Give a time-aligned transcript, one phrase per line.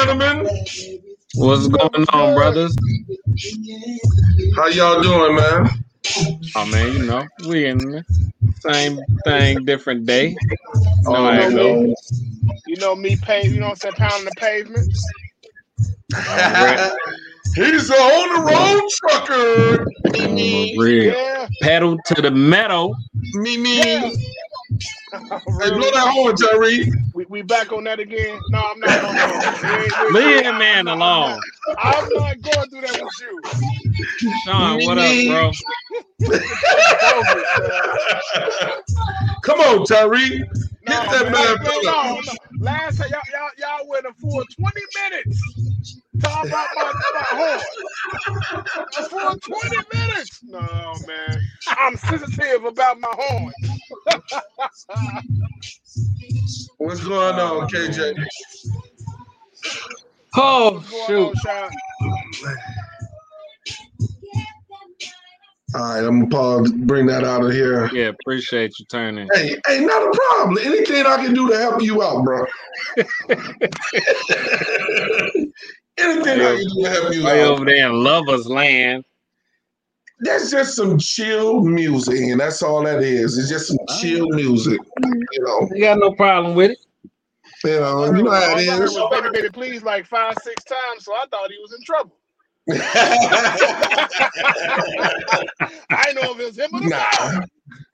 [0.00, 0.48] gentlemen?
[1.34, 2.74] What's going on, brothers?
[4.56, 5.68] How y'all doing, man?
[6.16, 8.04] Oh, I mean, you know, we in the
[8.60, 10.36] same thing, different day.
[11.06, 11.42] Oh, No, I man.
[11.42, 11.94] ain't know.
[12.66, 13.46] You know me, pay.
[13.46, 13.94] You know what I'm saying?
[13.96, 14.92] Pounding the pavement.
[17.54, 19.86] He's a on the road trucker.
[20.78, 21.14] Real.
[21.14, 21.48] Yeah.
[21.62, 22.96] Pedal to the metal.
[23.34, 23.78] Me, me.
[23.78, 24.10] Yeah.
[25.12, 25.18] Hey,
[25.70, 26.88] blow that horn, Tyree.
[27.14, 28.40] we, we back on that again.
[28.50, 29.02] No, I'm not.
[29.02, 29.24] No, no.
[29.62, 31.40] We ain't- we- Leave I'm that man not- alone.
[31.78, 33.42] I'm not going through that with you.
[34.44, 35.50] Sean, what up, bro?
[39.42, 40.38] Come on, Tyree.
[40.38, 40.48] Hit
[40.86, 42.32] that man, man, man, no, no.
[42.60, 45.42] Last time y'all, y'all, y'all went a full 20 minutes.
[46.20, 47.60] Talk about my, my horn.
[48.98, 50.40] A full 20 minutes.
[50.44, 51.40] No, man.
[51.68, 53.52] I'm sensitive about my horn.
[56.78, 58.14] What's going on, uh, KJ?
[60.36, 61.46] Oh going shoot.
[61.48, 61.70] on,
[65.74, 67.88] All right, I'm gonna pause, bring that out of here.
[67.92, 69.28] Yeah, appreciate you turning.
[69.32, 70.58] Hey, hey, not a problem.
[70.64, 72.44] Anything I can do to help you out, bro.
[76.00, 77.48] Anything I can do to help you Way out.
[77.48, 79.04] over there in Lovers Land.
[80.20, 83.38] That's just some chill music, and that's all that is.
[83.38, 84.78] It's just some chill music.
[85.02, 86.78] You know, You got no problem with it.
[87.64, 88.94] you know, you know how All I it heard is.
[88.94, 92.16] was baby, baby, please like five, six times, so I thought he was in trouble.
[95.90, 96.88] I didn't know if it was him or the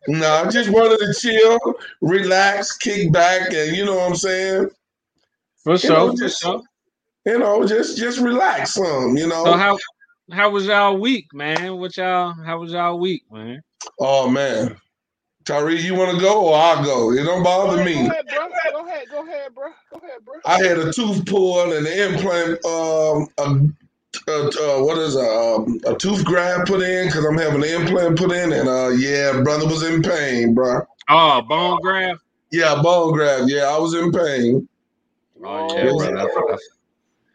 [0.09, 0.51] nah, nah.
[0.51, 1.59] Just wanted to chill,
[2.01, 4.69] relax, kick back, and you know what I'm saying.
[5.63, 5.91] For You sure.
[5.91, 6.63] know, for sure.
[7.27, 9.17] You know, just just relax some.
[9.17, 9.45] You know.
[9.45, 9.79] So how
[10.33, 11.77] how was y'all week, man?
[11.77, 13.63] What y'all how was y'all week, man?
[14.01, 14.77] Oh man,
[15.45, 17.13] Tyree, you want to go or I'll go?
[17.13, 17.95] It don't Go bother ahead, me.
[17.95, 18.49] go ahead, bro.
[18.73, 19.69] Go ahead, go ahead, bro.
[19.93, 20.35] Go ahead, bro.
[20.45, 25.21] I had a tooth pulled and an implant, um, a, a, uh, what is a,
[25.21, 28.89] um, a tooth grab put in because I'm having an implant put in, and uh,
[28.89, 30.81] yeah, brother was in pain, bro.
[31.09, 32.21] Oh, bone graft.
[32.51, 33.45] Yeah, bone graft.
[33.49, 34.69] Yeah, I was in pain.
[35.45, 36.19] Oh yeah, Oh, brother.
[36.19, 36.59] I, I-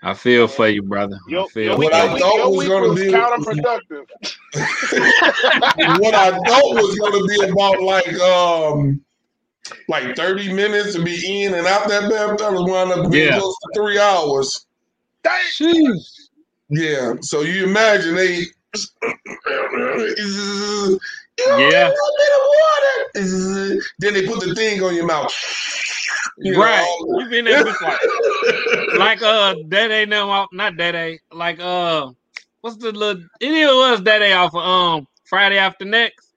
[0.03, 1.17] I feel for you, brother.
[1.29, 4.05] I feel your What I thought was gonna be- counterproductive.
[5.99, 8.99] what I thought was going to be about like um
[9.87, 13.27] like 30 minutes to be in and out that bad, that was wound up being
[13.27, 13.37] Yeah.
[13.39, 14.65] close to three hours.
[15.23, 16.29] Jeez.
[16.69, 18.45] Yeah, so you imagine they.
[21.37, 21.91] Yeah.
[23.99, 25.33] Then they put the thing on your mouth.
[26.37, 26.85] You right.
[27.01, 27.19] know?
[27.19, 27.97] You been there before.
[28.97, 32.09] like uh that ain't no not that ain't like uh
[32.61, 36.31] what's the little it was that day off of um Friday after next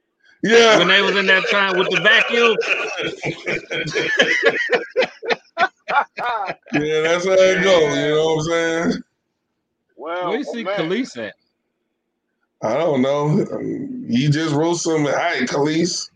[0.45, 0.79] yeah.
[0.79, 2.57] when they was in that time with the vacuum.
[6.85, 7.97] yeah, that's how it goes.
[7.97, 9.03] You know what I'm saying?
[9.97, 10.79] well, Where you see man.
[10.79, 11.35] Khalees at?
[12.65, 13.45] I don't know.
[14.09, 15.13] He just wrote something.
[15.13, 16.09] Hi, Khalees.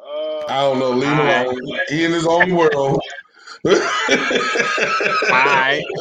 [0.00, 0.90] Uh, I don't know.
[0.90, 1.58] Leave him alone.
[1.88, 3.00] He in his own world.
[3.66, 5.82] Alright.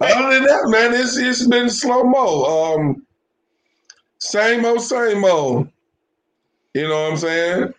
[0.00, 2.44] Other than that, man, it's it's been slow mo.
[2.44, 3.06] Um,
[4.18, 5.68] same old, same old.
[6.74, 7.72] You know what I'm saying?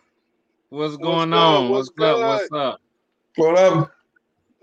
[0.70, 1.38] What's going good?
[1.38, 1.70] on?
[1.70, 2.20] What's What's, up?
[2.20, 2.82] What's up?
[3.36, 3.95] What up?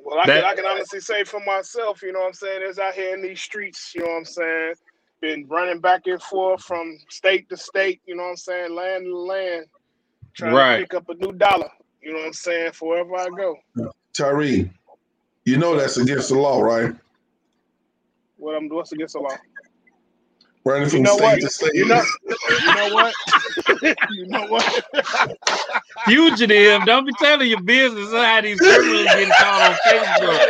[0.05, 2.63] Well, I, That- can, I can honestly say for myself, you know what I'm saying,
[2.69, 4.75] is out here in these streets, you know what I'm saying,
[5.23, 9.07] been running back and forth from state to state, you know what I'm saying, land
[9.07, 9.67] to land,
[10.37, 10.77] trying Right.
[10.77, 11.71] to pick up a new dollar,
[12.03, 13.57] you know what I'm saying, for wherever I go.
[14.17, 14.71] Tyree,
[15.45, 16.95] you know that's against the law, right?
[18.37, 19.39] What I'm what's against the law?
[20.65, 21.41] Running from You know state what?
[21.41, 21.75] to state.
[21.75, 22.05] You know,
[22.61, 23.15] you know what?
[24.09, 24.85] you know what?
[26.05, 30.41] Fugitive, don't be telling your business how these criminals getting caught on Facebook.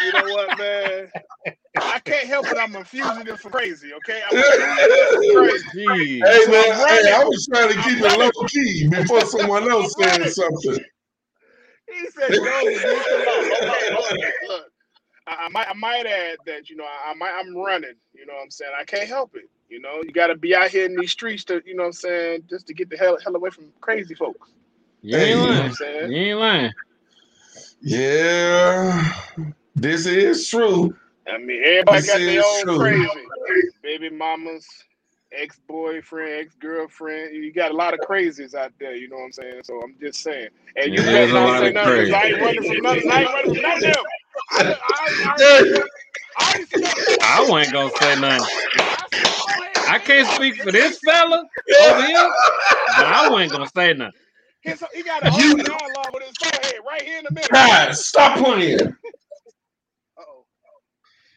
[0.00, 1.10] you know what, man?
[1.76, 2.58] I can't help it.
[2.58, 3.92] I'm a fugitive for crazy.
[3.94, 6.20] Okay, I'm a fugitive for crazy.
[6.24, 9.70] Hey So man, hey, I was trying to keep I'm it low key before someone
[9.70, 10.84] else said something.
[11.92, 14.32] He said, "Go against the law." Okay, okay.
[14.48, 14.66] Look,
[15.26, 17.94] I, I might, I might add that you know, I, I might, I'm running.
[18.14, 19.48] You know, what I'm saying I can't help it.
[19.68, 21.88] You know, you got to be out here in these streets to, you know, what
[21.88, 24.50] I'm saying just to get the hell, hell away from crazy folks.
[25.02, 25.76] You ain't Hey, You know lying.
[26.12, 26.74] You ain't lying.
[27.82, 29.12] Yeah,
[29.74, 30.96] this is true.
[31.28, 32.78] I mean, everybody This got their own true.
[32.78, 33.26] crazy.
[33.82, 34.66] Baby mamas,
[35.32, 37.34] ex boyfriend, ex girlfriend.
[37.34, 38.94] You got a lot of crazies out there.
[38.96, 39.60] You know what I'm saying?
[39.64, 40.48] So I'm just saying.
[40.76, 42.04] And you It better is a not say of nothing.
[42.04, 43.10] 'cause I ain't running from nothing.
[43.10, 43.82] I ain't running from none
[45.40, 45.88] of.
[46.36, 48.46] I, wasn't gonna say nothing.
[48.46, 51.44] I said, go ahead, I can't speak for this fella
[51.82, 52.30] over here,
[52.96, 54.12] but I wasn't gonna say nothing.
[54.62, 57.48] His, he got a whole You- dialogue with his forehead right here in the middle.
[57.52, 58.80] Guys, stop playing.
[58.80, 60.44] Uh-oh.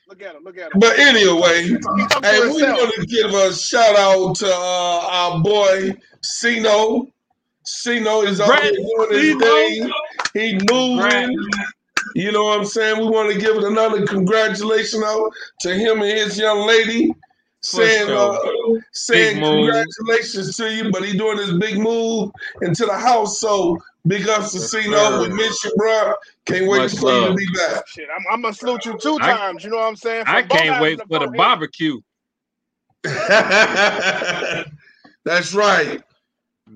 [0.08, 0.44] Look at him.
[0.44, 0.80] Look at him.
[0.80, 1.78] But anyway, he
[2.24, 7.08] hey, we want to give a shout out to uh, our boy Sino.
[7.66, 9.40] Sino is out here doing his Sino.
[9.46, 9.92] thing.
[10.34, 11.38] He moving.
[12.16, 13.00] You know what I'm saying?
[13.00, 15.32] We want to give it another congratulations out
[15.62, 17.14] to him and his young lady.
[17.62, 18.34] Saying, sure.
[18.34, 22.32] uh, saying congratulations to you, but he doing his big move
[22.62, 23.40] into the house.
[23.40, 24.98] So big ups to Yes, Sino.
[24.98, 25.22] sir.
[25.24, 26.14] We miss you, bro.
[26.46, 27.88] Can't wait Much for you to be back.
[27.88, 29.64] Shit, I'm, I'm gonna salute you two I- times.
[29.64, 30.24] You know what I'm saying?
[30.28, 31.38] I From both can't wait of for the forehead.
[31.38, 32.00] barbecue.
[35.26, 36.02] That's right.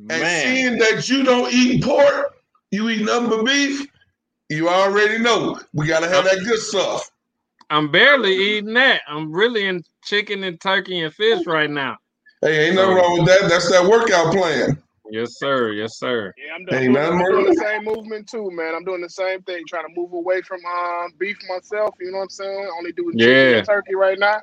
[0.10, 2.34] And seeing that you don't eat pork,
[2.72, 3.88] you eat nothing but beef,
[4.52, 7.10] you already know we gotta have that good stuff.
[7.70, 9.02] I'm barely eating that.
[9.08, 11.98] I'm really in chicken and turkey and fish right now.
[12.42, 13.48] Hey, ain't nothing wrong with that.
[13.50, 14.78] That's that workout plan.
[15.10, 15.72] Yes, sir.
[15.72, 16.34] Yes, sir.
[16.38, 18.74] Yeah, I'm, doing, Ain't I'm doing the same movement too, man.
[18.76, 21.96] I'm doing the same thing, trying to move away from um, beef myself.
[22.00, 22.70] You know what I'm saying?
[22.78, 23.58] Only doing chicken Yeah.
[23.58, 24.40] and turkey right now.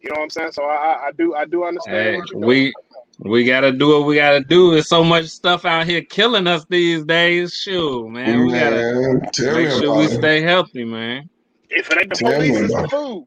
[0.00, 0.52] You know what I'm saying?
[0.52, 2.72] So I, I, I do, I do understand Hey, what you're doing.
[3.18, 4.72] We we gotta do what we gotta do.
[4.72, 7.54] There's so much stuff out here killing us these days.
[7.54, 8.46] Shoot, man.
[8.46, 10.18] We gotta make sure we it.
[10.18, 11.28] stay healthy, man.
[11.68, 13.26] if it ain't the Tell police, it's the food.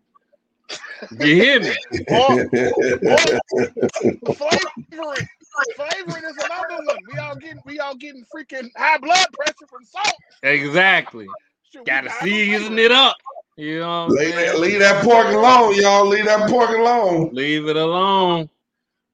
[1.19, 1.75] You hear me?
[4.35, 5.27] Flavoring,
[5.75, 6.97] flavoring is another one.
[7.11, 10.15] We all getting, we all getting freaking high blood pressure from salt.
[10.43, 11.27] Exactly.
[11.71, 13.17] Shoot, Gotta gotta season it up.
[13.57, 16.05] You know what I'm leave, that, leave that pork alone, y'all.
[16.05, 17.29] Leave that pork alone.
[17.33, 18.49] Leave it alone.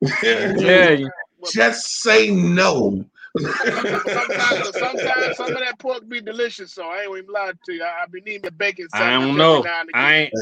[0.01, 0.97] Yeah.
[1.51, 3.05] Just say no.
[3.39, 7.83] Sometimes, sometimes some of that pork be delicious, so I ain't even lie to you.
[7.83, 8.87] I, I be needing the bacon.
[8.93, 9.63] I don't know.
[9.93, 10.33] I ain't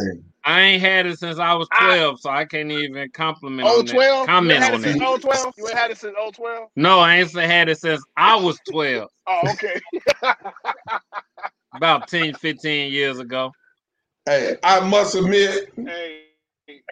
[0.45, 1.95] I ain't had it since I was Ah.
[1.95, 3.91] 12, so I can't even compliment Oh, on that.
[3.93, 4.19] 12?
[4.21, 5.07] You Comment on it since that.
[5.07, 5.53] oh 12?
[5.57, 6.69] You ain't had it since oh 12?
[6.75, 9.81] No, I ain't say had it since I was 12, Oh, okay.
[11.75, 13.51] about 10, 15 years ago.
[14.27, 16.21] Hey, I must admit, hey,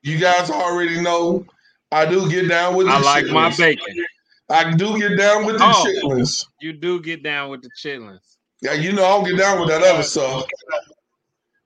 [0.03, 1.45] you guys already know
[1.93, 4.05] I do get down with the I like my bacon.
[4.49, 5.85] I do get down with the Oh.
[5.85, 6.45] chitlins.
[6.59, 8.19] You do get down with the chitlins.
[8.61, 10.45] Yeah, you know I don't get down with that other stuff.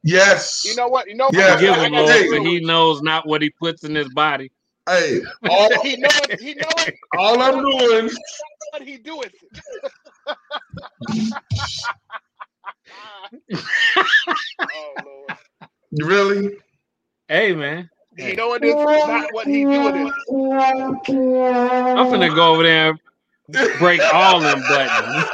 [0.03, 0.63] Yes.
[0.65, 1.07] you know what?
[1.07, 1.59] You know Yeah, what?
[1.59, 2.23] Give him gotta Lord, hey.
[2.23, 4.51] be for real he knows not what he puts in his body.
[4.87, 6.39] hey, all, He know it.
[6.39, 6.95] He know it.
[7.17, 8.09] all I'm doing,
[8.71, 9.33] What he do it.
[13.53, 15.37] oh Lord.
[16.03, 16.57] really?
[17.27, 20.11] Hey man, He know what it is not what he do it is.
[20.29, 22.99] I'm finna go over there and
[23.79, 25.25] break all them buttons.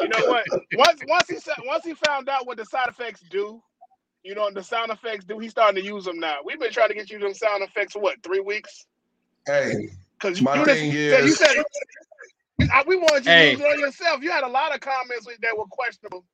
[0.00, 0.44] You know what?
[0.74, 3.62] Once once he said once he found out what the side effects do,
[4.24, 6.36] you know, the sound effects do, he's starting to use them now.
[6.44, 8.86] We've been trying to get you them sound effects for what, three weeks?
[9.46, 11.64] Hey, Because My you, thing just, said- you said
[12.72, 13.44] I- we wanted you Hey.
[13.46, 14.22] to use it on yourself.
[14.22, 16.24] You had a lot of comments that were questionable.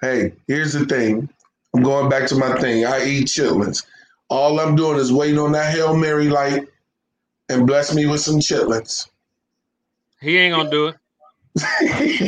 [0.00, 1.28] hey, here's the thing.
[1.78, 2.84] I'm going back to my thing.
[2.84, 3.86] I eat chitlins.
[4.30, 6.66] All I'm doing is waiting on that Hail Mary light
[7.48, 9.08] and bless me with some chitlins.
[10.20, 10.96] He ain't gonna do it.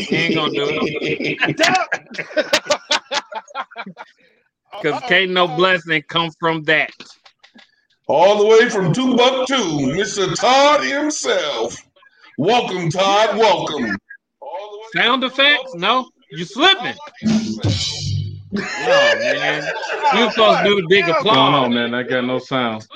[0.09, 1.57] He ain't gonna do it.
[4.83, 6.93] Cause Uh-oh, can't no blessing come from that.
[8.07, 9.57] All the way from Timbuktu,
[9.97, 10.33] Mr.
[10.41, 11.77] Todd himself.
[12.39, 13.37] Welcome, Todd.
[13.37, 13.99] Welcome.
[14.95, 15.75] Sound effects?
[15.75, 16.95] No, you slipping.
[18.53, 18.63] No,
[19.21, 19.63] man.
[20.15, 21.25] You supposed to do the big applause.
[21.25, 21.95] What's going on, man?
[21.95, 22.87] I got no sound.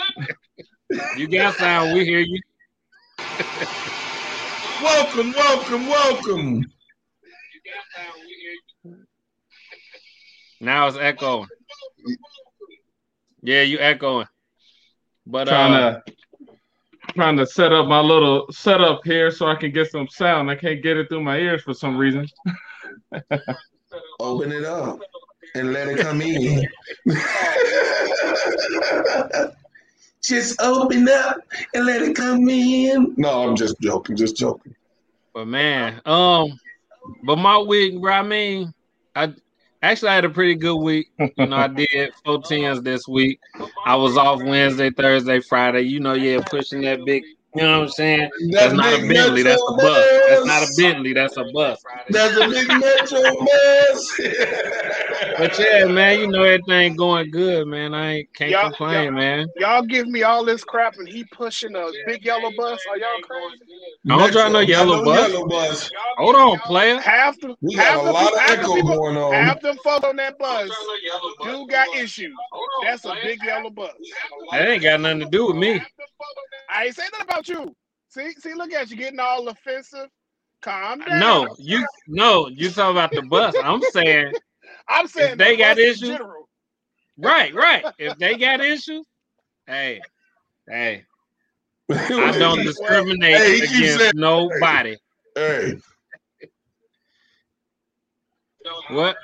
[1.16, 1.94] You got sound.
[1.94, 2.40] We hear you.
[4.82, 6.64] Welcome, welcome, welcome.
[10.60, 11.46] Now it's echoing.
[13.42, 14.26] Yeah, you echoing.
[15.26, 16.14] But trying uh, to
[17.14, 20.50] trying to set up my little setup here so I can get some sound.
[20.50, 22.26] I can't get it through my ears for some reason.
[24.20, 25.00] Open it up
[25.54, 26.66] and let it come in.
[30.22, 31.36] just open up
[31.74, 33.14] and let it come in.
[33.16, 34.74] No, I'm just joking, just joking.
[35.32, 36.58] but man, um,
[37.24, 38.12] but my week, bro.
[38.12, 38.72] I mean,
[39.14, 39.32] I
[39.82, 41.08] actually I had a pretty good week.
[41.18, 43.38] You know, I did four tens this week.
[43.86, 45.82] I was off Wednesday, Thursday, Friday.
[45.82, 47.22] You know, yeah, pushing that big.
[47.54, 48.30] You know what I'm saying?
[48.50, 49.42] That's That not a big Bentley.
[49.44, 50.06] That's a Metro bus.
[50.28, 50.76] That's not a bus.
[50.76, 51.12] Bentley.
[51.12, 51.82] That's a bus.
[52.10, 54.20] That's a big metro bus.
[55.38, 57.94] But yeah, man, you know everything going good, man.
[57.94, 59.46] I ain't can't Y'all- complain, y'all- man.
[59.56, 62.80] Y'all give me all this crap and he pushing a big yellow bus.
[62.90, 63.62] Are y'all crazy?
[64.06, 65.30] Don't drive no yellow No bus.
[65.32, 65.90] Yellow bus.
[66.18, 67.00] Hold on, player.
[67.00, 69.32] Half the We half got a lot people, of echo people, going on.
[69.32, 70.70] half them folks on that bus
[71.42, 72.34] do got issues.
[72.84, 73.92] That's a big yellow bus.
[74.50, 75.80] That ain't got nothing to do with me.
[76.68, 77.74] I ain't saying that about you.
[78.08, 80.08] See, see, look at you getting all offensive.
[80.60, 81.18] Calm down.
[81.20, 83.54] No, you no, you talking about the bus.
[83.62, 84.32] I'm saying
[84.88, 86.48] I'm saying if they got bus issues- general.
[87.18, 87.84] right, right.
[87.98, 89.06] If they got issues,
[89.66, 90.00] hey,
[90.68, 91.04] hey,
[91.90, 94.96] I don't discriminate Hey, against saying- nobody.
[95.34, 95.74] Hey,
[98.88, 99.16] What?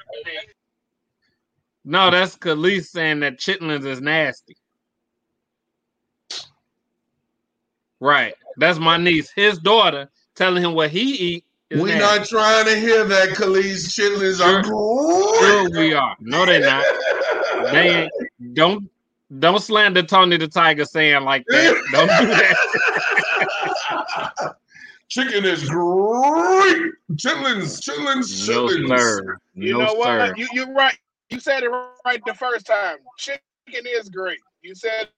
[1.84, 4.56] No, that's Khalees saying that chitlins is nasty.
[8.00, 8.34] Right.
[8.56, 9.30] That's my niece.
[9.30, 12.18] His daughter telling him what he eat is we nasty.
[12.18, 13.86] not trying to hear that, Khalees.
[13.88, 16.16] Chitlins are Sure we are.
[16.20, 16.84] No, they're not.
[17.72, 18.12] They ain't,
[18.54, 18.90] don't
[19.38, 21.76] don't slander Tony the Tiger saying like that.
[21.92, 22.56] Don't do that.
[25.08, 26.92] Chicken is great.
[27.12, 28.48] Chitlins, chitlins, chitlins.
[28.48, 28.98] No chitlins.
[28.98, 29.38] sir.
[29.54, 30.06] You no know what?
[30.06, 30.34] sir.
[30.36, 30.96] You you're right.
[31.30, 31.70] You said it
[32.04, 32.98] right the first time.
[33.18, 33.40] Chicken
[33.72, 34.38] is great.
[34.62, 35.08] You said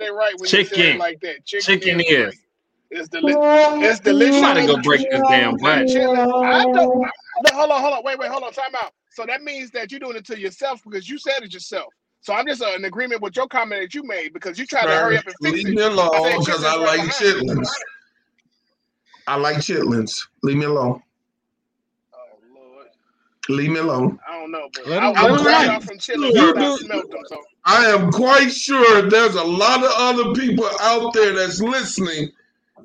[0.00, 0.96] it right when you said Chicken.
[0.96, 1.44] it like that.
[1.44, 2.34] Chicken, Chicken is.
[2.34, 2.40] is.
[2.92, 3.00] Great.
[3.00, 3.90] It's delicious.
[3.90, 4.34] It's delicious.
[4.40, 5.86] Somebody go break this damn butt.
[5.86, 6.74] Chitlins- I don't.
[6.74, 7.08] No,
[7.54, 8.04] hold on, hold on.
[8.04, 8.52] Wait, wait, hold on.
[8.52, 8.92] Time out.
[9.10, 11.92] So that means that you're doing it to yourself because you said it yourself.
[12.20, 14.84] So I'm just uh, in agreement with your comment that you made because you tried
[14.86, 15.74] to hurry up and fix Leave it.
[15.74, 17.12] me alone because I chitlins like behind.
[17.12, 17.68] chitlins.
[19.26, 20.28] I like chitlins.
[20.42, 21.02] Leave me alone.
[22.14, 22.18] Oh
[22.54, 22.86] Lord,
[23.48, 24.18] Leave me alone.
[24.28, 26.60] I don't know, but I, him- I let was him glad from chitlins You I
[26.60, 27.20] do- smelled them.
[27.26, 32.30] So I am quite sure there's a lot of other people out there that's listening,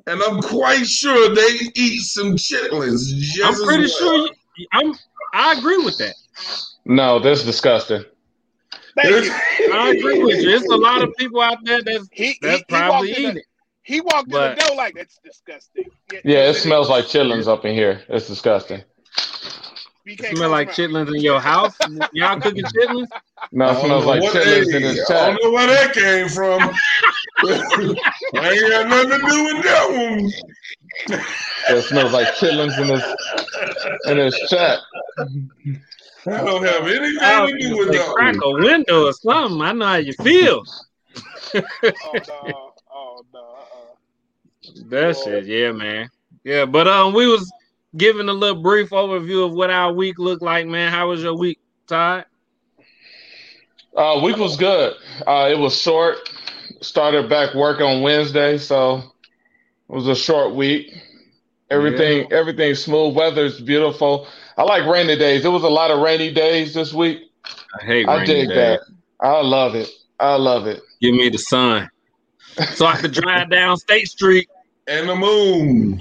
[0.06, 3.14] and I'm quite sure they eat some chitlins.
[3.16, 4.26] Just I'm pretty well.
[4.26, 4.94] sure you, I'm
[5.34, 6.14] I agree with that.
[6.84, 8.04] No, that's disgusting.
[8.98, 10.50] I agree with you.
[10.50, 13.16] It's a lot of people out there that's He, he, that's he walked probably in
[13.16, 13.46] eating the, it.
[13.82, 15.84] he walked in But- the door like that's disgusting.
[16.12, 16.90] Yeah, it yes, smells is.
[16.90, 18.02] like chitlins up in here.
[18.08, 18.82] It's disgusting.
[20.10, 21.74] It smell like your chitlins in your house.
[22.14, 23.08] Y'all cooking chitlins?
[23.52, 26.28] No, I it smells like what- chitlins in his I don't know where that came
[26.28, 26.60] from.
[27.40, 30.32] I ain't got nothing to do with that one.
[31.70, 33.02] It smells like chitlins in his
[34.06, 34.80] in his chat.
[36.26, 38.62] I don't have anything was to do with say that crack one.
[38.62, 39.60] a window or something.
[39.60, 40.64] I know how you feel.
[41.54, 41.62] Oh
[42.28, 42.72] no!
[42.92, 43.40] Oh no!
[43.40, 44.84] Uh-uh.
[44.88, 46.10] That shit, yeah, man.
[46.44, 47.50] Yeah, but um, we was
[47.96, 50.92] giving a little brief overview of what our week looked like, man.
[50.92, 52.26] How was your week, Todd?
[53.96, 54.94] Uh, week was good.
[55.26, 56.16] Uh, it was short.
[56.80, 60.94] Started back work on Wednesday, so it was a short week.
[61.70, 63.14] Everything, everything smooth.
[63.14, 64.26] Weather's beautiful.
[64.56, 65.44] I like rainy days.
[65.44, 67.30] It was a lot of rainy days this week.
[67.78, 68.56] I hate I rainy dig days.
[68.56, 68.80] that.
[69.20, 69.88] I love it.
[70.18, 70.82] I love it.
[71.00, 71.90] Give me the sun,
[72.74, 74.48] so I could drive down State Street.
[74.86, 76.00] And the moon.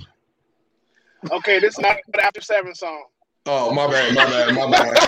[1.31, 3.03] Okay, this is not the after seven song.
[3.49, 4.97] Oh, my bad, my bad, my bad.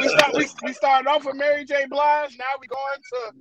[0.00, 0.34] We start.
[0.34, 1.84] We, we started off with Mary J.
[1.90, 2.38] Blige.
[2.38, 3.32] Now we going to.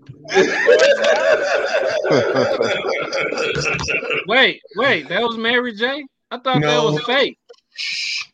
[4.28, 6.06] Wait, wait, that was Mary J.
[6.32, 7.38] I thought that was fake.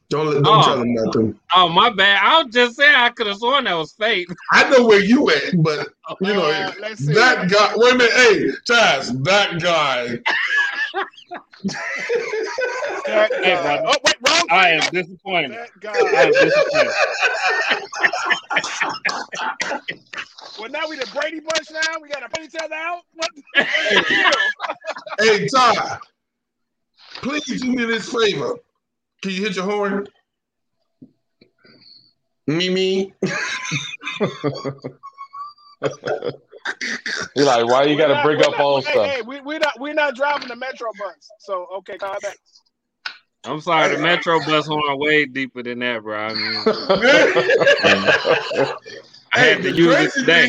[0.10, 0.62] Don't let, don't Oh.
[0.64, 1.40] tell him nothing.
[1.56, 2.20] Oh my bad.
[2.24, 4.28] I was just saying I could have sworn that was fake.
[4.52, 5.90] I know where you at, but
[6.22, 6.72] you know Uh,
[7.14, 7.74] that guy.
[7.76, 10.20] Wait a minute, hey, Taz, that guy.
[13.08, 13.84] That Hey, brother.
[13.88, 14.48] Oh wait, wrong.
[14.52, 15.52] I am disappointed.
[15.82, 16.94] That I am disappointed.
[20.58, 21.70] Well, now we the Brady Bunch.
[21.70, 23.02] Now we got to put each other out.
[23.14, 23.30] What?
[25.20, 26.00] Hey, Ty,
[27.16, 28.56] please do me this favor.
[29.26, 30.06] Can you hit your horn?
[32.46, 33.12] Me, me.
[37.36, 39.08] You're like, why you got to bring up not- old hey, stuff?
[39.08, 41.16] Hey, we we not we not driving the Metro bus.
[41.40, 42.34] So okay, calm down.
[43.46, 46.20] I'm sorry, the Metro bus horn way deeper than that, bro.
[46.20, 46.62] I mean,
[49.34, 50.46] I had to use it crazy today.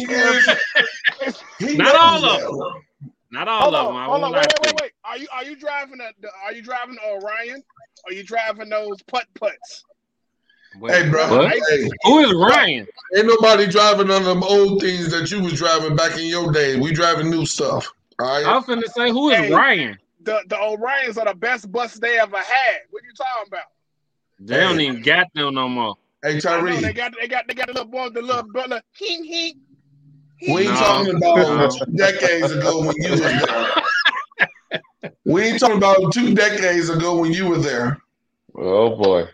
[1.25, 1.43] is,
[1.79, 2.83] Not all of them.
[3.31, 3.97] Not all Hold of on, them.
[3.97, 4.93] I hold on, wait, wait, wait, wait.
[5.03, 6.13] Are you are you driving a
[6.45, 7.63] are you driving a Orion?
[8.05, 9.85] Are you driving those putt putts?
[10.89, 11.49] Hey, bro.
[11.49, 12.87] Hey, Who is Ryan?
[13.17, 16.53] ain't nobody driving none of them old things that you was driving back in your
[16.53, 16.79] day.
[16.79, 17.91] We driving new stuff.
[18.19, 18.55] All I right.
[18.57, 19.53] was finna say, who is Hey.
[19.53, 19.99] Ryan?
[20.23, 22.79] The the Orions are the best bus they ever had.
[22.91, 23.65] What are you talking about?
[24.41, 25.97] They don't even got them no more.
[26.23, 28.83] Hey, I know they got they got they got the little boy, the little brother.
[28.93, 29.57] He he.
[30.53, 30.81] We ain't No.
[30.81, 31.69] talking about No.
[31.97, 33.73] decades ago when you was there.
[35.25, 38.01] We ain't talking about two decades ago when you were there.
[38.57, 39.29] oh boy.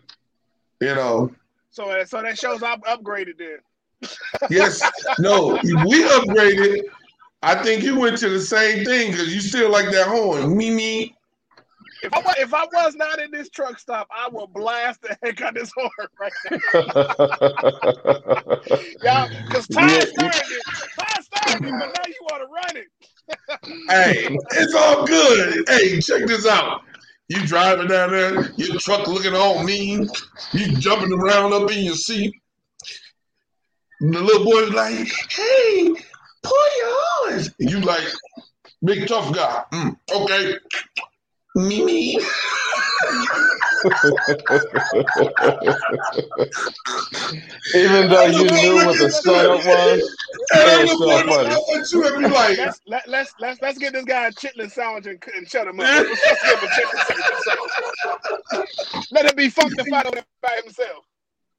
[0.80, 1.30] You know,
[1.70, 3.58] So uh, so that shows I'm upgraded then.
[4.50, 4.82] Yes,
[5.18, 6.82] no, we upgraded.
[7.42, 10.56] I think you went to the same thing because you still like that horn.
[10.56, 11.14] Me, me.
[12.02, 15.16] If I, wa- if I was not in this truck stop, I will blast the
[15.22, 16.58] heck out of this horn right now.
[19.04, 20.62] Y'all, because Ty Yeah, you- started it.
[20.98, 22.88] Ty started it, but now you want to run it.
[23.88, 25.64] Hey, it's all good.
[25.68, 26.82] Hey, check this out.
[27.28, 30.08] You driving down there, your truck looking all mean.
[30.52, 32.34] You jumping around up in your seat.
[34.00, 35.94] And the little boy's like, "Hey,
[36.42, 38.04] pull your horns." And you like,
[38.84, 39.62] big tough guy.
[39.72, 40.58] "Mm, okay.
[41.54, 42.18] Me, me.
[47.74, 50.16] Even though you knew what the setup was,
[50.52, 51.48] And that That's little so boy funny.
[51.50, 54.32] look at you and be like, Let's let, let's let's let's get this guy a
[54.32, 55.86] chitlin sandwich and, and shut him up.
[55.86, 56.08] Let's
[56.44, 57.00] give him a chitlin
[58.52, 59.06] sandwich.
[59.10, 61.04] Let him be funkified over there by himself.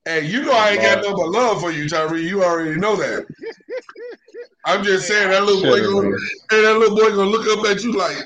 [0.06, 2.28] Hey, you know I ain't got no but love for you, Tyree.
[2.28, 3.26] You already know that.
[4.66, 6.20] I'm just saying that little boy Shit, gonna, man.
[6.52, 8.18] hey, that little boy gonna look up at you like,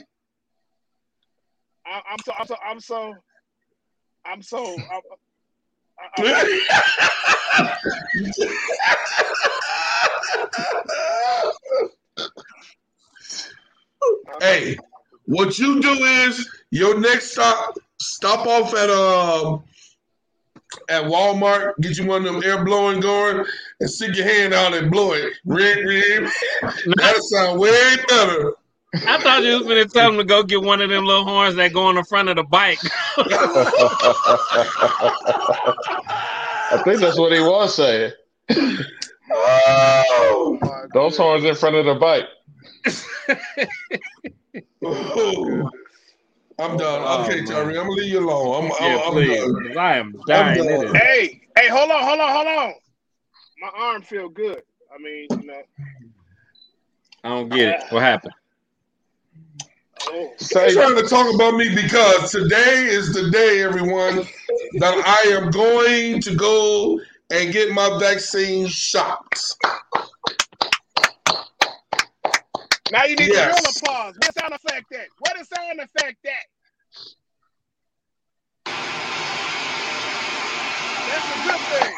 [1.85, 3.15] I, I'm so I'm so I'm so
[4.27, 4.75] I'm so.
[4.75, 5.01] I'm,
[5.99, 6.67] I, I,
[14.41, 14.77] hey,
[15.25, 19.63] what you do is your next stop, stop off at um
[20.89, 23.45] at Walmart, get you one of them air blowing going,
[23.79, 25.33] and stick your hand out and blow it.
[25.45, 26.29] Ring, ring.
[26.97, 28.53] That'll sound way better.
[29.05, 31.55] I thought you was gonna tell him to go get one of them little horns
[31.55, 32.79] that go on the front of the bike.
[36.69, 38.11] I think that's what he was saying.
[39.31, 42.25] Oh, my Those horns in front of the bike.
[44.83, 45.69] oh.
[46.59, 47.01] I'm done.
[47.05, 48.63] Oh, okay, Jerry, I'm gonna leave you alone.
[48.65, 49.37] I'm, yeah, I'm, I'm please.
[49.37, 49.67] done.
[49.67, 50.65] 'cause I am dying.
[50.67, 50.95] done.
[50.95, 52.73] Hey, hey, hold on, hold on, hold on.
[53.61, 54.63] My arm feel good.
[54.93, 55.61] I mean, you know.
[57.23, 57.83] I don't get it.
[57.91, 58.33] What happened?
[60.09, 64.25] Oh, You're Say, trying to talk about me because today is the day, everyone,
[64.79, 66.99] that I am going to go
[67.31, 69.57] and get my vaccine shots.
[72.91, 73.43] now you need Yes.
[73.43, 74.15] a real applause.
[74.17, 75.07] What sound effect that?
[75.19, 76.45] What is sound effect that?
[81.09, 81.93] That's a good thing.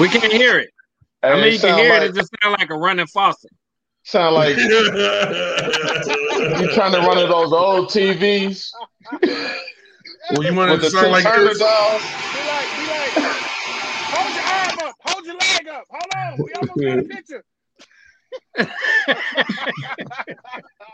[0.00, 0.70] We can't hear it.
[1.22, 2.10] I mean, you can hear like, it.
[2.10, 3.50] It just sounds like a running faucet.
[4.08, 4.92] Sound like you're
[6.72, 8.72] trying to run of those old TVs
[10.32, 11.58] well, you want to sound like this?
[11.58, 13.12] Be like, be like,
[14.12, 15.84] hold your arm up, hold your leg up.
[15.90, 17.44] Hold on, we almost got a picture.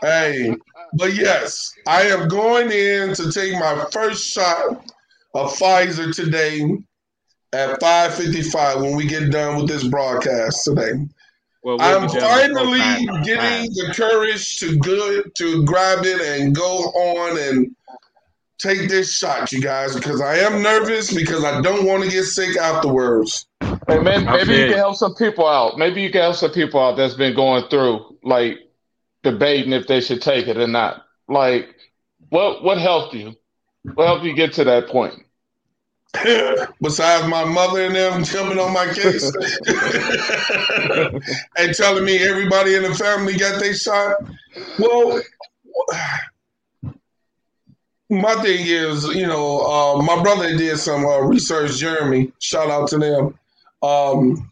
[0.01, 0.55] Hey,
[0.93, 4.85] but yes, I am going in to take my first shot
[5.33, 6.61] of Pfizer today
[7.53, 10.93] at 5:55 when we get done with this broadcast today.
[11.65, 13.23] Well, we'll I'm finally time.
[13.23, 17.75] getting the courage to good to grab it and go on and
[18.59, 22.25] take this shot, you guys, because I am nervous because I don't want to get
[22.25, 23.47] sick afterwards.
[23.87, 24.69] Hey, man, maybe feel you you.
[24.69, 25.79] can help some people out.
[25.79, 28.59] Maybe you can help some people out that's been going through like
[29.23, 31.07] debating if they should take it or not.
[31.27, 31.75] Like,
[32.29, 33.33] what what helped you?
[33.95, 35.15] What helped you get to that point?
[36.81, 39.25] Besides my mother and them jumping on my case
[41.57, 44.15] and telling me everybody in the family got their shot.
[44.79, 45.21] Well,
[48.09, 51.77] my thing is, you know, uh, my brother did some uh, research.
[51.77, 53.37] Jeremy, shout out to them.
[53.81, 54.49] Um,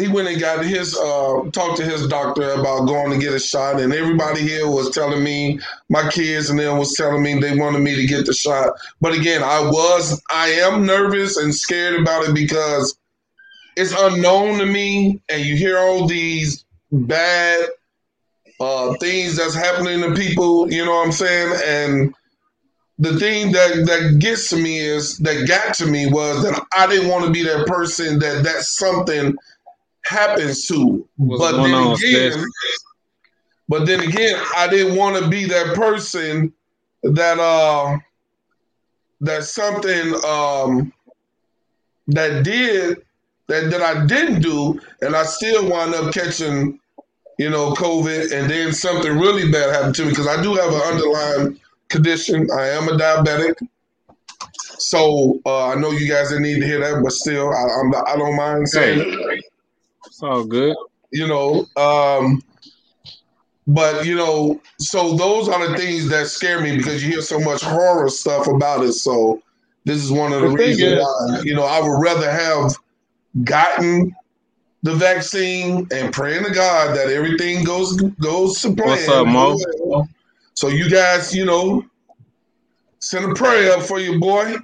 [0.00, 3.38] he went and got his uh, talked to his doctor about going to get a
[3.38, 7.56] shot, and everybody here was telling me, my kids and them was telling me they
[7.56, 8.72] wanted me to get the shot.
[9.00, 12.96] But again, I was, I am nervous and scared about it because
[13.76, 17.68] it's unknown to me, and you hear all these bad
[18.60, 20.72] uh, things that's happening to people.
[20.72, 21.60] You know what I'm saying?
[21.66, 22.14] And
[22.98, 26.86] the thing that that gets to me is that got to me was that I
[26.86, 29.36] didn't want to be that person that that something
[30.12, 31.06] happens to.
[31.16, 32.46] What's but then on, again, sis?
[33.68, 36.52] but then again, I didn't want to be that person
[37.02, 37.98] that uh
[39.20, 40.92] that something um
[42.08, 43.02] that did
[43.48, 46.78] that that I didn't do, and I still wound up catching,
[47.38, 50.72] you know, COVID, and then something really bad happened to me because I do have
[50.72, 52.48] an underlying condition.
[52.56, 53.54] I am a diabetic.
[54.78, 57.94] So uh, I know you guys didn't need to hear that, but still, I, I'm
[58.06, 59.44] I don't mind saying it
[60.06, 60.76] It's all good.
[61.10, 62.42] you know um
[63.66, 67.38] but you know so those are the things that scare me because you hear so
[67.38, 69.40] much horror stuff about it so
[69.84, 72.76] This is one of the, The reasons why, you know, I would rather have
[73.44, 74.14] gotten
[74.84, 78.88] the vaccine and praying to God that everything goes goes to plan.
[78.88, 79.56] What's up, Mo?
[80.54, 81.84] So you guys, you know,
[83.00, 84.54] send a prayer up for your boy.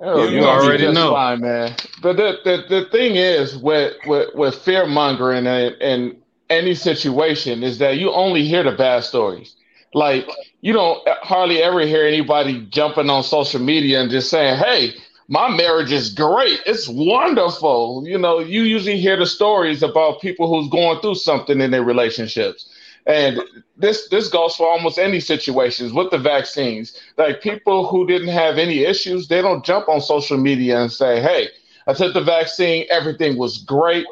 [0.00, 1.10] Oh, You you're gonna be already know.
[1.10, 1.74] fine, man.
[2.02, 6.16] But the, the, the thing is with with, with fear mongering in, in
[6.50, 9.56] any situation is that you only hear the bad stories.
[9.94, 10.28] Like
[10.60, 14.94] you don't hardly ever hear anybody jumping on social media and just saying, "Hey,
[15.28, 16.60] my marriage is great.
[16.66, 21.60] It's wonderful." You know, you usually hear the stories about people who's going through something
[21.60, 22.68] in their relationships.
[23.08, 23.40] And
[23.76, 26.96] this this goes for almost any situations with the vaccines.
[27.16, 31.20] Like people who didn't have any issues, they don't jump on social media and say,
[31.20, 31.48] "Hey,
[31.88, 34.06] I took the vaccine, everything was great.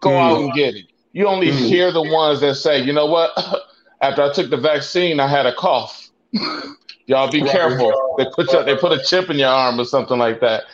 [0.00, 0.20] Go Mm.
[0.20, 1.68] out and get it." You only Mm.
[1.68, 3.32] hear the ones that say, "You know what?
[4.02, 6.10] After I took the vaccine, I had a cough."
[7.06, 7.92] Y'all be careful.
[8.18, 10.64] They put you, they put a chip in your arm or something like that.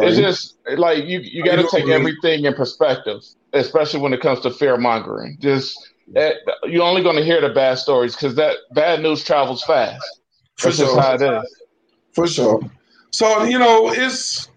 [0.00, 3.20] It's just like you you got to take everything in perspective,
[3.52, 5.36] especially when it comes to fear mongering.
[5.40, 6.32] Just eh,
[6.64, 10.20] you're only going to hear the bad stories because that bad news travels fast.
[10.56, 11.00] for That's just sure.
[11.00, 11.62] how it is.
[12.12, 12.60] For sure.
[13.10, 14.48] So, you know, it's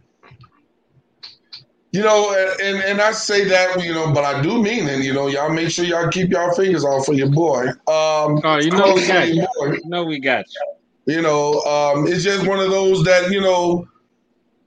[1.91, 5.13] you know, and and I say that, you know, but I do mean it, you
[5.13, 7.67] know, y'all make sure y'all keep y'all fingers off for your boy.
[7.87, 9.47] Um Oh, you know we got you.
[9.57, 9.73] boy.
[9.73, 11.15] You know we got you.
[11.15, 13.87] You know, um, it's just one of those that, you know,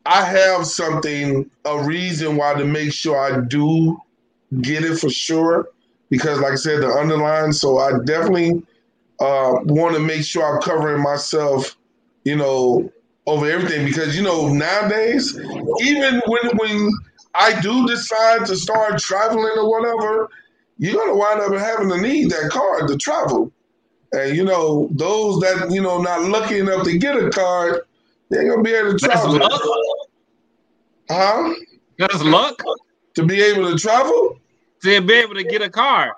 [0.06, 3.98] I have something, a reason why to make sure I do
[4.62, 5.68] get it for sure.
[6.10, 8.62] Because like I said, the underlying, so I definitely
[9.20, 11.76] uh, want to make sure I'm covering myself,
[12.24, 12.90] you know,
[13.26, 13.84] over everything.
[13.84, 15.38] Because, you know, nowadays,
[15.80, 16.90] even when when
[17.34, 20.30] I do decide to start traveling or whatever,
[20.78, 23.52] you're gonna wind up having to need that card to travel.
[24.12, 27.82] And you know, those that you know not lucky enough to get a card,
[28.30, 29.38] they ain't gonna be able to travel.
[29.38, 29.62] That's luck.
[31.10, 31.54] Huh?
[31.98, 32.62] That's luck.
[33.14, 34.38] To be able to travel?
[34.82, 36.12] To be able to get a card.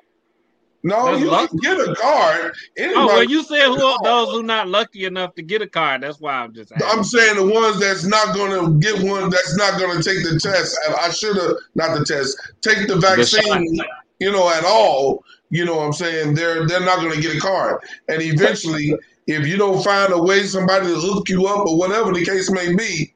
[0.83, 2.55] No, That's you get a card.
[2.79, 6.03] Anybody, Oh, well, you said who those who not lucky enough to get a card.
[6.03, 6.89] That's why I'm just asking.
[6.91, 10.79] I'm saying the ones that's not gonna get one, that's not gonna take the test.
[10.89, 13.79] I- I should have not the test, take the vaccine,
[14.21, 15.23] you know, at all.
[15.51, 16.35] You know what I'm saying?
[16.35, 17.83] They're they're not gonna get a card.
[18.09, 18.95] And eventually,
[19.27, 22.51] if you don't find a way somebody to hook you up or whatever the case
[22.51, 23.13] may be,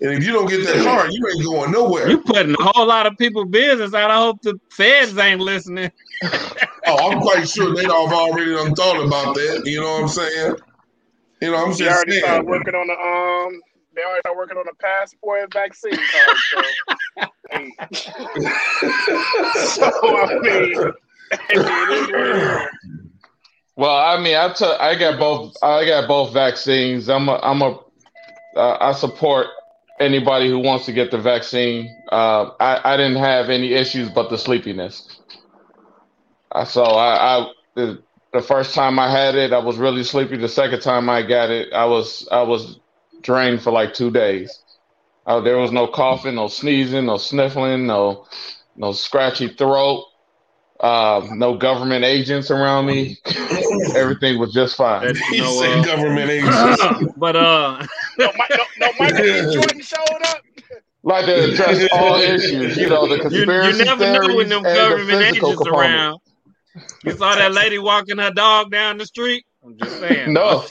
[0.00, 2.08] and if you don't get that card, you ain't going nowhere.
[2.08, 4.10] You putting a whole lot of people business out.
[4.10, 5.90] I hope the feds ain't listening.
[6.86, 9.62] Oh, I'm quite sure they'd have already done thought about that.
[9.64, 10.56] You know what I'm saying?
[11.40, 12.24] You know, I'm They just already saying.
[12.24, 13.60] started working on the um.
[13.96, 16.36] They already started working on the passport and vaccine card.
[16.50, 16.62] So,
[19.90, 20.92] so I mean,
[21.30, 22.68] it is what it is.
[23.76, 27.08] Well, I mean, I took, I got both, I got both vaccines.
[27.08, 27.80] I'm a, I'm a,
[28.56, 29.46] uh, I support
[30.00, 31.96] anybody who wants to get the vaccine.
[32.10, 35.20] Uh, I, I didn't have any issues but the sleepiness.
[36.66, 38.02] So I, I the,
[38.32, 40.36] the first time I had it, I was really sleepy.
[40.36, 42.80] The second time I got it, I was, I was
[43.22, 44.60] drained for like two days.
[45.26, 48.26] Uh, there was no coughing, no sneezing, no sniffling, no,
[48.76, 50.04] no scratchy throat.
[50.84, 53.18] Uh, no government agents around me.
[53.94, 55.06] Everything was just fine.
[55.06, 57.06] That, He you know, said uh, government agency.
[57.16, 57.86] but uh,
[58.18, 59.54] No, Mi- no, no Michael B.
[59.54, 60.42] Jordan showed up.
[61.02, 64.48] Like to address all issues, you know, the you, conspiracy you never know theories when
[64.50, 65.78] them and the government agents component.
[65.78, 66.18] around.
[67.02, 69.44] You saw that lady walking her dog down the street.
[69.64, 70.34] I'm just saying.
[70.34, 70.64] No,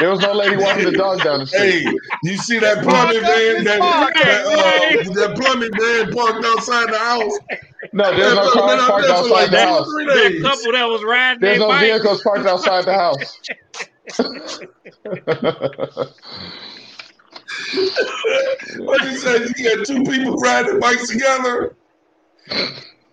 [0.00, 1.84] there was no lady walking the dog down the street.
[1.84, 1.92] Hey,
[2.24, 3.64] you see that plumbing van?
[3.64, 3.80] That,
[4.14, 7.38] that, uh, that plumbing van parked outside the house.
[7.92, 9.88] No, there's no That cars parked there for like outside the two or house.
[10.06, 11.80] that couple that was riding There's their no bike.
[11.80, 13.40] vehicles parked outside the house.
[18.76, 19.38] What you say?
[19.56, 21.76] You got two people riding bikes together.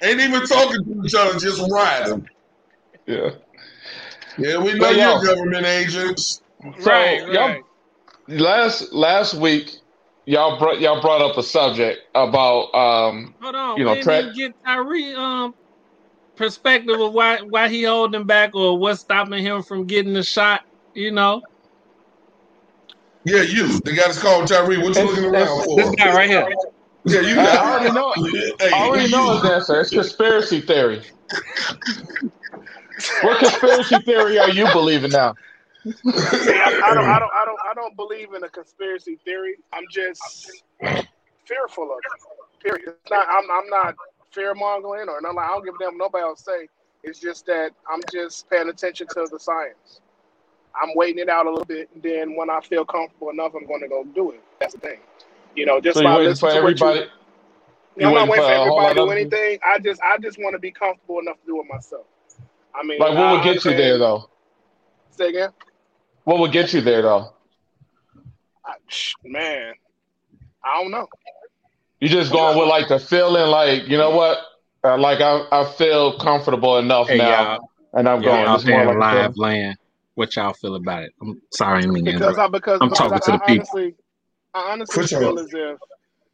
[0.01, 2.27] Ain't even talking to each other, just riding.
[3.08, 3.32] yeah.
[4.38, 5.19] Yeah, we know But, yo.
[5.21, 6.41] you're government agents.
[6.80, 7.62] So Right, y'all right.
[8.27, 9.71] last last week
[10.27, 14.03] y'all brought y'all brought up a subject about um Hold on, You know, we didn't
[14.03, 15.55] Trey- even get Tyree um
[16.35, 20.61] perspective of why why he holding back or what's stopping him from getting the shot.
[20.93, 21.41] You know,
[23.23, 23.79] Yeah, you.
[23.79, 24.77] The guy that's called Tyree.
[24.77, 25.77] What you looking around for?
[25.77, 26.47] this guy right here.
[27.05, 28.13] Yeah, you I got already know
[28.59, 29.79] Hey, I already know his answer.
[29.79, 31.01] It's conspiracy theory.
[33.21, 35.35] What conspiracy theory are you believing now?
[36.06, 39.56] I, I don't, I don't, I don't, I don't believe in a conspiracy theory.
[39.73, 40.63] I'm just
[41.45, 42.63] fearful of it.
[42.63, 42.95] Period.
[43.02, 43.95] It's not, I'm, I'm not
[44.32, 45.39] fear mongering or nothing.
[45.39, 46.67] I don't give a damn what nobody else say.
[47.04, 50.02] It's just that I'm just paying attention to the science.
[50.80, 53.65] I'm waiting it out a little bit, and then when I feel comfortable enough, I'm
[53.65, 54.41] going to go do it.
[54.60, 55.00] That's the thing.
[55.56, 56.62] You know, just So by you listening to you.
[56.62, 57.00] everybody?
[57.95, 59.60] You know, I'm You not waiting for everybody to do anything.
[59.65, 62.06] I just, I just want to be comfortable enough to do it myself.
[62.76, 64.30] I mean, like what I would get you there though?
[65.12, 65.50] Say again,
[66.27, 67.29] What would get you there though?
[68.65, 68.73] I,
[69.23, 69.73] man.
[70.61, 71.07] I don't know.
[72.01, 74.39] You just going with like the feeling, like you know what?
[74.83, 78.47] Uh, like I, I feel comfortable enough Hey now, y'all, and I'm y'all going.
[78.49, 79.23] out It's more there like in a feeling.
[79.23, 79.77] live land.
[80.15, 81.13] What y'all feel about it?
[81.21, 82.39] I'm sorry, I didn't mean to because interrupt.
[82.39, 83.65] I because I'm because talking to the I people.
[83.65, 83.95] honestly
[84.53, 85.21] I honestly For sure.
[85.21, 85.79] feel as if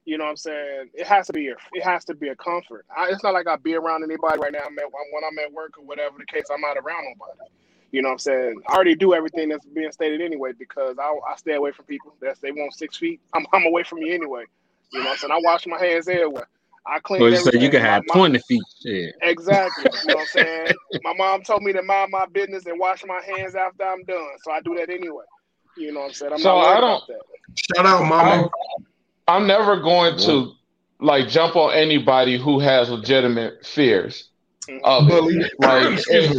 [0.06, 2.36] you know what I'm saying it has to be a, it has to be a
[2.36, 2.88] comfort.
[2.98, 4.62] I, it's not like I be around anybody right now.
[4.66, 6.46] I'm at, when I'm at work or whatever the case.
[6.52, 7.52] I'm not around nobody.
[7.94, 8.64] You know what I'm saying?
[8.70, 12.16] I already do everything that's being stated anyway because I, I stay away from people.
[12.22, 13.22] That's they want six feet.
[13.34, 14.46] I'm, I'm away from you anyway.
[14.92, 15.34] You know what I'm saying?
[15.34, 16.50] I wash my hands everywhere.
[16.86, 17.72] I clean Well, you said you everything.
[17.72, 18.64] could My, have my, 20 feet.
[18.84, 19.10] Yeah.
[19.22, 19.92] exactly.
[20.02, 20.76] You know what I'm saying?
[21.04, 24.38] My mom told me to mind my business and wash my hands after I'm done.
[24.42, 25.26] So I do that anyway.
[25.76, 26.34] You know what I'm saying?
[26.34, 27.04] I'm So not I don't.
[27.04, 27.22] about that.
[27.76, 28.50] Shout out, mama.
[29.28, 30.54] I'm never going to
[31.00, 34.30] like jump on anybody who has legitimate fears
[34.70, 34.82] Mhm.
[34.84, 35.24] of it.
[35.60, 36.32] Like if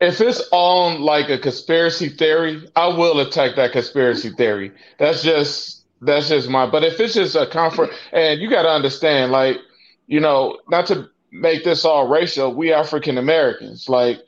[0.00, 4.72] if it's on like a conspiracy theory, I will attack that conspiracy theory.
[4.98, 6.66] That's just that's just my.
[6.66, 9.58] But if it's just a comfort, and you got to understand, like
[10.06, 14.20] you know, not to make this all racial, we African Americans, like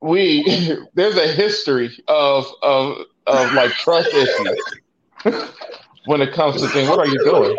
[0.00, 0.44] we
[0.94, 4.58] there's a history of of of like trust issues
[6.08, 6.88] when it comes to things.
[6.88, 7.54] What are you doing?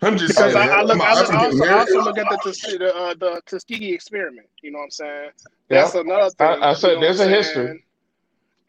[0.00, 0.56] I'm just Because saying.
[0.56, 3.14] I, I look, I'm I, look, I also, I also look at the the, uh,
[3.14, 4.48] the Tuskegee experiment.
[4.62, 5.30] You know what I'm saying?
[5.68, 6.46] Yeah, That's another thing.
[6.46, 7.84] I, I you said know there's a a I'm history.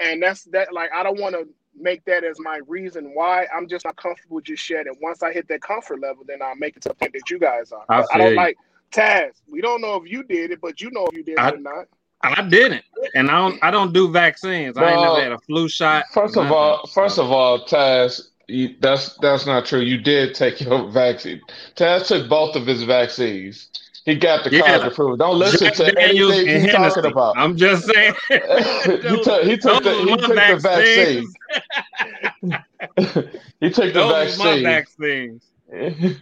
[0.02, 0.74] And that's that.
[0.74, 1.48] Like, I don't want to
[1.80, 4.88] make that as my reason why I'm just not comfortable just yet.
[4.88, 7.30] And once I hit that comfort level, then I'll make it to the point that
[7.30, 7.86] you guys are.
[7.89, 8.36] I I don't you.
[8.36, 8.58] like
[8.91, 9.41] Taz.
[9.50, 11.56] We don't know if you did it, but you know if you did I- it
[11.56, 11.86] or not.
[12.24, 13.63] I didn't, and I don't.
[13.63, 14.76] I don't do vaccines.
[14.76, 16.06] I ain't never had a flu shot.
[16.12, 19.79] First of all, first of all, Taz, you, that's that's not true.
[19.81, 21.41] You did take your vaccine.
[21.75, 23.69] Taz took both of his vaccines.
[24.05, 24.62] He got the Yeah.
[24.79, 27.38] cards to Don't listen Jack to Daniels anything he's talking about.
[27.38, 28.13] I'm just saying.
[28.29, 31.33] he took he took the he took the vaccine.
[33.60, 35.41] he took the Those was my vaccine.
[35.69, 36.21] vaccines.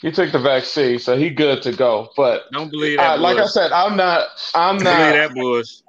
[0.00, 2.08] he took the vaccine, so he good to go.
[2.16, 3.20] But Don't believe that.
[3.20, 4.28] like I said, I'm not.
[4.54, 5.82] I'm Don't believe that bullshit.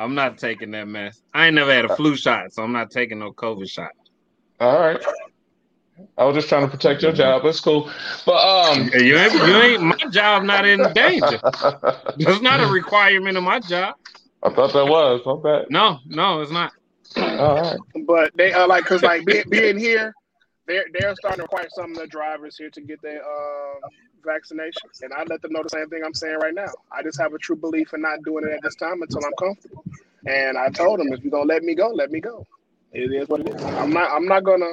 [0.00, 1.20] I'm not taking that mess.
[1.34, 3.90] I ain't never had a flu shot, so I'm not taking no COVID shot.
[4.58, 4.98] All right.
[6.16, 7.44] I was just trying to protect your job.
[7.44, 7.90] It's cool.
[8.24, 8.90] But um.
[8.94, 9.82] You ain't, you ain't.
[9.82, 11.38] My job not in danger.
[11.42, 13.96] That's not a requirement of my job.
[14.42, 15.20] I thought that was.
[15.26, 15.66] My bad.
[15.68, 16.72] No, no, it's not.
[17.18, 17.78] All right.
[18.06, 20.14] But they are like, cause like being, being here,
[20.66, 23.80] they're they're starting to require some of the drivers here to get their um,
[24.24, 26.68] vaccination, and I let them know the same thing I'm saying right now.
[26.92, 29.32] I just have a true belief in not doing it at this time until I'm
[29.38, 29.84] comfortable.
[30.26, 32.46] And I told them, if you're gonna let me go, let me go.
[32.92, 33.64] It is what it is.
[33.64, 34.10] I'm not.
[34.10, 34.70] I'm not gonna.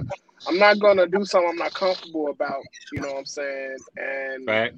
[0.48, 2.64] I'm not gonna do something I'm not comfortable about.
[2.92, 3.78] You know what I'm saying?
[3.98, 4.76] And Fact.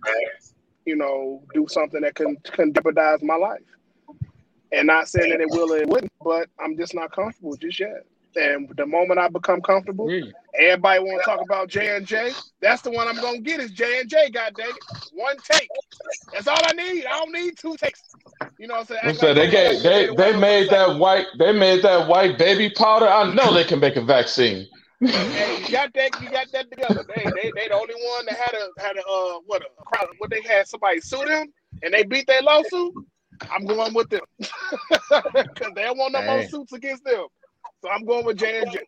[0.86, 3.62] you know, do something that can can jeopardize my life.
[4.72, 7.80] And not saying that it will or it wouldn't, but I'm just not comfortable just
[7.80, 8.06] yet.
[8.36, 10.32] And the moment I become comfortable, Yeah.
[10.56, 12.32] everybody want to talk about J and J.
[12.62, 14.30] That's the one I'm gonna get is J and J.
[14.30, 14.76] God dang it,
[15.14, 15.70] one take.
[16.32, 17.06] That's all I need.
[17.06, 18.04] I don't need two takes.
[18.58, 19.00] You know what I'm saying?
[19.04, 21.82] Who Act said like they gave gonna they they made with that white they made
[21.84, 23.08] that white baby powder?
[23.08, 24.68] I know they can make a vaccine.
[25.02, 26.12] Hey, you got that?
[26.20, 27.04] You got that together?
[27.08, 30.08] They they they the only one that had a had a uh what a crowd
[30.18, 31.48] what they had somebody sue them
[31.82, 32.94] and they beat their lawsuit.
[33.50, 37.26] I'm going with them because they don't want no more suits against them.
[37.82, 38.80] So I'm going with J and J.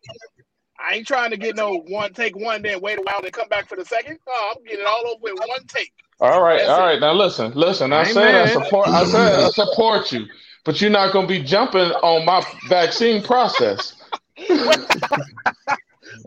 [0.78, 3.48] I ain't trying to get no one take one, then wait a while, then come
[3.48, 4.18] back for the second.
[4.26, 5.92] Oh, I'm getting it all over with one take.
[6.20, 6.82] All right, That's all it.
[6.82, 7.00] right.
[7.00, 7.92] Now listen, listen.
[7.92, 8.88] I I ain't said I support.
[8.88, 10.26] I said I support you,
[10.64, 13.94] but you're not gonna be jumping on my vaccine process.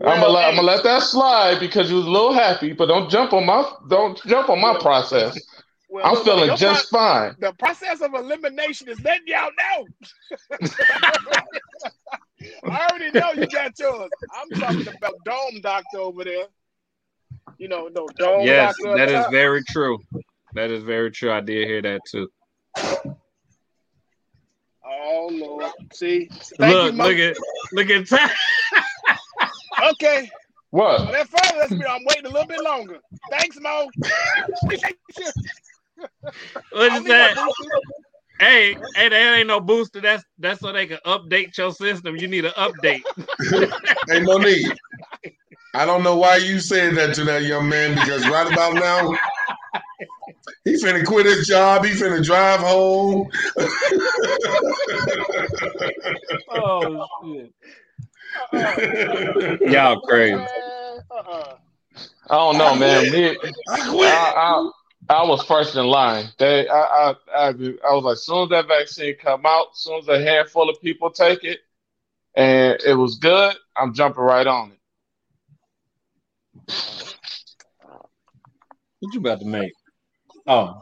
[0.04, 2.86] I'm gonna, let, I'm gonna let that slide because you was a little happy, but
[2.86, 5.40] don't jump on my don't jump on my Well, process.
[5.88, 7.36] Well, I'm look, feeling your just pro- fine.
[7.38, 9.86] the process of elimination is letting y'all know.
[12.64, 14.10] I already know you got yours.
[14.34, 16.46] I'm talking about Dome Doctor over there.
[17.58, 18.90] You know, no Dome Yes, Doctor.
[18.90, 19.30] up that is top.
[19.30, 19.98] very true.
[20.54, 21.32] That is very true.
[21.32, 22.28] I did hear that too.
[24.88, 26.28] Oh Lord, see,
[26.58, 27.36] thank look, you, look at
[27.72, 28.30] look at time.
[29.92, 30.30] Okay,
[30.70, 31.00] What?
[31.00, 32.98] well, that further lets me know I'm waiting a little bit longer.
[33.30, 33.88] Thanks, Mo.
[36.72, 37.36] What I is need my that?
[38.38, 38.92] Boosters.
[38.94, 40.00] Hey, hey, that ain't no booster.
[40.00, 42.16] That's that's so they can update your system.
[42.16, 43.02] You need an update.
[44.10, 44.66] ain't no need.
[45.74, 49.10] I don't know why you said that to that young man because right about now,
[50.64, 51.84] he finna quit his job.
[51.84, 53.28] He finna drive home.
[56.48, 57.52] Oh shit.
[59.70, 60.34] Y'all crazy.
[60.34, 61.56] Uh-uh.
[62.28, 63.12] I don't know, man.
[63.12, 63.36] Me,
[63.68, 64.12] I quit.
[64.12, 64.70] I,
[65.08, 66.26] I, was first in line.
[66.38, 69.78] They, I, I, I, I was like, as soon as that vaccine come out, as
[69.78, 71.60] soon as a handful of people take it,
[72.34, 74.78] and it was good, I'm jumping right on it.
[79.00, 79.72] What you about to make?
[80.46, 80.80] Oh.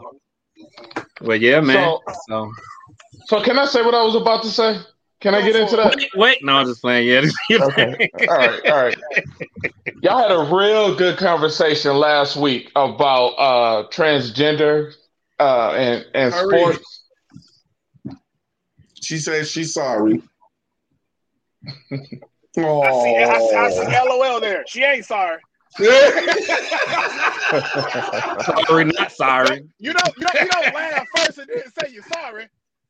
[1.21, 1.77] Well, yeah, man.
[1.77, 2.53] So, So,
[3.27, 4.79] so can I say what I was about to say?
[5.25, 5.97] Can I get into that?
[5.97, 6.45] wait, wait.
[6.45, 7.09] No, I'm just playing.
[7.09, 7.23] Yeah.
[7.59, 8.11] Okay.
[8.29, 8.61] All right.
[8.67, 8.99] All right.
[10.03, 14.93] Y'all had a real good conversation last week about uh transgender
[15.41, 16.59] uh and and Hurry.
[16.59, 17.05] sports.
[19.01, 20.21] She said she's sorry.
[21.91, 24.19] I see, I, see, I see Oh.
[24.19, 24.65] LOL there.
[24.67, 25.39] She ain't sorry.
[28.69, 29.65] sorry, not sorry.
[29.79, 32.47] You don't, you don't, you don't laugh first and then say you're sorry.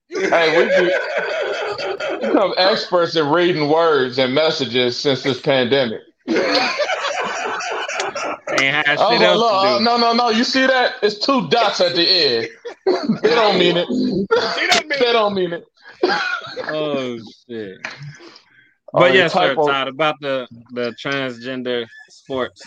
[0.08, 6.00] You, Hey, we be, become experts in reading words and messages since this pandemic.
[8.96, 10.28] Oh, shit no, no, no, no, no.
[10.30, 10.94] You see that?
[11.02, 12.48] It's two dots at the end.
[13.22, 13.86] they don't mean it.
[13.88, 15.64] she doesn't mean They don't mean it.
[16.68, 17.78] Oh shit.
[18.92, 22.62] Oh, But the yes, sir, typo- Todd, about the the transgender sports.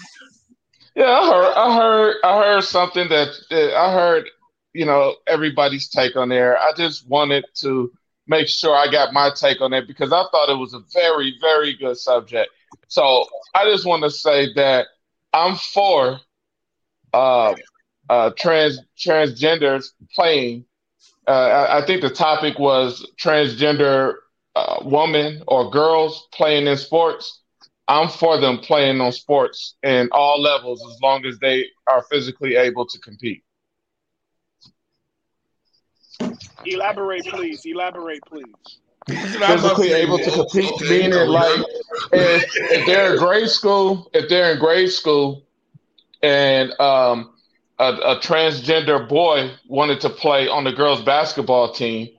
[0.95, 4.29] Yeah, I heard, I heard, I heard something that that I heard.
[4.77, 6.57] You know, everybody's take on there.
[6.57, 7.91] I just wanted to
[8.27, 11.35] make sure I got my take on it because I thought it was a very,
[11.41, 12.51] very good subject.
[12.87, 14.87] So I just want to say that
[15.33, 16.19] I'm for
[17.13, 17.55] uh,
[18.09, 20.65] uh, trans transgenders playing.
[21.27, 24.15] Uh, I, I think the topic was transgender
[24.55, 27.41] uh, woman or girls playing in sports.
[27.87, 32.55] I'm for them playing on sports in all levels as long as they are physically
[32.55, 33.43] able to compete.
[36.65, 37.65] Elaborate, please.
[37.65, 38.79] Elaborate, please.
[39.07, 41.59] Physically able to compete, meaning like
[42.11, 45.43] if, if they're in grade school, if they're in grade school,
[46.21, 47.33] and um,
[47.79, 52.09] a, a transgender boy wanted to play on the girls' basketball team,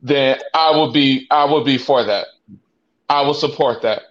[0.00, 2.26] then I would be I would be for that.
[3.08, 4.02] I would support that.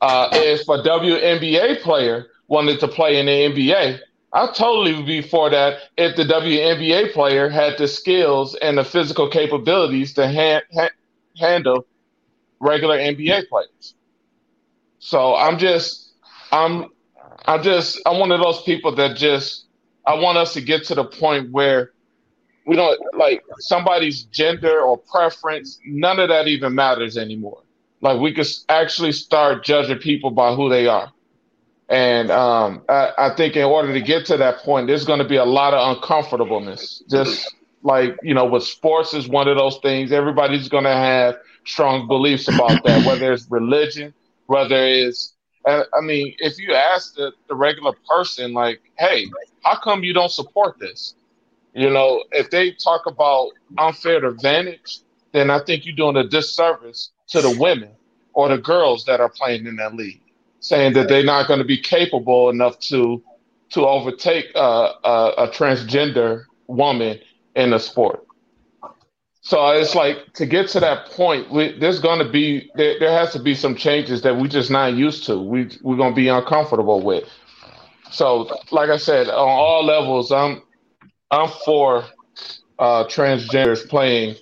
[0.00, 4.00] Uh, if a WNBA player wanted to play in the NBA,
[4.32, 5.78] I totally would be for that.
[5.96, 10.90] If the WNBA player had the skills and the physical capabilities to ha- ha-
[11.36, 11.86] handle
[12.60, 13.94] regular NBA players.
[14.98, 16.12] So I'm just
[16.52, 16.86] I'm
[17.46, 19.66] I'm just I'm one of those people that just
[20.06, 21.92] I want us to get to the point where
[22.66, 27.62] we don't like somebody's gender or preference, none of that even matters anymore.
[28.00, 31.12] Like we could actually start judging people by who they are.
[31.90, 35.28] And um, I, I think in order to get to that point, there's going to
[35.28, 37.02] be a lot of uncomfortableness.
[37.10, 41.36] Just like, you know, with sports is one of those things, everybody's going to have
[41.64, 44.14] strong beliefs about that, whether it's religion,
[44.46, 45.34] whether it's,
[45.66, 49.26] I I mean, if you ask the, the regular person, like, hey,
[49.64, 51.14] how come you don't support this?
[51.74, 55.00] You know, if they talk about unfair advantage,
[55.32, 57.90] then I think you're doing a disservice to the women
[58.34, 60.22] or the girls that are playing in that league,
[60.60, 63.22] saying that they're not going to be capable enough to
[63.70, 67.18] to overtake uh, a, a transgender woman
[67.54, 68.26] in the sport.
[69.42, 73.12] So it's like to get to that point, we, there's going to be there, there
[73.12, 75.38] has to be some changes that we're just not used to.
[75.38, 77.24] We we're going to be uncomfortable with.
[78.10, 80.62] So, like I said, on all levels, I'm
[81.30, 82.04] I'm for
[82.78, 84.36] uh, transgenders playing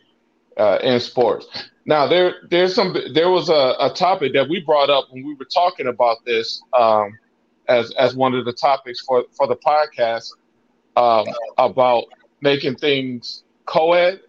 [0.57, 1.46] uh, in sports.
[1.88, 5.33] Now, there there's some there was a, a topic that we brought up when we
[5.33, 7.18] were talking about this um,
[7.66, 10.35] as as one of the topics for for the podcast
[10.98, 11.24] um,
[11.57, 12.05] about
[12.42, 14.20] making things co-ed,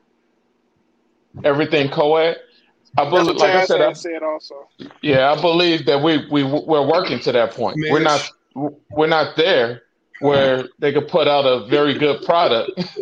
[1.43, 2.37] everything co-ed.
[2.97, 4.69] I That's believe, like I said, I, said also.
[5.01, 7.75] yeah, I believe that we we we're working to that point.
[7.91, 8.31] We're not
[8.89, 9.81] we're not there
[10.21, 12.71] where they could put out a very good product,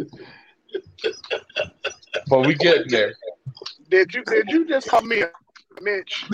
[2.27, 3.13] but we getting there.
[3.89, 5.29] Did you did you just call me a
[5.81, 6.25] Mitch?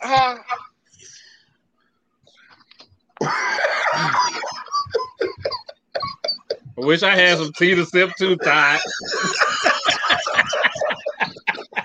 [0.00, 0.38] Huh?
[6.78, 8.80] I wish I had some tea to sip too, Todd.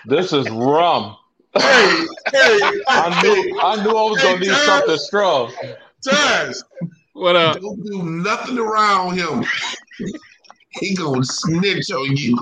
[0.05, 1.17] This is rum.
[1.53, 5.51] Hey, hey, I knew I knew I was gonna need something strong.
[6.07, 6.63] Taz,
[7.13, 7.59] What up?
[7.59, 9.43] don't do nothing around him.
[10.79, 12.37] He gonna snitch on you.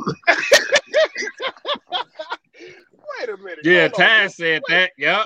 [3.19, 3.59] Wait a minute.
[3.63, 4.07] Yeah, hold on.
[4.07, 4.91] Taz said that.
[4.97, 5.25] Yep.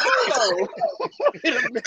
[0.00, 0.68] Hold on.
[1.44, 1.84] Wait a minute.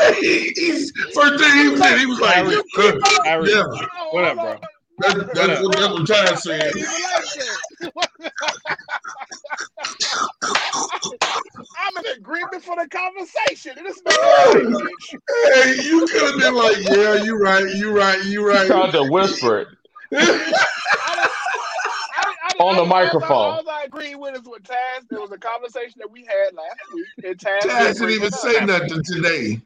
[0.00, 3.62] hey, he's, first thing he said, he was like, Harry, uh, Harry, yeah.
[3.62, 4.58] Hold on, What up, bro?
[5.00, 6.72] That, that's, what, that's what Ty said.
[11.78, 13.76] I'm in agreement for the conversation.
[13.82, 18.92] This hey, you could have been like, "Yeah, you right, you right, you right." Tried
[18.92, 19.68] to whisper it
[22.60, 23.30] on the microphone.
[23.30, 25.08] All I agree with is with Taz.
[25.08, 28.64] There was a conversation that we had last week, and Taz, Taz didn't even say
[28.64, 29.60] nothing today.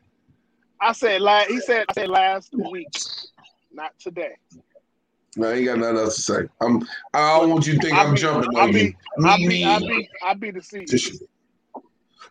[0.81, 1.51] I said last.
[1.51, 2.89] He said I said last week,
[3.73, 4.37] not today.
[5.37, 6.41] No, I ain't got nothing else to say.
[6.61, 6.83] I'm.
[7.15, 8.95] I don't want you to think I'm be, jumping I'll on be, you.
[9.25, 10.93] I'll Me, be, I'll be, I'll be the seat.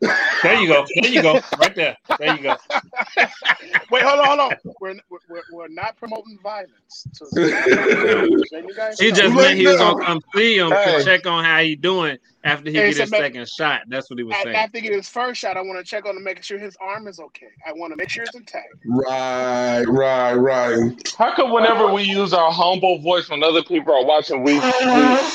[0.04, 0.86] Just- There you go.
[1.02, 1.40] There you go.
[1.60, 1.98] Right there.
[2.20, 2.56] There you go.
[3.92, 4.52] Wait, hold on, hold on.
[4.82, 4.96] We're,
[5.30, 7.08] we're, we're not promoting violence.
[7.14, 10.98] So, then you guys He just Right meant he was gonna come see him Hey.
[11.00, 13.82] to check on how he doing after he Hey, get his ma- second shot.
[13.88, 14.56] That's what he was After, saying.
[14.58, 16.76] after he get his first shot, I want to check on him, making sure his
[16.82, 17.48] arm is okay.
[17.66, 18.68] I want to make sure it's intact.
[18.86, 21.14] Right, right, right.
[21.18, 24.60] How come whenever we use our humble voice when other people are watching, we, we,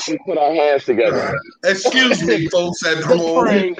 [0.07, 1.35] we put our hands together?
[1.63, 3.75] Excuse me, folks at The home.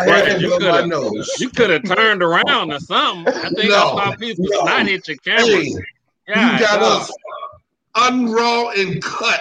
[0.04, 1.30] praying Right, had you blow my coulda- nose.
[1.38, 3.32] You could have turned around or something.
[3.34, 4.60] I think No, I saw a piece no.
[4.62, 5.46] snot hit your camera.
[5.46, 5.64] Hey,
[6.28, 7.02] you got dog.
[7.02, 7.12] us
[7.96, 9.40] unraw and cut.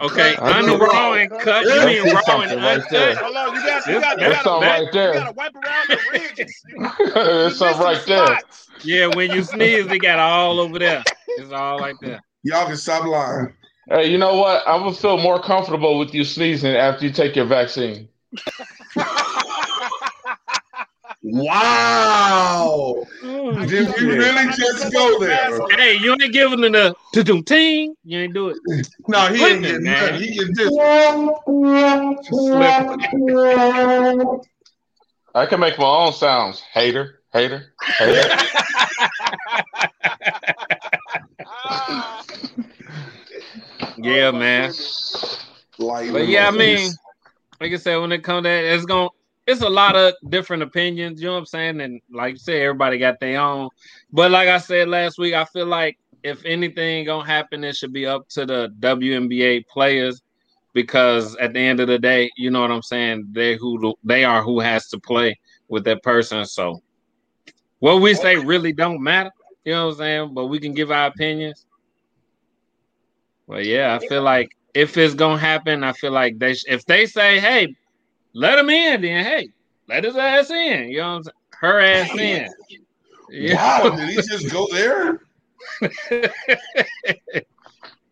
[0.00, 1.64] Okay, Cut and unraw and cut.
[1.64, 2.90] You mean raw and something right uncut?
[2.90, 3.14] there.
[3.16, 5.12] Hold on, you got, you got, you got, something to, right you there.
[5.14, 6.62] got to wipe around the ridges.
[6.68, 8.38] You, you There's something right there.
[8.84, 11.02] Yeah, when you sneeze, it got all over there.
[11.28, 12.22] It's all like that.
[12.44, 13.52] Y'all can stop lying.
[13.88, 14.62] Hey, you know what?
[14.66, 18.08] I'm gonna feel more comfortable with you sneezing after you take your vaccine.
[21.32, 23.04] Wow.
[23.22, 25.60] Did we really just go there?
[25.76, 27.94] Hey, you ain't giving it a to do ting.
[28.04, 28.56] You ain't do it.
[29.08, 30.14] No, he ain't getting Man.
[30.14, 30.20] nothing.
[30.20, 30.72] He get this.
[35.34, 36.60] I can make my own sounds.
[36.72, 38.28] Hater, hater, hater.
[41.46, 42.22] Ah.
[44.02, 44.72] Yeah, man.
[45.78, 46.90] Like, But yeah, I mean,
[47.60, 49.10] like I said, when it comes to that, it's going
[49.50, 51.80] it's a lot of different opinions, you know what I'm saying?
[51.80, 53.68] And like you said, everybody got their own.
[54.12, 57.92] But like I said last week, I feel like if anything gonna happen, it should
[57.92, 60.22] be up to the WNBA players
[60.72, 64.24] because at the end of the day, you know what I'm saying, they who they
[64.24, 65.36] are who has to play
[65.68, 66.44] with that person.
[66.44, 66.80] So
[67.80, 69.32] what we say really don't matter,
[69.64, 70.34] you know what I'm saying?
[70.34, 71.66] But we can give our opinions.
[73.48, 77.06] Well, yeah, I feel like if it's gonna happen, I feel like they if they
[77.06, 77.74] say, "Hey,
[78.34, 79.48] let him in," then hey,
[79.88, 80.90] let his ass in.
[80.90, 81.34] You know, what I'm saying?
[81.60, 82.48] her ass in.
[83.30, 85.20] Yeah, Wow, did he just go there?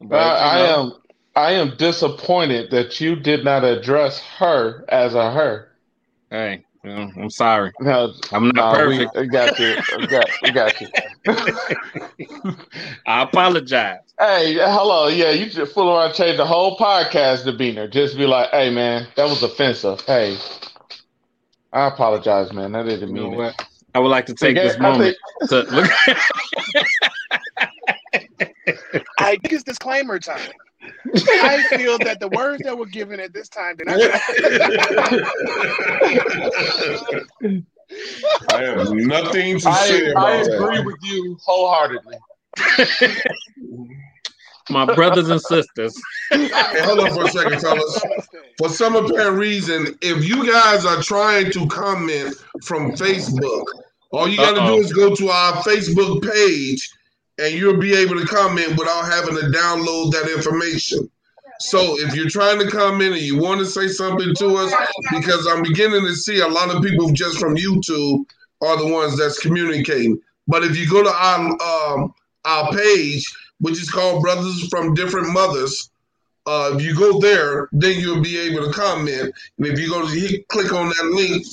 [0.00, 0.92] But, Uh, I am
[1.34, 5.72] I am disappointed that you did not address her as a her.
[6.30, 7.72] Hey, you know, I'm sorry.
[7.80, 9.16] No, I'm not no, perfect.
[9.16, 9.76] we got you.
[9.98, 10.88] We got, we got you.
[13.06, 14.00] I apologize.
[14.18, 15.08] Hey, hello.
[15.08, 17.88] Yeah, you just fool around, change the whole podcast to demeanor.
[17.88, 20.00] Just be like, hey, man, that was offensive.
[20.02, 20.36] Hey,
[21.72, 22.74] I apologize, man.
[22.74, 23.54] I didn't You know mean it.
[23.94, 25.16] I would like to take Okay, this moment
[25.48, 25.90] think- to look.
[29.18, 30.50] I think it's disclaimer time.
[30.82, 33.98] I feel that the words that were given at this time did not.
[38.50, 40.54] I have nothing to say I, about I that.
[40.54, 42.16] agree with you wholeheartedly.
[44.70, 45.98] My brothers and sisters.
[46.30, 46.50] Hey,
[46.82, 48.02] hold on for a second, fellas.
[48.58, 53.64] For some apparent reason, if you guys are trying to comment from Facebook,
[54.12, 56.90] all you got to do is go to our Facebook page
[57.38, 61.08] and you'll be able to comment without having to download that information.
[61.60, 64.72] So if you're trying to comment and you want to say something to us,
[65.10, 68.24] because I'm beginning to see a lot of people just from YouTube
[68.60, 70.20] are the ones that's communicating.
[70.46, 72.14] But if you go to our um,
[72.44, 73.24] our page,
[73.60, 75.90] which is called Brothers from Different Mothers,
[76.46, 79.32] uh, if you go there, then you'll be able to comment.
[79.58, 81.44] And if you go to click on that link,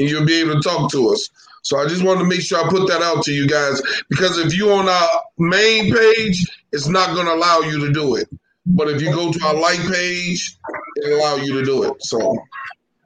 [0.00, 1.28] and you'll be able to talk to us.
[1.62, 4.38] So I just wanted to make sure I put that out to you guys because
[4.38, 5.08] if you on our
[5.38, 8.28] main page, it's not going to allow you to do it.
[8.66, 10.56] But if you go to our like page,
[11.02, 11.94] it'll allow you to do it.
[12.00, 12.36] So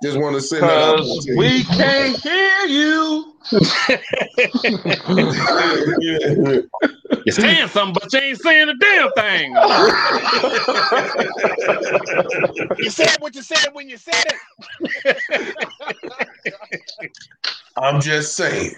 [0.03, 0.97] just want to send that out.
[0.97, 1.39] Because to you.
[1.39, 3.33] we can't hear you.
[7.25, 9.55] You're saying something, but you ain't saying a damn thing.
[12.79, 14.25] You said what you said when you said
[15.05, 15.57] it.
[17.77, 18.75] I'm just saying.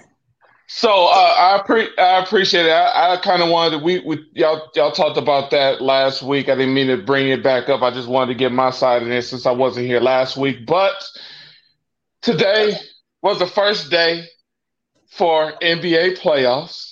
[0.68, 2.70] So uh, I pre- I appreciate it.
[2.70, 6.49] I, I kind of wanted to, we, we y'all y'all talked about that last week.
[6.49, 7.82] I didn't mean to bring it back up.
[7.82, 10.66] I just wanted to get my side of it since I wasn't here last week.
[10.66, 10.94] But
[12.22, 12.76] today
[13.22, 14.26] was the first day
[15.09, 16.86] for NBA playoffs.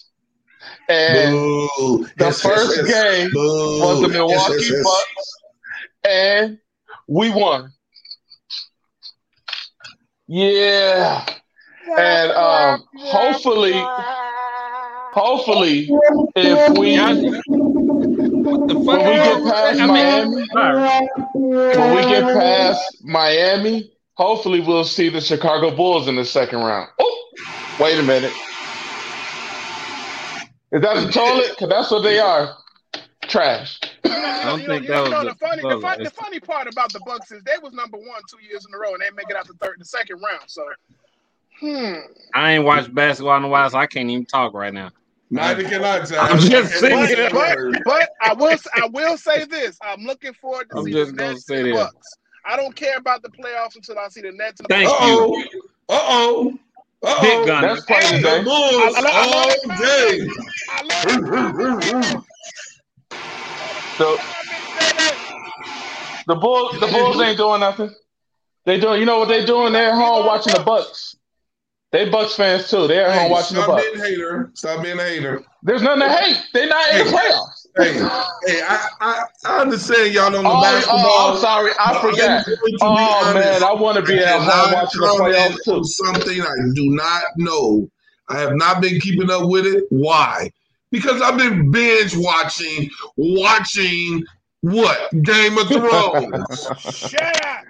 [0.89, 2.07] And Boo.
[2.17, 3.05] the Yes, yes, first yes.
[3.05, 3.81] game Boo.
[3.81, 4.83] was the Milwaukee yes, yes.
[4.85, 5.33] Bucks,
[6.09, 6.59] and
[7.09, 7.73] we won.
[10.27, 11.25] Yeah.
[11.99, 13.73] And um, hopefully,
[15.13, 15.89] hopefully,
[16.35, 18.87] if we what the fuck?
[18.87, 21.09] when we get past I mean, Miami, sorry.
[21.35, 26.89] when we get past Miami, hopefully we'll see the Chicago Bulls in the second round.
[26.99, 27.29] Oh,
[27.79, 28.33] wait a minute.
[30.75, 31.51] Is that the toilet?
[31.51, 32.57] Because that's what they are.
[33.23, 33.81] Trash.
[34.05, 36.03] I don't You know, think you that know, you know, the the funny, the, fun,
[36.03, 38.79] the funny part about the Bucks is they was number one two years in a
[38.79, 40.43] row, and they make it out the third, the second round.
[40.49, 40.65] So,
[41.61, 41.95] hmm.
[42.35, 44.91] I ain't watched basketball in a while, so I can't even talk right now.
[45.31, 46.17] Neither can I, Ty.
[46.17, 47.07] I'm just I saying.
[47.07, 50.93] say But, but I will I will say this: I'm looking forward to I'm see
[50.93, 51.73] the Nets and the.
[51.73, 52.17] Bucks.
[52.47, 55.57] I don't care about the playoffs until I see the Nets and the Thank Bucks.
[55.89, 56.59] Uh-oh.
[57.05, 57.13] Uh-oh.
[57.13, 57.23] Uh-oh.
[57.23, 57.63] Big gun.
[57.63, 58.43] That's play The today.
[58.45, 60.29] Bulls I- I- I love all day.
[60.71, 60.83] I
[62.13, 62.25] love.
[63.99, 64.19] The,
[66.27, 67.95] the Bulls, the Bulls ain't doing nothing.
[68.67, 69.73] They doing, you know what they doing?
[69.73, 71.17] They're at home watching the Bucks.
[71.93, 72.89] They Bucks fans too.
[72.89, 73.83] They're at home Hey, watching the Bucks.
[73.85, 74.51] stop being a hater.
[74.55, 75.43] Stop being a hater.
[75.63, 76.39] There's nothing to hate.
[76.53, 77.64] They're not in the playoffs.
[77.77, 81.01] Hey, hey, I, I, I understand y'all don't know Oh, basketball.
[81.05, 82.47] oh, I'm sorry, I but I'm forgot.
[82.47, 82.87] going to be Oh
[83.25, 83.35] honest.
[83.35, 85.85] man, I want to be at home watching the comment playoffs too.
[85.85, 87.89] Something I do not know.
[88.29, 89.85] I have not been keeping up with it.
[89.91, 90.51] Why?
[90.93, 94.23] Because I've been binge watching, watching
[94.61, 96.69] what Game of Thrones.
[96.79, 97.65] Shut up!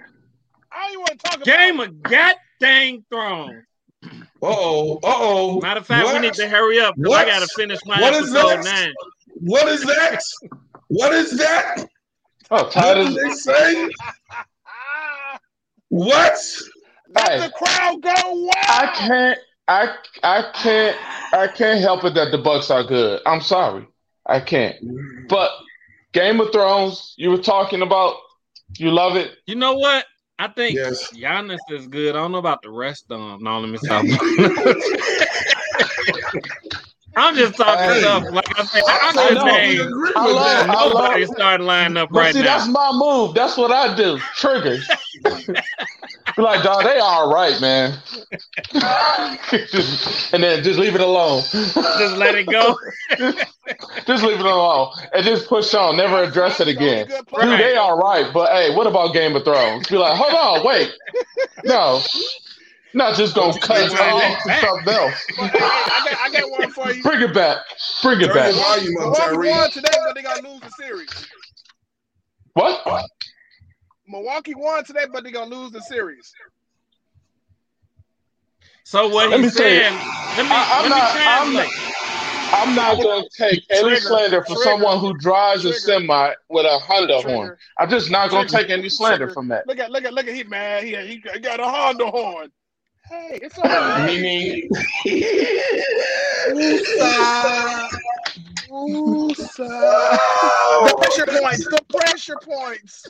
[0.71, 1.89] I don't even want to talk about Game it.
[1.89, 3.63] of God dang throne.
[4.03, 4.07] uh
[4.43, 5.59] oh, uh oh.
[5.61, 8.29] Matter of fact, we need to hurry up because I gotta finish my What is
[8.35, 8.63] episode that?
[8.63, 8.93] nine.
[9.35, 10.21] What is that?
[10.87, 11.87] What is that?
[12.51, 13.89] Oh, What Tyler, did they say?
[14.67, 15.37] Ah,
[15.89, 16.37] What?
[17.15, 17.39] let Hey.
[17.47, 18.53] the crowd go wild.
[18.67, 20.97] I can't, I, I can't,
[21.33, 23.21] I can't help it that the Bucks are good.
[23.25, 23.87] I'm sorry,
[24.25, 24.75] I can't.
[25.27, 25.51] But
[26.13, 28.15] Game of Thrones, you were talking about,
[28.77, 29.31] you love it.
[29.47, 30.05] You know what?
[30.37, 31.11] I think Yes.
[31.13, 32.15] Giannis is good.
[32.15, 33.41] I don't know about the rest of them.
[33.43, 34.03] No, let me stop.
[37.25, 37.99] I'm just talking Hey.
[38.01, 38.23] stuff.
[38.31, 39.45] Like I said, I, I I could know.
[39.45, 40.69] name I love- that.
[40.69, 43.33] I love- nobody starting lining up But right see, that's my move.
[43.35, 44.17] That's what I do.
[44.35, 44.87] Triggers.
[46.35, 47.97] Be like, dog, they all right, man.
[49.51, 51.41] Just- and then just leave it alone.
[51.51, 52.75] Just let it go.
[54.05, 54.91] Just leave it alone.
[55.13, 55.97] And just push on.
[55.97, 57.07] Never address it again.
[57.07, 57.57] Good Dude, play.
[57.57, 59.87] they all right, but hey, what about Game of Thrones?
[59.87, 60.91] Be like, hold on, wait.
[61.63, 61.99] No.
[62.95, 65.25] Not just gonna cut it off to something else.
[65.35, 67.03] Hey, I, got, I got one for you.
[67.03, 67.57] Bring it back.
[68.01, 68.53] Bring it Turn back.
[68.55, 69.49] your volume up, Milwaukee Tyree.
[69.49, 71.27] won today, but they gonna lose the series.
[72.53, 73.05] What?
[74.07, 76.31] Milwaukee won today, but they gonna lose the series.
[78.85, 81.51] So what Let me he's say saying, let me I- I'm let me not- I'm
[81.51, 81.91] translate.
[82.53, 86.65] I'm not gonna take any Trigger, slander for trigger, someone who drives a semi with
[86.65, 87.57] a Honda horn.
[87.77, 88.63] I'm just not gonna Trigger.
[88.67, 89.33] take any slander Trigger.
[89.33, 89.67] from that.
[89.67, 90.85] Look at look at look at he man.
[90.85, 92.51] He, he got a Honda horn.
[93.09, 94.05] Hey, it's all right.
[94.05, 94.69] Meaning,
[96.49, 97.89] Woosah.
[98.69, 100.17] Woosah.
[100.85, 101.65] The pressure points.
[101.65, 103.05] The pressure points.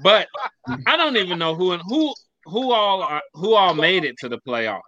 [0.00, 0.28] But
[0.86, 2.12] I don't even know who and who
[2.46, 4.80] who all are, who all made it to the playoffs.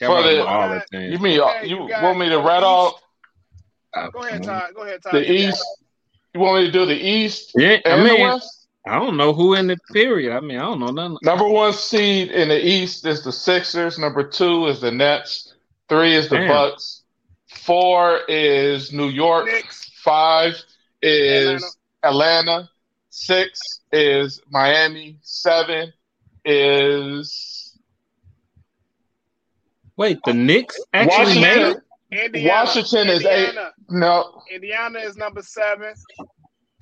[0.00, 2.36] That For wasn't the- all the you mean uh, Okay, you you want me to
[2.36, 3.00] the rat off
[4.12, 4.74] Go ahead, Todd.
[4.74, 5.14] Go ahead, Todd.
[5.14, 5.64] the East?
[6.34, 8.55] You want me to do the East Yeah, I and the West?
[8.86, 10.32] I don't know who in the period.
[10.34, 11.18] I mean, I don't know nothing.
[11.22, 13.98] Number one seed in the East is the Sixers.
[13.98, 15.54] Number two is the Nets.
[15.88, 16.48] Three is the Damn.
[16.48, 17.02] Bucks.
[17.48, 19.46] Four is New York.
[19.46, 19.90] Knicks.
[20.04, 20.54] Five
[21.02, 22.50] is Atlanta.
[22.50, 22.70] Atlanta.
[23.10, 25.18] Six is Miami.
[25.22, 25.92] Seven
[26.44, 27.76] is
[29.96, 31.82] Wait, the Knicks actually made Washington.
[32.12, 32.24] it.
[32.26, 32.54] Indiana.
[32.64, 33.54] Washington is eight.
[33.88, 35.94] No, Indiana is number seven.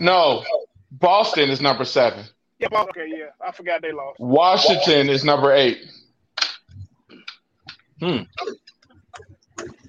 [0.00, 0.44] no.
[0.98, 2.24] Boston is number seven.
[2.58, 3.26] Yeah, okay, yeah.
[3.46, 4.20] I forgot they lost.
[4.20, 5.78] Washington is number eight.
[8.00, 8.22] Hmm.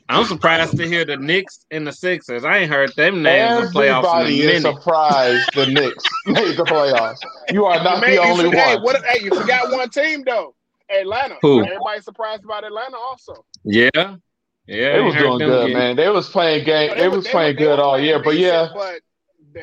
[0.07, 2.45] I'm surprised to hear the Knicks and the Sixers.
[2.45, 4.77] I ain't heard them names in playoffs Everybody is minute.
[4.77, 7.17] surprised the Knicks made the playoffs.
[7.51, 8.83] You are not You made- the you only forgot- hey, one.
[8.83, 10.53] what, hey, you forgot one team though.
[10.89, 11.37] Atlanta.
[11.41, 11.63] Who?
[11.63, 13.43] Everybody's surprised about Atlanta also.
[13.63, 14.93] Yeah, yeah.
[14.93, 15.95] They was doing good, get- man.
[15.95, 16.89] They was playing game.
[16.89, 18.21] But They was they playing they good all playing year.
[18.23, 18.99] But yeah, But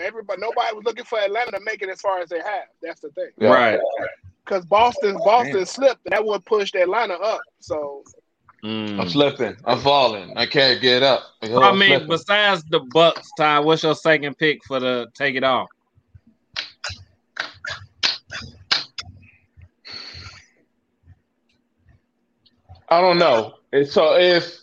[0.00, 2.68] everybody, nobody was looking for Atlanta to make it as far as they have.
[2.82, 3.30] That's the thing.
[3.38, 3.48] Yeah.
[3.48, 3.80] Right.
[4.44, 5.66] Because Boston, Boston Damn.
[5.66, 7.40] slipped, and that would push Atlanta up.
[7.60, 8.02] So
[8.64, 9.00] Mm.
[9.00, 9.56] I'm slipping.
[9.64, 10.36] I'm falling.
[10.36, 11.22] I can't get up.
[11.42, 12.08] I I'm mean, slipping.
[12.08, 15.66] besides the Bucks, Ty, what's your second pick for the take it off?
[22.88, 23.54] I don't know.
[23.84, 24.58] So if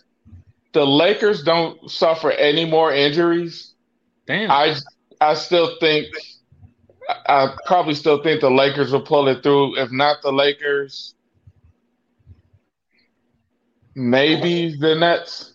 [0.72, 3.74] the Lakers don't suffer any more injuries,
[4.26, 4.50] Damn.
[4.50, 4.76] I
[5.20, 6.06] I still think
[7.26, 9.76] I probably still think the Lakers will pull it through.
[9.78, 11.14] If not the Lakers,
[13.94, 15.54] maybe the Nets.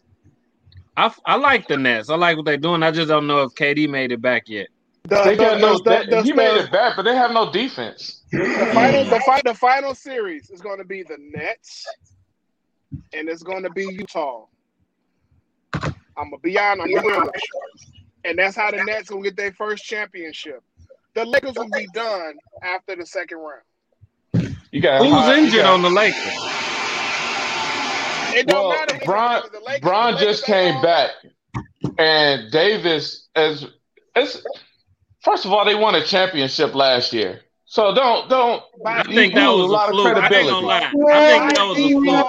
[0.97, 2.09] I, I like the Nets.
[2.09, 2.83] I like what they're doing.
[2.83, 4.67] I just don't know if KD made it back yet.
[5.03, 5.77] The, They the- got no.
[5.77, 8.23] the- the- he made it back, but they have no defense.
[8.31, 11.85] The final, the, fi- the final series is going to be the Nets,
[13.13, 14.45] and it's going to be Utah.
[16.17, 17.94] I'm gonna be honest, I'm gonna be real with you.
[18.25, 20.61] And that's how the Nets will get their first championship.
[21.13, 23.61] The Lakers will be done after the second round.
[24.71, 26.33] You got Who's high- injured got- on the Lakers?
[28.37, 28.99] It don't Well, matter.
[29.05, 31.11] Bron, the Lakers- Bron the Lakers just came all- back,
[31.97, 33.65] and Davis as
[34.15, 34.41] it's
[35.21, 38.61] first of all they won a championship last year, so don't don't.
[38.85, 40.07] I you think that was a lot a of fluke.
[40.07, 40.51] I ain't credibility.
[40.51, 40.91] gonna lie.
[41.13, 42.27] I think that was a fluke.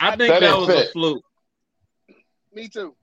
[0.00, 1.22] I think That that didn't was a fluke.
[2.54, 2.94] Me too.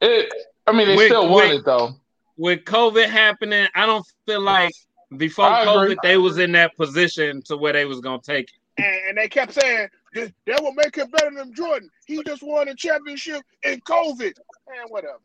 [0.00, 0.32] It,
[0.66, 1.60] I mean, they Wait, still won wait.
[1.60, 1.94] it though.
[2.36, 4.72] With COVID happening, I don't feel like
[5.16, 5.94] before I agree.
[5.94, 8.54] COVID they was in that position to where they was gonna take it.
[8.78, 11.90] And, and they kept saying that that will make him better than Jordan.
[12.06, 14.32] He just won a championship in COVID.
[14.32, 15.18] And whatever.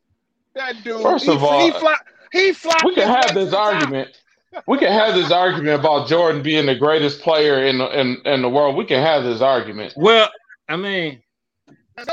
[0.56, 1.02] That dude.
[1.02, 1.96] First he, of all, he fly,
[2.32, 4.22] he fly, We can have this argument.
[4.68, 8.42] We can have this argument about Jordan being the greatest player in the, in in
[8.42, 8.76] the world.
[8.76, 10.30] We can have this argument Well,
[10.70, 11.22] I mean,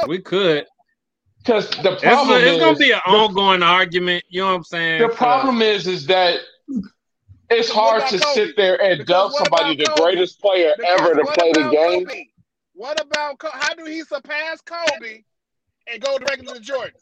[0.06, 0.66] we could.
[1.38, 4.24] because the It's, problem it's is gonna be an ongoing argument.
[4.28, 5.02] You know what I'm saying?
[5.02, 6.40] the problem is is that
[7.50, 8.34] it's hard to Kobe?
[8.34, 10.00] sit there and Because dub somebody the Kobe?
[10.00, 12.06] greatest player Because ever to play the game.
[12.06, 12.24] Kobe?
[12.74, 15.22] What about how do he surpass Kobe
[15.86, 16.92] and go directly to Jordan?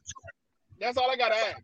[0.79, 1.63] That's all I gotta ask.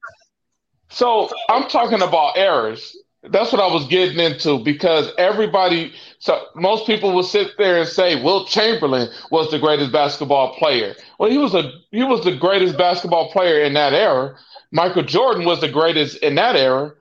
[0.90, 2.96] So I'm talking about errors.
[3.22, 5.92] That's what I was getting into because everybody,
[6.26, 10.96] so most people will sit there and say Wilt Chamberlain was the greatest basketball player.
[11.20, 14.36] Well, he was a he was the greatest basketball player in that era.
[14.72, 16.92] Michael Jordan was the greatest in that era.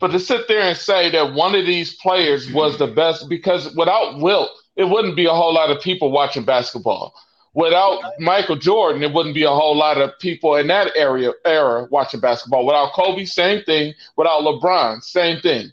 [0.00, 3.74] But to sit there and say that one of these players was the best because
[3.76, 7.12] without Wilt, it wouldn't be a whole lot of people watching basketball.
[7.52, 11.86] Without Michael Jordan, it wouldn't be a whole lot of people in that area era
[11.90, 12.64] watching basketball.
[12.64, 13.92] Without Kobe, same thing.
[14.16, 15.70] Without LeBron, same thing.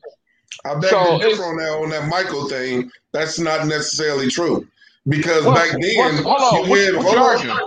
[0.65, 2.91] I beg So to differ on that on that Michael thing.
[3.11, 4.67] That's not necessarily true
[5.07, 7.21] because What- back then hold on, you had hold on.
[7.21, 7.59] argument?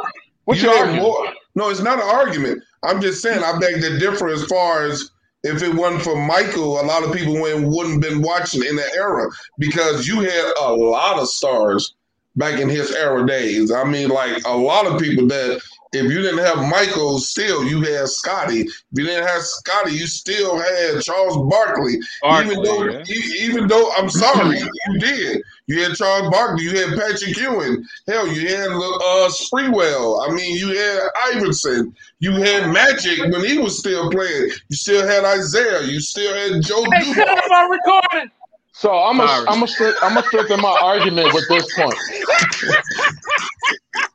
[0.45, 1.03] What's You your argument?
[1.03, 1.28] more.
[1.55, 2.62] No, it's not an argument.
[2.83, 5.11] I'm just saying I beg to differ as far as
[5.45, 8.95] if it wasn't for Michael, a lot of people wouldn't wouldn't been watching in that
[8.95, 9.28] era
[9.59, 11.95] because you had a lot of stars
[12.37, 13.70] back in his era days.
[13.72, 15.61] I mean, like a lot of people that
[15.93, 18.62] if you didn't have Michael, still you had Scottie.
[18.62, 21.99] If you didn't have Scottie, you still had Charles Barkley.
[22.22, 23.03] Barkley, even though, yeah.
[23.40, 25.43] even though I'm sorry, you did.
[25.66, 26.64] You had Charles Barkley.
[26.64, 27.84] You had Patrick Ewing.
[28.09, 30.28] Hell, you had uh, Sprewell.
[30.28, 31.01] I mean, you had
[31.34, 31.95] Iverson.
[32.20, 34.51] You had Magic when he was still playing.
[34.68, 35.82] You still had Isiah.
[35.82, 37.40] You still had Joe Hey, shut Dumars.
[37.45, 37.51] up!
[37.53, 38.30] I'm recording.
[38.74, 41.95] So I'm gonna I'm gonna I'm gonna strengthen my argument with this point.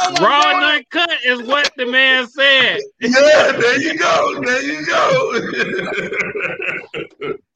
[0.00, 0.74] Oh my Raw and God.
[0.76, 2.80] uncut is what the man said.
[3.00, 4.40] Yeah, there you go.
[4.44, 5.32] There you go.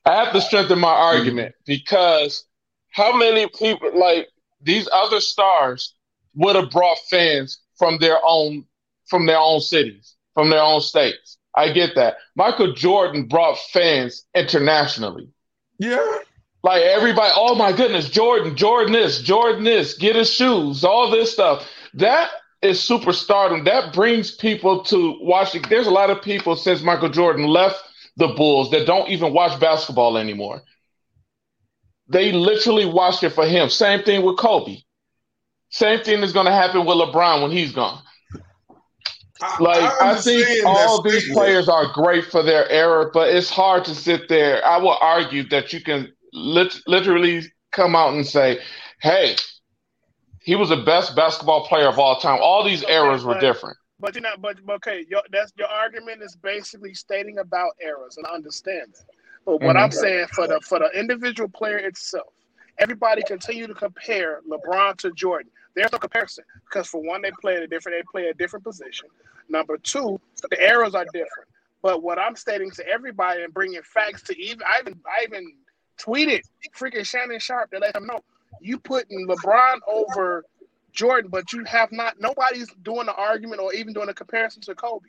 [0.04, 2.44] I have to strengthen my argument because
[2.90, 4.28] how many people like
[4.60, 5.94] these other stars
[6.34, 8.64] would have brought fans from their own
[9.06, 11.38] from their own cities, from their own states.
[11.54, 12.16] I get that.
[12.34, 15.28] Michael Jordan brought fans internationally.
[15.78, 16.18] yeah.
[16.62, 21.32] Like everybody, oh my goodness, Jordan, Jordan this, Jordan this, get his shoes, all this
[21.32, 21.68] stuff.
[21.94, 22.30] That
[22.62, 23.64] is superstardom.
[23.64, 25.62] That brings people to watching.
[25.68, 27.82] There's a lot of people since Michael Jordan left
[28.16, 30.62] the Bulls that don't even watch basketball anymore.
[32.08, 33.68] They literally watched it for him.
[33.68, 34.78] Same thing with Kobe.
[35.70, 38.02] Same thing is going to happen with LeBron when he's gone.
[39.58, 41.36] Like I, think all these statement.
[41.36, 44.64] players are great for their era, but it's hard to sit there.
[44.64, 48.60] I will argue that you can lit- literally come out and say,
[49.00, 49.36] "Hey,
[50.40, 53.40] he was the best basketball player of all time." All these Okay, eras were but-
[53.40, 53.76] different.
[54.00, 54.42] But you're not.
[54.42, 59.04] But, okay, your, that's your argument is basically stating about errors, and I understand that.
[59.44, 59.94] But what I'm Mhm.
[59.94, 62.32] saying for the for the individual player itself,
[62.78, 65.50] everybody continue to compare LeBron to Jordan.
[65.74, 67.98] There's no comparison because for one, they play a different.
[67.98, 69.08] They play a different position.
[69.48, 70.20] Number two,
[70.50, 71.48] the errors are different.
[71.80, 75.54] But what I'm stating to everybody and bringing facts to even I even I even
[75.98, 76.40] tweeted
[76.76, 78.20] freaking Shannon Sharpe to let him know
[78.60, 80.44] you putting LeBron over
[80.92, 82.20] Jordan, but you have not.
[82.20, 85.08] Nobody's doing the argument or even doing a comparison to Kobe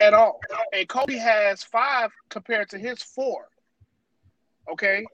[0.00, 0.38] at all.
[0.72, 3.48] And Kobe has five compared to his four.
[4.70, 5.04] Okay,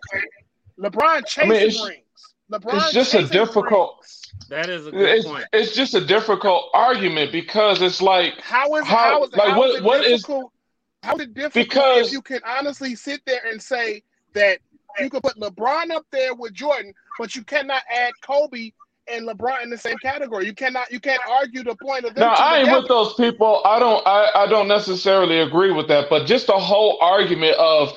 [0.78, 2.00] LeBron chasing it's- rings.
[2.52, 3.98] LeBron It's just a difficult.
[4.02, 4.20] rings.
[4.50, 5.44] That is a good It's, point.
[5.54, 9.58] it's just a difficult argument because it's like How is How- how is like, how
[9.58, 10.52] what- is it what is- difficult?
[11.02, 14.02] How is it difficult Because- if you can honestly sit there and say
[14.34, 14.58] that
[15.00, 18.72] you could put LeBron up there with Jordan, but you cannot add Kobe
[19.06, 20.46] and LeBron in the same category.
[20.46, 22.80] You cannot you can't argue the point of them No, I ain't together.
[22.80, 23.60] with those people.
[23.64, 24.06] I don't.
[24.06, 26.08] I, I don't necessarily agree with that.
[26.08, 27.92] But just the whole argument of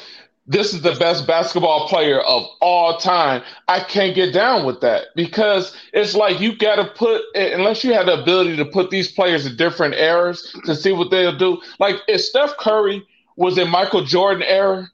[0.50, 3.42] this is the best basketball player of all time.
[3.68, 7.94] I can't get down with that because it's like you got to put unless you
[7.94, 11.62] have the ability to put these players in different eras to see what they'll do.
[11.80, 14.90] Like if Steph Curry was in Michael Jordan era,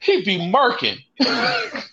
[0.00, 0.98] he'd be murking.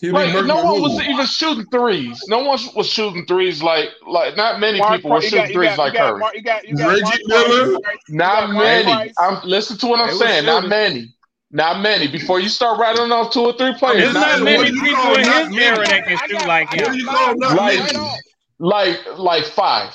[0.00, 2.22] He'll be Like murking no one was even shooting threes.
[2.28, 5.68] No one was shooting threes like like not many Mark people were shooting got- threes
[5.70, 6.18] got- like you Curry.
[6.18, 7.78] Mark- You got you Reggie Mark Miller?
[8.08, 8.84] Not many.
[8.92, 9.14] Price.
[9.18, 10.46] I'm listen to what I'm They was saying.
[10.46, 11.14] Not many.
[11.50, 12.08] Not many.
[12.08, 15.22] Before you start rattling off two or three players, There's not not many people in
[15.22, 16.92] not his era that can shoot like him.
[16.94, 17.98] you got call five not Like- right many?
[17.98, 18.18] off.
[18.58, 19.94] like like five,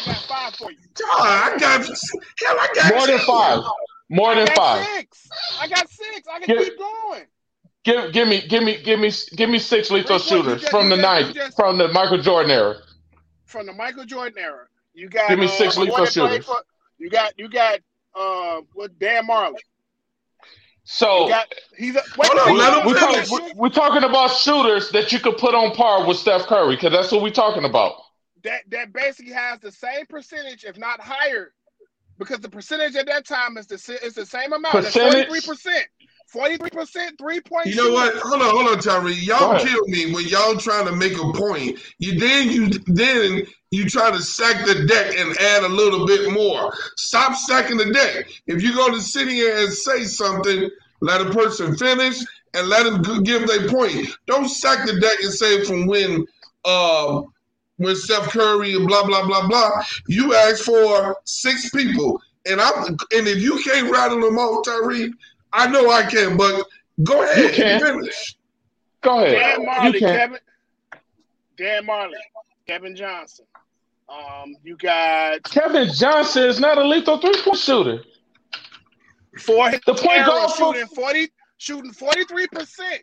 [0.00, 0.78] I got five for you.
[0.94, 1.96] God, I got hell.
[2.60, 3.62] I got more than five,
[4.08, 4.86] more I than got five.
[4.96, 5.28] six.
[5.60, 6.28] I got six.
[6.28, 7.22] I can Give- keep going.
[7.84, 10.60] Give give me give me give me give me six lethal Three point- you shooters
[10.62, 12.76] just- from the just- you night just- from the Michael Jordan era.
[13.46, 16.12] From the Michael Jordan era, you got Give me uh, six the boy lethal that
[16.12, 16.46] played shooters.
[16.46, 16.62] for-
[16.98, 17.80] You got you got
[18.14, 19.54] uh what Dan Majerle.
[20.84, 23.68] So You got he's a wait, Hold on, wait, let wait, we're talking we're, we're
[23.68, 27.22] talking about shooters that you could put on par with Steph Curry because that's what
[27.22, 27.94] we're talking about.
[28.42, 31.52] that that basically has the same percentage, if not higher,
[32.18, 34.84] because the percentage at that time is the is the same amount.
[34.86, 35.86] Forty three percent.
[36.26, 37.66] Forty three percent three point.
[37.66, 38.14] You know what?
[38.16, 39.14] Hold on, hold on, Tyree.
[39.14, 41.78] Y'all kill me when y'all trying to make a point.
[41.98, 46.32] You then you then you try to sack the deck and add a little bit
[46.32, 46.74] more.
[46.96, 48.26] Stop stacking the deck.
[48.46, 50.68] If you're going to sit here and say something,
[51.00, 52.18] let a person finish
[52.54, 54.08] and let them give their point.
[54.26, 56.26] Don't sack the deck and say from when
[56.64, 57.32] um
[57.78, 59.82] when Steph Curry and blah blah blah blah.
[60.06, 65.12] You asked for six people, and I'm and if you can't rattle them off, Tyree,
[65.52, 66.64] I know I can, but
[67.02, 67.80] go ahead You can.
[67.80, 68.36] finish.
[69.02, 69.58] Go ahead.
[69.58, 70.18] Dan You Majerle, can.
[70.18, 70.38] Kevin,
[71.56, 72.12] Dan Majerle,
[72.66, 73.46] Kevin Johnson.
[74.08, 78.02] Um, you got Kevin Johnson is not a lethal three point shooter.
[79.38, 83.02] four The point guard shooting forty, shooting forty three percent.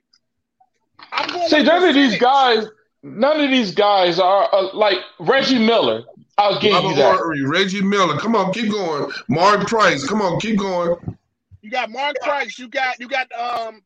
[1.12, 2.66] I'm going See, none of these guys,
[3.06, 6.04] none of these guys are uh, like Reggie Miller.
[6.38, 7.16] I'll give you Robert that.
[7.18, 9.10] Horry, Reggie Miller, come on, keep going.
[9.30, 11.18] Mark Price, come on, keep going.
[11.62, 12.60] You got Mark Price.
[12.60, 13.82] You got you got um,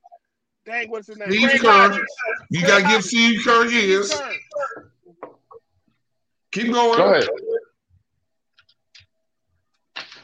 [0.66, 1.32] dang, what's his name?
[1.32, 1.72] Steve Craig Kerr.
[1.72, 2.06] Hodges.
[2.50, 4.12] You gotta give Steve Kerr his.
[4.12, 4.26] Steve
[4.76, 4.92] Kerr.
[6.52, 6.98] Keep going.
[6.98, 7.30] Go ahead.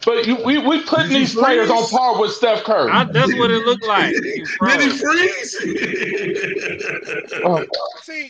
[0.05, 2.91] But you, we we putting Did you these players on par with Steph Curry.
[2.91, 4.13] I, that's what it looked like.
[4.13, 4.21] You
[4.67, 5.55] Did he freeze?
[7.43, 7.65] Oh,
[8.01, 8.29] See,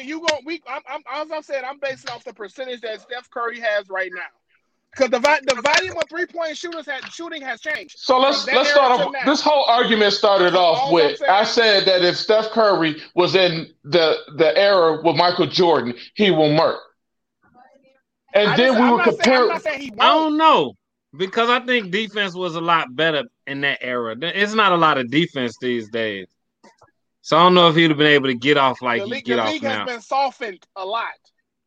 [0.00, 0.38] you go.
[0.44, 3.88] We, I'm, I'm, as I said, I'm basing off the percentage that Steph Curry has
[3.88, 4.22] right now,
[4.90, 7.98] because the the volume of three point shooters had shooting has changed.
[7.98, 9.14] so let's let's start off.
[9.24, 13.34] This whole argument started off I'm with saying- I said that if Steph Curry was
[13.34, 16.80] in the the era with Michael Jordan, he will murk.
[18.34, 19.48] And I then just- we I'm were not saying- comparing.
[19.48, 20.00] not saying he won't.
[20.02, 20.74] I don't know
[21.16, 24.16] because I think defense was a lot better in that era.
[24.18, 26.28] It's not a lot of defense these days,
[27.22, 29.12] so I don't know if he'd have been able to get off like the he
[29.12, 29.78] league, get the off league now.
[29.78, 31.06] has been softened a lot.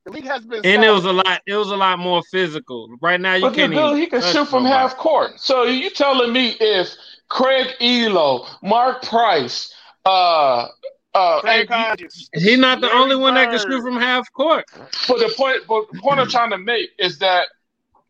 [0.06, 0.64] The league has been.
[0.64, 1.42] And it was a lot.
[1.48, 2.88] It was a lot more physical.
[3.02, 3.98] Right now, you But can't the dude, even.
[4.02, 4.80] he can touch shoot from nobody.
[4.80, 5.40] half court.
[5.40, 6.90] So you telling me if
[7.30, 9.74] Craig Ehlo, Mark Price,
[10.06, 10.68] uh,
[11.16, 12.30] uh, Craig and- Hodges.
[12.36, 14.66] He's not the Larry only one that can shoot from half court.
[15.08, 17.48] but the point, but the point I'm trying to make is that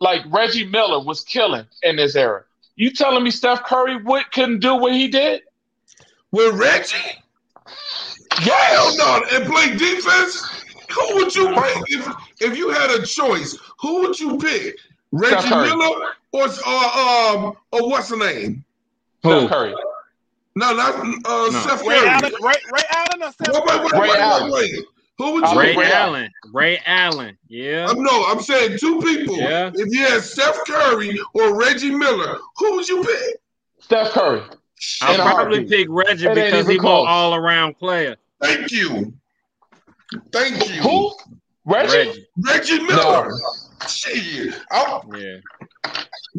[0.02, 2.44] like Reggie Miller was killing in this era.
[2.76, 5.44] You telling me Steph Curry would couldn't do what he did?
[6.32, 6.98] With Reggie?
[8.38, 9.24] Hell no.
[9.32, 10.64] And play defense?
[10.92, 13.58] Who would you pick if, if you had a choice?
[13.80, 14.78] Who would you pick?
[15.12, 18.64] Reggie Miller or uh, um or what's the name?
[19.20, 19.74] Steph Curry.
[20.56, 21.60] No, not uh, No.
[21.62, 22.08] Steph Ray Curry.
[22.10, 24.52] Allen, Ray, Ray Allen or Steph Wait, wait, wait, Ray wait, Allen.
[24.52, 24.86] wait, wait.
[25.18, 26.32] Who would you like Ray Ray Allen.
[26.54, 27.38] Ray Allen.
[27.48, 27.88] Yeah.
[27.90, 29.38] I'm, no, I'm saying two people.
[29.38, 29.72] Yeah.
[29.74, 33.38] If you had Steph Curry or Reggie Miller, who would you pick?
[33.80, 34.44] Steph Curry.
[35.02, 38.18] I'll probably pick Reggie It because even he's more all around player.
[38.42, 39.14] Thank you.
[40.32, 40.82] Thank you.
[40.82, 41.16] Who?
[41.66, 41.98] Reggie?
[41.98, 42.28] Reggie.
[42.38, 43.32] Reggie Miller.
[43.88, 44.56] Shit.
[44.72, 45.38] I'm, Yeah.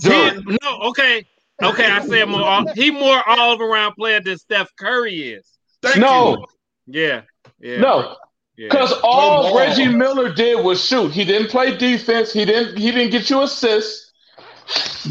[0.03, 1.25] He- no, okay.
[1.63, 5.47] Okay, I said more all, he more all around player than Steph Curry is.
[5.83, 6.47] thank no,
[6.87, 7.01] you.
[7.01, 7.23] Yeah.
[7.61, 7.81] Yeah.
[7.81, 8.17] no.
[8.59, 8.69] Yeah.
[8.71, 9.59] Because all Come.
[9.59, 11.13] Reggie Miller did was shoot.
[11.13, 12.33] He didn't play defense.
[12.33, 12.79] He didn't.
[12.79, 14.13] He didn't get you assists.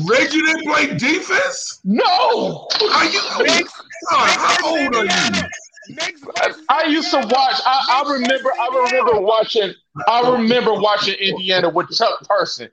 [0.07, 1.79] Reggie didn't play defense?
[1.83, 2.67] No.
[2.91, 3.67] Are you Big-
[4.11, 5.43] God, how old are you?
[5.89, 6.17] Indiana.
[6.38, 7.61] I, versus I used to watch.
[7.65, 8.51] I, I remember.
[8.59, 9.73] I remember watching.
[10.07, 12.69] I remember watching Indiana with Chuck Person,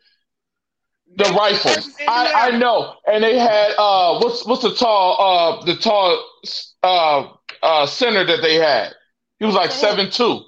[1.16, 1.82] the Knicks rifle.
[2.08, 6.24] I, I know, and they had uh, what's what's the tall uh the tall
[6.82, 7.28] uh
[7.62, 8.92] uh center that they had?
[9.38, 9.76] He was like Who?
[9.78, 10.40] seven two.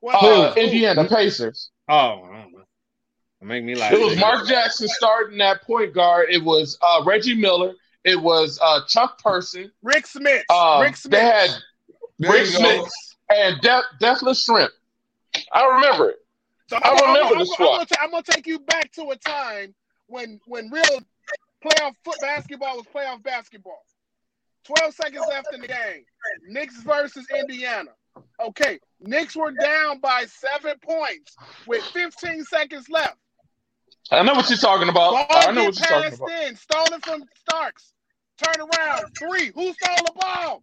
[0.00, 0.54] Well, Uh.
[0.54, 1.70] Indiana Pacers.
[1.88, 2.58] Oh, I don't know.
[3.42, 6.28] make me like It was Mark Jackson starting that point guard.
[6.30, 7.74] It was uh Reggie Miller.
[8.04, 9.70] It was uh Chuck Person.
[9.82, 10.42] Rik Smits.
[10.48, 11.10] Uh, Rik Smits.
[11.10, 11.50] they had
[12.18, 12.46] There Rick.
[12.46, 12.88] Smith
[13.30, 14.70] and De- Detlef Schrempf.
[15.52, 16.16] I remember it.
[16.68, 19.74] So I remember I'm, the I'm, I'm gonna take you back to a time
[20.06, 21.00] when when real
[21.64, 23.84] playoff foot basketball was playoff basketball.
[24.64, 26.04] Twelve seconds left in the game.
[26.48, 27.90] Knicks versus Indiana.
[28.40, 31.36] Okay, Knicks were down by seven points
[31.66, 33.16] with 15 seconds left.
[34.10, 35.12] I know what you're talking about.
[35.12, 36.48] Ball I know what you're talking about.
[36.48, 37.92] in, stolen from Starks.
[38.42, 39.50] Turn around, three.
[39.54, 40.62] Who stole the ball?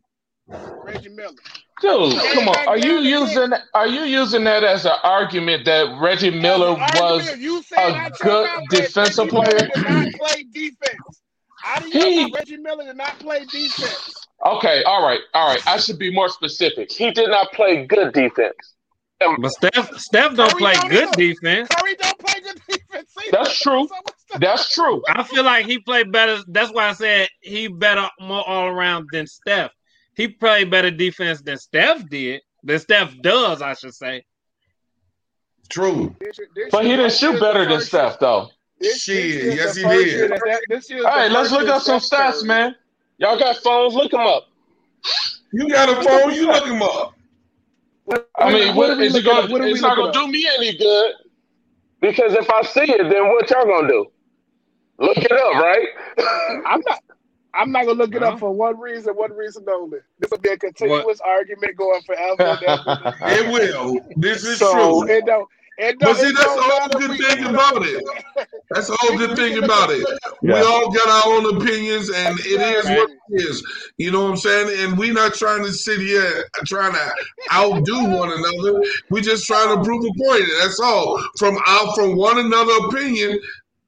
[0.84, 1.34] Reggie Miller.
[1.82, 2.68] Dude, Yeah, come on.
[2.68, 6.74] Are you down the using are you using that as an argument that Reggie Miller
[6.74, 9.68] was argument, you said a I took good defensive Reggie player?
[9.74, 11.22] Did not play defense.
[11.62, 14.28] How do you He- know Reggie Miller did not play defense?
[14.46, 15.62] Okay, all right, all right.
[15.66, 16.92] I should be more specific.
[16.92, 18.76] He did not play good defense.
[19.40, 21.16] But Steph, Steph don't Curry play don't good either.
[21.16, 21.70] defense.
[21.70, 23.10] Curry don't play good defense.
[23.18, 23.30] either.
[23.32, 23.88] That's true.
[23.88, 25.02] So That's true.
[25.08, 26.44] I feel like he played better.
[26.50, 29.72] That's why I said he better more all around than Steph.
[30.16, 32.42] He played better defense than Steph did.
[32.64, 34.26] Than Steph does, I should say.
[35.70, 36.16] True.
[36.20, 38.50] This year- But he didn't shoot better than Steph though.
[38.80, 40.32] This, Shit, this yes, he did.
[40.32, 42.76] that that- All right, let's look up some stats, Curry- man.
[43.18, 43.94] Y'all got phones?
[43.96, 44.48] Look them up.
[45.52, 47.14] You got a phone, you look him up.
[48.38, 49.44] I mean, What what are we is it looking going?
[49.46, 49.50] up?
[49.52, 51.14] What are we It's not looking going to do me any good
[52.02, 54.12] because if I see it, then what y'all gonna do?
[55.00, 55.88] Look it up, right?
[56.68, 57.02] I'm not.
[57.54, 58.30] I'm not gonna look it Huh?
[58.30, 60.00] up for one reason, one reason only.
[60.20, 62.42] This will be a continuous argument going forever.
[62.42, 63.16] and ever.
[63.22, 64.00] It will.
[64.18, 65.10] This is so true.
[65.16, 65.48] it don't.
[65.78, 66.16] It But don't.
[66.18, 68.04] see, that's don't the whole good thing about it.
[68.70, 70.06] That's the whole good thing about it.
[70.42, 70.62] We Yeah.
[70.64, 73.64] all got our own opinions, and it is what it is.
[73.98, 74.80] You know what I'm saying?
[74.86, 77.12] And we're not trying to sit here trying to
[77.52, 78.84] outdo one another.
[79.10, 80.46] We're just trying to prove a point.
[80.62, 81.20] That's all.
[81.38, 83.40] From our from one another opinion.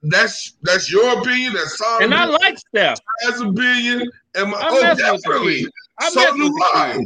[0.09, 1.53] That's that's your opinion.
[1.53, 2.99] That's And I like Steph.
[3.21, 4.09] has opinion.
[4.35, 5.65] And my, oh, definitely.
[6.09, 6.99] so do I.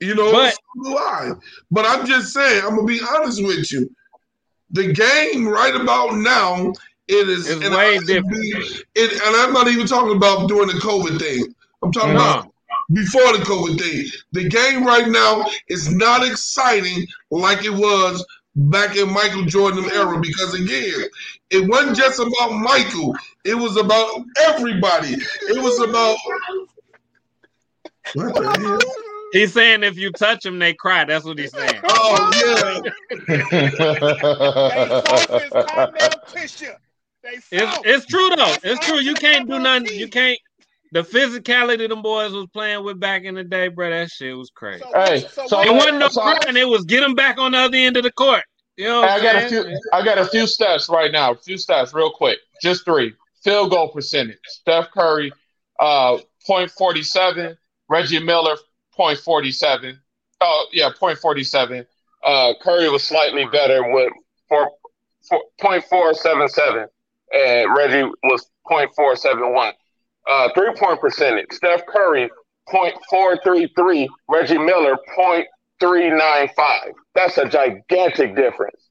[0.00, 1.30] You know, But- so do I.
[1.70, 3.90] But I'm just saying, I'm gonna be honest with you.
[4.70, 6.72] The game right about now,
[7.08, 8.84] it is It's way I- different.
[8.94, 11.54] It, and I'm not even talking about during the COVID thing.
[11.82, 12.20] I'm talking No.
[12.20, 12.52] about
[12.92, 14.06] before the COVID thing.
[14.32, 18.24] The game right now is not exciting like it was
[18.56, 21.04] back in Michael Jordan era because again,
[21.50, 23.14] it wasn't just about Michael.
[23.44, 25.14] It was about everybody.
[25.42, 26.16] It was about
[28.14, 28.78] what the hell?
[29.32, 31.04] He's saying if you touch him, they cry.
[31.04, 31.80] That's what he's saying.
[31.84, 32.80] Oh yeah.
[33.26, 33.70] They
[35.04, 36.10] soft as Cardinal.
[37.22, 38.54] They It's it's true though.
[38.62, 39.00] It's true.
[39.00, 39.98] You can't do nothing.
[39.98, 40.38] You can't.
[40.92, 43.90] The physicality them boys was playing with back in the day, bro.
[43.90, 44.82] That shit was crazy.
[44.84, 46.56] So Hey, what- so so It wasn't no So- crying.
[46.56, 48.42] It was get them back on the other end of the court.
[48.76, 49.80] You know I I'm got a few.
[49.92, 51.32] I got a few stats right now.
[51.32, 52.38] A few stats, real quick.
[52.62, 53.14] Just three.
[53.42, 54.38] Field goal percentage.
[54.44, 55.32] Steph Curry,
[55.80, 57.56] uh, point forty seven.
[57.88, 58.56] Reggie Miller,
[58.92, 60.00] point forty seven.
[60.40, 61.86] Oh yeah, point forty seven.
[62.22, 64.12] Uh, Curry was slightly better with
[64.48, 64.72] four,
[65.28, 66.86] four, point four seven seven,
[67.32, 69.72] and Reggie was point four seven one.
[70.28, 71.46] Uh, three point percentage.
[71.52, 72.28] Steph Curry,
[72.68, 74.08] 0.433.
[74.28, 76.92] Reggie Miller, 0.395.
[77.14, 78.88] That's a gigantic difference.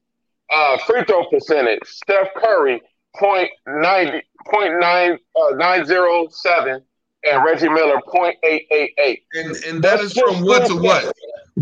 [0.52, 1.80] Uh, free throw percentage.
[1.84, 2.80] Steph Curry,
[3.16, 6.82] point ninety, point nine, uh, nine zero seven,
[7.24, 9.22] and Reggie Miller, 0.888.
[9.34, 11.12] And and that is from what to what?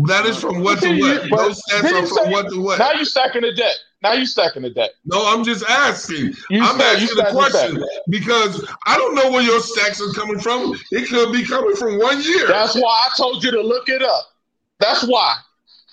[0.07, 1.29] That is from what to what?
[1.29, 2.79] But Those stats are you from what to what?
[2.79, 3.75] Now you're stacking the deck.
[4.05, 4.91] Now you stacking the deck.
[5.03, 6.33] No, I'm just asking.
[6.51, 7.89] You I'm stack- asking the stack the question deck.
[8.09, 10.75] because I don't know where your stacks are coming from.
[10.91, 12.47] It could be coming from one year.
[12.47, 14.25] That's why I told you to look it up.
[14.79, 15.37] That's why.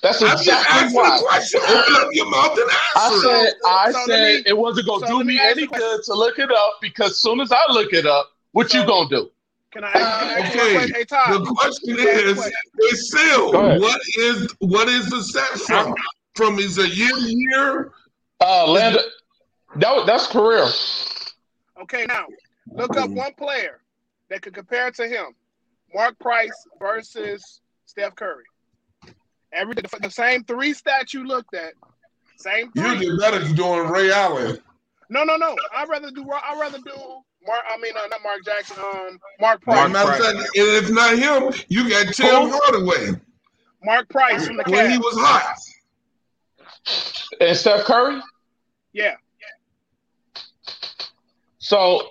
[0.02, 1.16] That's I'm just exactly asking why.
[1.16, 1.60] the question.
[1.64, 5.18] Open up your mouth and I said I So said me- it wasn't gonna so
[5.20, 5.88] do me me any you question.
[5.88, 9.08] good to look it up because soon as I look it up, what you gonna
[9.08, 9.30] do?
[9.72, 10.94] Can I ask, can I you Okay, a question?
[10.96, 11.46] Hey, Todd.
[11.46, 12.52] The question Can I ask you a is, question?
[12.90, 15.94] is still what is what is the stats from?
[16.34, 17.92] From is a year to year?
[18.44, 18.98] Uh, Land,
[19.76, 20.66] that, that's career.
[21.82, 22.26] Okay, now
[22.72, 23.80] look up one player
[24.30, 25.34] that could compare to him.
[25.94, 28.44] Mark Price versus Steph Curry.
[29.52, 31.74] Every the, the same three stats you looked at.
[32.36, 34.58] Same You did better doing Ray Allen.
[35.10, 35.54] No, no, no.
[35.74, 38.76] I'd rather do I'd rather do Mark, I mean, uh, not Mark Jackson.
[38.78, 39.92] Um, Mark Price.
[39.92, 43.20] Matter of fact, and if not him, you got Tim Hardaway
[43.84, 45.58] Mark Price from the when he was hot.
[47.40, 48.20] And Steph Curry.
[48.92, 49.14] Yeah.
[51.58, 52.02] So,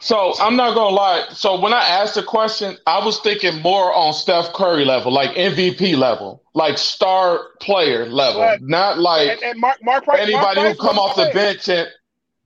[0.00, 1.24] so I'm not gonna lie.
[1.32, 5.30] So when I asked the question, I was thinking more on Steph Curry level, like
[5.30, 10.20] MVP level, like star player level, But- not like And, and Mark, Mark Price.
[10.20, 11.34] anybody Mark who come off the player.
[11.54, 11.88] bench and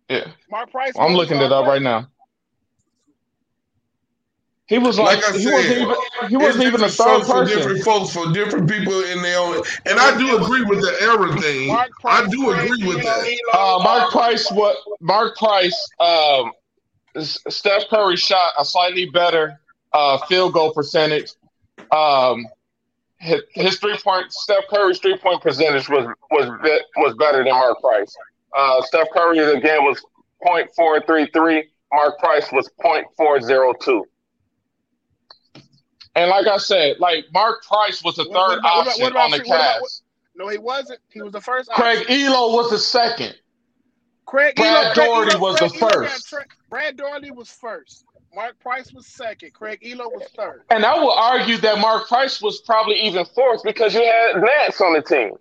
[0.09, 0.27] yeah.
[0.51, 0.93] Mark Price.
[0.99, 1.75] I'm looking it up player.
[1.75, 2.09] right now.
[4.71, 5.95] He was like, Like I he wasn't even
[6.29, 7.59] he wasn't even a third strokes for person.
[7.59, 9.63] different folks for different people in their own.
[9.85, 11.77] And I do agree with the error thing.
[12.05, 13.41] I do agree with that.
[13.53, 16.53] Uh, Mark Price, what Mark Price, um,
[17.21, 19.59] Steph Curry shot a slightly better
[19.93, 21.33] uh, field goal percentage.
[21.91, 22.47] Um,
[23.19, 26.49] his, his three point Steph Curry's three point percentage was was
[26.97, 28.15] was better than Mark Price.
[28.57, 30.01] Uh, Steph Curry again was
[30.47, 31.65] .433.
[31.93, 34.05] Mark Price was .402.
[36.17, 39.13] And like I said, like Mark Price was the What- third what about- option what
[39.13, 40.03] about- on the Cavs.
[40.35, 41.01] No, he wasn't.
[41.11, 41.71] He was the first.
[41.71, 42.17] Craig option.
[42.17, 43.35] Ehlo was the second.
[44.27, 46.29] Craig Brad Ehlo, Daugherty Ehlo- was Craig the got first.
[46.29, 48.05] tra- Brad Daugherty was first.
[48.35, 49.53] Mark Price was second.
[49.55, 50.63] Craig Ehlo was third.
[50.71, 54.81] And I will argue that Mark Price was probably even fourth because you had Nance
[54.81, 55.33] on the team.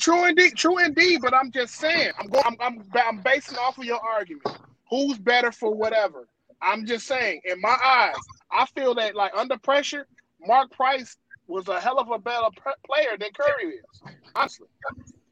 [0.00, 1.20] True indeed, true indeed.
[1.22, 4.48] But I'm just saying, I'm going, I'm, I'm, I'm basing off of your argument.
[4.90, 6.26] Who's better for whatever?
[6.62, 8.14] I'm just saying, in my eyes,
[8.50, 10.06] I feel that like under pressure,
[10.46, 11.16] Mark Price
[11.48, 14.02] was a hell of a better p- player than Curry is.
[14.34, 14.68] Honestly,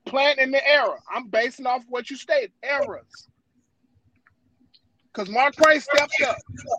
[0.07, 3.29] playing in the era, I'm basing off what you stated, eras.
[5.13, 6.37] Because Mark Price stepped up.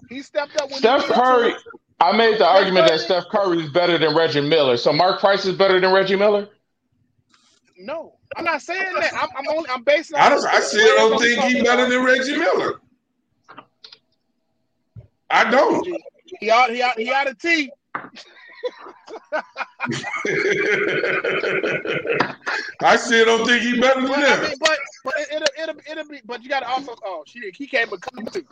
[0.10, 1.56] He stepped up when Steph Curry.
[2.00, 4.76] I made the argument that Steph Curry is better than Reggie Miller.
[4.78, 6.50] So Mark Price is better than Reggie Miller?
[7.78, 9.14] No, I'm not saying that.
[9.14, 10.18] I'm, I'm only I'm basing.
[10.18, 10.46] I don't.
[10.46, 12.80] I still don't think he's better than Reggie Miller.
[15.32, 15.88] I don't.
[16.40, 17.72] He out, he out, he out of T.
[22.82, 24.44] I still don't think he better than But, I them.
[24.44, 26.22] mean, but but it, it'll, it'll it'll be.
[26.26, 26.96] But you got to also.
[27.04, 28.46] Oh, shit, he came and come too.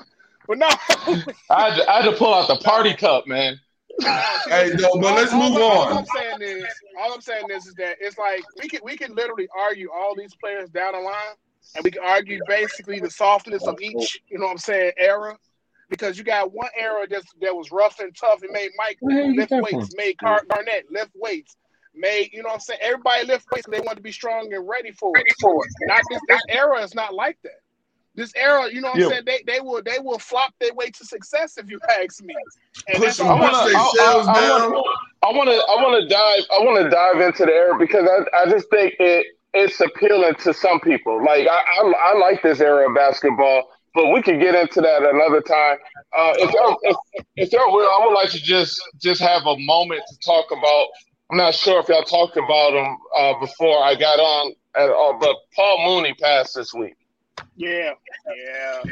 [0.47, 0.67] But no.
[0.67, 3.59] I had, to, I had to pull out the party cup, man.
[4.47, 5.97] Hey, no, but let's all, move all, All on.
[5.97, 6.65] I'm saying is,
[6.99, 10.15] all I'm saying is, is that it's like we can we can literally argue all
[10.15, 11.35] these players down the line,
[11.75, 14.21] and we can argue basically the softness of each.
[14.27, 14.93] You know what I'm saying?
[14.97, 15.37] Era.
[15.89, 18.43] Because you got one era that that was rough and tough.
[18.43, 21.55] It made Mike Where you lift get that weights, made Car- Garnett lift weights,
[21.95, 22.79] made you know what I'm saying.
[22.83, 23.67] Everybody lift weights.
[23.69, 25.25] They want to be strong and ready for it.
[25.41, 25.71] For it.
[25.87, 27.61] Not this this era is not like that.
[28.15, 29.09] This era, you know what I'm Yeah.
[29.09, 29.23] saying.
[29.25, 32.35] They they will they will flop their way to success if you ask me.
[32.87, 33.73] And Put that's some all I wanna- push saying.
[33.73, 34.71] they I- shells I- I down.
[34.73, 34.83] wanna-
[35.21, 38.07] I want to I want to dive I want to dive into the era because
[38.07, 39.25] I, I just think it
[39.55, 41.17] it's appealing to some people.
[41.25, 45.03] Like I, I I like this era of basketball, but we could get into that
[45.03, 45.77] another time.
[46.17, 46.95] Uh, if y'all if,
[47.35, 50.87] if y'all will, I would like to just just have a moment to talk about.
[51.31, 55.17] I'm not sure if y'all talked about him uh, before I got on at all,
[55.19, 56.95] but Paul Mooney passed this week.
[57.55, 57.91] Yeah,
[58.35, 58.83] yeah.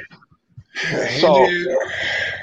[1.19, 1.47] So-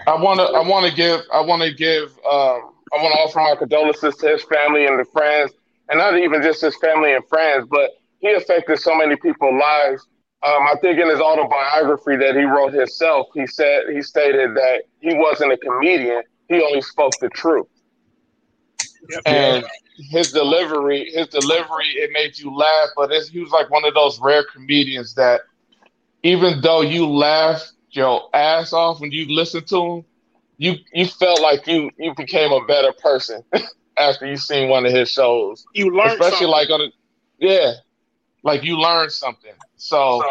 [0.07, 0.45] I want to.
[0.47, 1.21] I want to give.
[1.33, 2.11] I want to give.
[2.31, 5.53] Um, I want to offer my condolences to his family and the friends,
[5.89, 10.07] and not even just his family and friends, but he affected so many people's lives.
[10.45, 14.83] Um, I think in his autobiography that he wrote himself, he said he stated that
[15.01, 17.67] he wasn't a comedian; he only spoke the truth.
[19.09, 19.23] Yep.
[19.27, 19.65] And
[20.11, 23.95] his delivery, his delivery, it made you laugh, but it's, he was like one of
[23.95, 25.43] those rare comedians that,
[26.23, 30.05] even though you laughed your ass off when you listened to him,
[30.59, 33.43] you you felt like you you became a better person
[33.99, 36.49] after you seen one of his shows, You learned especially something.
[36.49, 36.89] like on a
[37.39, 37.73] yeah,
[38.43, 39.53] like you learned something.
[39.85, 40.23] So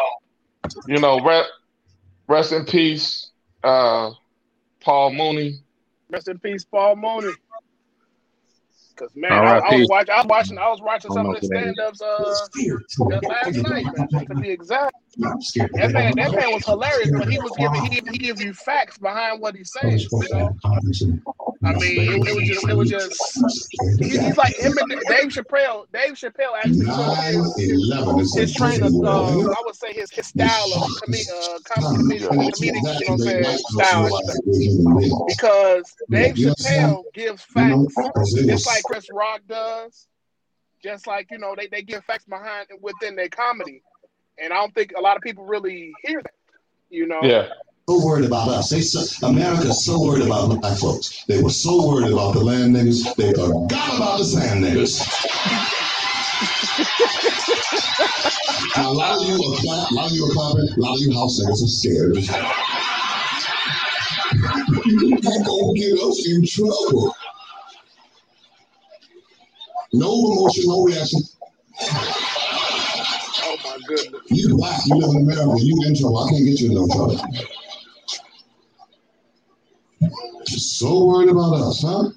[0.88, 1.50] you know, rest,
[2.28, 3.30] rest in peace,
[3.64, 4.10] uh,
[4.80, 5.60] Paul Mooney.
[6.10, 7.34] Rest in peace, Paul Mooney.
[8.96, 11.48] Cause man, I, I was watching, I was watching, I was watching some of the
[11.48, 14.96] know stand-ups uh just last night, man, to be exact.
[15.18, 18.54] That That man, that man was hilarious, but he was giving, he he give you
[18.54, 20.00] facts behind what he's saying.
[20.00, 20.58] You know,
[21.66, 25.30] I mean, it, it was just, it was just, he, he's like him and Dave
[25.30, 25.86] Chappelle.
[25.94, 27.18] Dave Chappelle actually took
[28.18, 32.28] his, his train of, uh, I would say his his style of uh, com- comedic,
[32.28, 35.12] comedic, you know what I'm saying, style, I should say.
[35.28, 37.96] because Dave Chappelle gives facts
[38.34, 40.08] just like Chris Rock does,
[40.84, 43.82] just like you know they, they give facts behind within their comedy,
[44.38, 46.32] and I don't think a lot of people really hear that.
[46.90, 47.48] You know, Yeah.
[47.90, 48.70] so worried about us.
[48.70, 51.24] They so, America's so worried about black folks.
[51.26, 53.16] They were so worried about the land niggas.
[53.16, 55.02] They forgot about the sand niggas.
[58.76, 60.96] Now, a lot of you are clap, a lot of you are clapping, a lot
[60.96, 62.18] of you house niggas are scared.
[64.86, 67.16] you gonna get us in trouble.
[69.94, 71.22] No emotion, no reaction.
[73.36, 74.22] Oh my goodness.
[74.30, 76.20] You black, you live in America, you in trouble.
[76.20, 77.20] I can't get you in no trouble.
[80.46, 82.10] So worried about us, huh?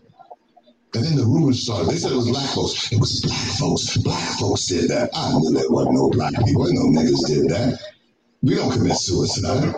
[0.95, 1.91] And then the rumors started.
[1.91, 2.91] They said it was black folks.
[2.93, 3.97] It was black folks.
[3.99, 5.11] Black folks did that.
[5.14, 6.67] I knew there wasn't no black people.
[6.73, 7.79] No niggas did that.
[8.43, 9.75] We don't commit suicide.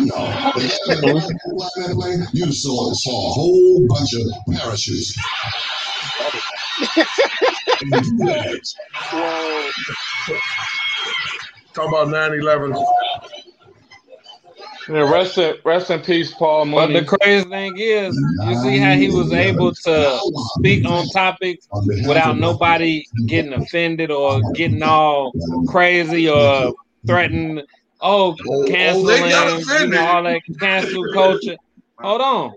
[0.00, 0.16] No.
[0.56, 4.22] If that was black people flying that plane, you saw, saw a whole bunch of
[4.56, 5.14] parachutes.
[9.12, 9.70] Whoa.
[11.74, 12.84] Talk about 9-11.
[14.88, 18.94] Yeah, rest in rest in peace, Paul But the crazy thing is, you see how
[18.94, 20.20] he was able to
[20.54, 21.68] speak on topics
[22.06, 25.32] without nobody getting offended or getting all
[25.68, 26.72] crazy or
[27.04, 27.64] threatened.
[28.00, 29.90] Oh, Oh, oh canceling, you offended.
[29.90, 31.56] know, all that cancel culture.
[31.98, 32.52] Hold on.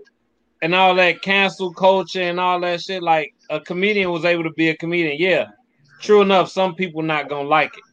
[0.62, 3.02] And all that cancel culture and all that shit.
[3.02, 5.16] Like a comedian was able to be a comedian.
[5.18, 5.46] Yeah.
[6.00, 7.84] True enough, some people not gonna like it.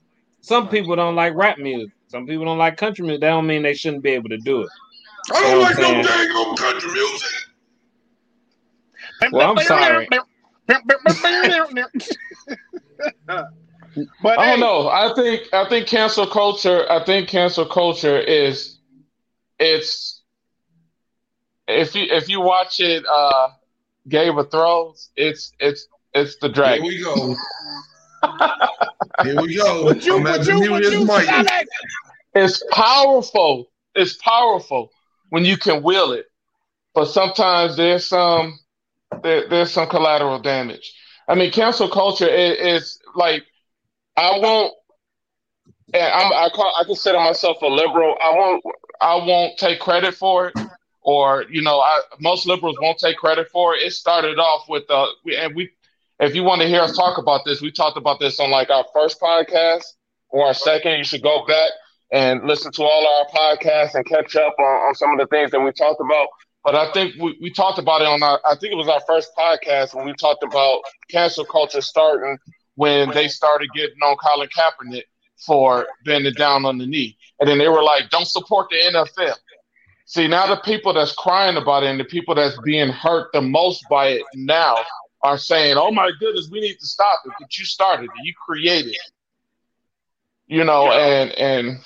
[0.41, 1.91] Some people don't like rap music.
[2.07, 3.21] Some people don't like country music.
[3.21, 4.69] That don't mean they shouldn't be able to do it.
[5.33, 7.29] I don't know like what no I'm dang old country music.
[9.31, 10.07] Well, I'm sorry.
[14.21, 14.87] but I don't know.
[14.87, 16.89] I think I think cancel culture.
[16.89, 18.77] I think cancel culture is
[19.59, 20.21] it's
[21.67, 23.49] if you if you watch it, uh,
[24.07, 27.35] Game of Thrones, it's it's it's the Here we go.
[29.23, 29.85] Here we go.
[29.85, 31.27] Would you, would you, would you, mic.
[31.27, 31.69] Alex?
[32.35, 33.69] It's powerful.
[33.95, 34.91] It's powerful
[35.29, 36.25] when you can will it,
[36.93, 38.59] but sometimes there's some
[39.23, 40.93] there, there's some collateral damage.
[41.27, 43.43] I mean, cancel culture is, is like
[44.15, 44.73] I won't.
[45.93, 48.15] And I'm, I call I consider myself a liberal.
[48.21, 48.63] I won't
[49.01, 50.59] I won't take credit for it,
[51.01, 53.83] or you know, I most liberals won't take credit for it.
[53.83, 55.07] It started off with uh,
[55.37, 55.71] and we.
[56.19, 58.69] If you want to hear us talk about this, we talked about this on like
[58.71, 59.83] our first podcast
[60.29, 60.97] or our second.
[60.97, 61.69] You should go back
[62.11, 65.51] and listen to all our podcasts and catch up on, on some of the things
[65.51, 66.27] that we talked about.
[66.63, 69.01] But I think we, we talked about it on our, I think it was our
[69.05, 72.37] first podcast when we talked about cancel culture starting
[72.75, 75.03] when they started getting on Colin Kaepernick
[75.45, 77.15] for bending down on the knee.
[77.39, 79.35] And then they were like, don't support the NFL.
[80.05, 83.41] See, now the people that's crying about it and the people that's being hurt the
[83.41, 84.77] most by it now
[85.23, 87.31] are saying, oh my goodness, we need to stop it.
[87.39, 89.11] But you started it, you created it.
[90.47, 91.77] You know, and, and,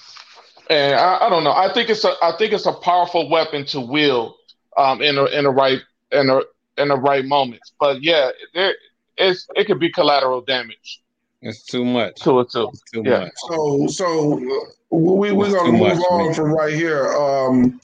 [0.70, 1.54] and I, I don't know.
[1.54, 4.36] I think it's a I think it's a powerful weapon to wield
[4.78, 5.80] um, in a in a right
[6.12, 6.42] in a
[6.78, 7.74] in the right moments.
[7.80, 8.76] But yeah, there
[9.18, 11.02] it's it could be collateral damage
[11.42, 12.22] It's too much.
[12.22, 12.70] to it too.
[12.72, 13.20] It's too Yeah.
[13.22, 13.32] much.
[13.48, 14.36] So, so
[14.92, 16.34] we we're gonna move much, on man.
[16.36, 17.08] from right here.
[17.14, 17.80] Um,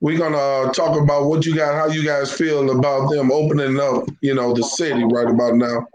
[0.00, 4.04] we're gonna talk about what you got, how you guys feel about them opening up,
[4.20, 5.86] you know, the city right about now.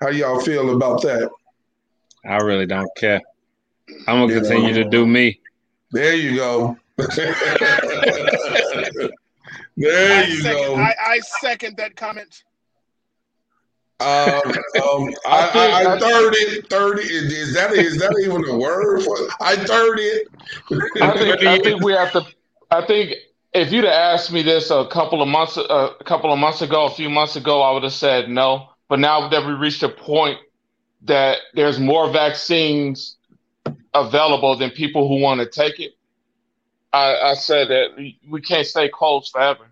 [0.00, 1.28] How y'all feel about that?
[2.24, 3.20] I really don't care.
[4.06, 4.40] I'm gonna Yeah.
[4.40, 5.40] continue to do me.
[5.90, 6.76] There you go.
[6.96, 7.08] there
[9.76, 10.74] I you second, go.
[10.76, 12.42] I, I second that comment.
[14.00, 16.68] Um, um, I, I, I third it.
[16.70, 17.06] Third it.
[17.10, 19.16] Is that is that even a word for?
[19.40, 20.28] I third it.
[21.02, 22.24] I think I think we have to.
[22.70, 23.14] I think
[23.54, 26.86] if you'd have asked me this a couple of months a couple of months ago,
[26.86, 28.70] a few months ago, I would have said no.
[28.88, 30.38] But now that we reached a point
[31.02, 33.16] that there's more vaccines
[33.94, 35.92] available than people who want to take it,
[36.92, 39.66] I, I said that we, can't stay closed forever.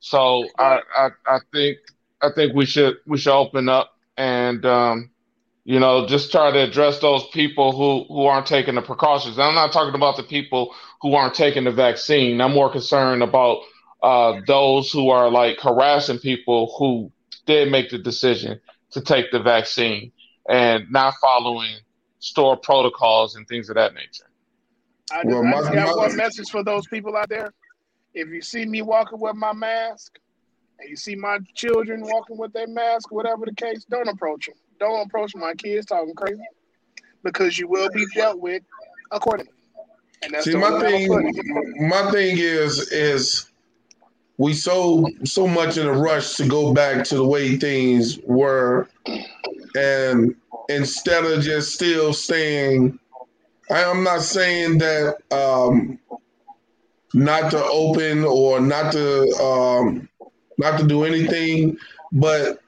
[0.00, 1.78] So I, I I think
[2.22, 5.10] I think we should we should open up and um,
[5.64, 9.38] you know just try to address those people who who aren't taking the precautions.
[9.38, 12.40] I'm not talking about the people who aren't taking the vaccine.
[12.40, 13.62] I'm more concerned about
[14.02, 17.10] uh, those who are like harassing people who
[17.46, 18.60] did make the decision
[18.90, 20.12] to take the vaccine
[20.48, 21.76] and not following
[22.18, 24.24] store protocols and things of that nature.
[25.12, 27.52] I just, Well, I just got my- one message for those people out there.
[28.14, 30.18] If you see me walking with my mask,
[30.78, 34.56] and you see my children walking with their mask, whatever the case, don't approach them.
[34.78, 36.42] Don't approach my kids talking crazy,
[37.22, 38.62] because you will be dealt with
[39.10, 39.52] accordingly.
[40.40, 43.50] See, my way I'm gonna thing, my thing is, is
[44.36, 48.88] we so so much in a rush to go back to the way things were,
[49.74, 50.34] and
[50.68, 52.98] instead of just still staying,
[53.70, 55.98] I, I'm not saying that um,
[57.14, 60.08] not to open or not to um,
[60.58, 61.78] not to do anything,
[62.12, 62.62] but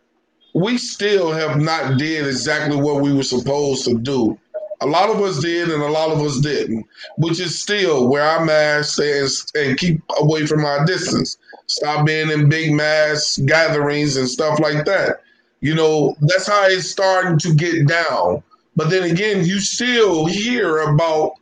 [0.55, 4.39] we still have not did exactly what we were supposed to do.
[4.83, 6.87] A lot of us did, and a lot of us didn't.
[7.17, 11.39] Which is still wear our masks and, and keep away from our distance.
[11.67, 15.23] Stop being in big mass gatherings and stuff like that.
[15.61, 18.43] You know, that's how it's starting to get down.
[18.75, 21.35] But then again, you still hear about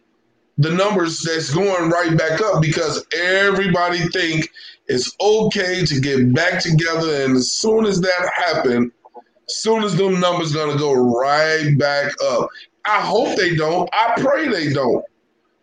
[0.59, 4.51] the numbers that's going right back up because everybody think
[4.89, 7.25] it's okay to get back together.
[7.25, 8.93] And as soon as that happens,
[9.49, 12.49] soon as them numbers gonna go right back up.
[12.85, 13.89] I hope they don't.
[13.93, 15.05] I pray they don't.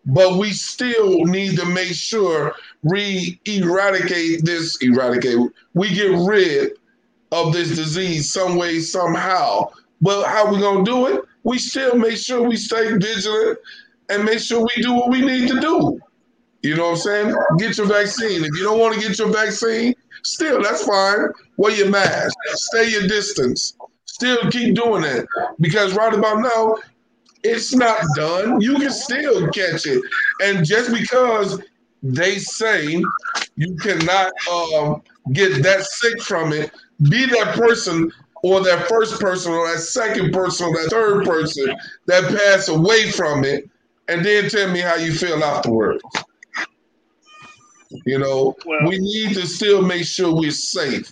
[0.06, 5.36] But we still need to make sure we eradicate this, eradicate,
[5.74, 6.72] we get rid
[7.32, 9.70] of this disease some way, somehow.
[10.00, 11.20] But how we gonna do it?
[11.42, 13.58] We still make sure we stay vigilant
[14.08, 16.00] and make sure we do what we need to do.
[16.62, 17.36] You know what I'm saying?
[17.58, 18.44] Get your vaccine.
[18.44, 21.28] If you don't want to get your vaccine, still that's fine.
[21.56, 22.34] Wear your mask.
[22.46, 23.76] Stay your distance.
[24.06, 25.26] Still keep doing that
[25.60, 26.76] because right about now,
[27.42, 28.60] it's not done.
[28.60, 30.02] You can still catch it,
[30.42, 31.60] and just because
[32.02, 33.02] they say
[33.56, 35.02] you cannot um,
[35.32, 36.70] get that sick from it,
[37.10, 38.12] be that person
[38.42, 41.74] or that first person or that second person or that third person
[42.06, 43.68] that passed away from it,
[44.08, 46.02] and then tell me how you feel afterwards.
[48.04, 51.10] You know, well, we need to still make sure we're safe.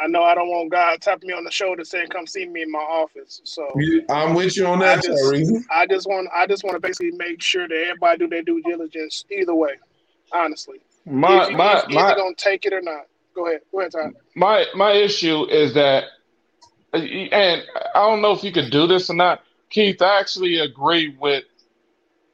[0.00, 2.62] I know I don't want God tapping me on the shoulder saying, "Come see me
[2.62, 3.68] in my office." So
[4.08, 7.12] I'm with you on that, I just, I just want, I just want to basically
[7.12, 9.72] make sure that everybody do their due diligence either way.
[10.32, 13.06] Honestly, my if, my if, my gonna take it or not.
[13.34, 14.14] Go ahead, go ahead, Tom.
[14.34, 16.04] My my issue is that,
[16.92, 17.62] and
[17.94, 20.00] I don't know if you could do this or not, Keith.
[20.00, 21.44] I actually agree with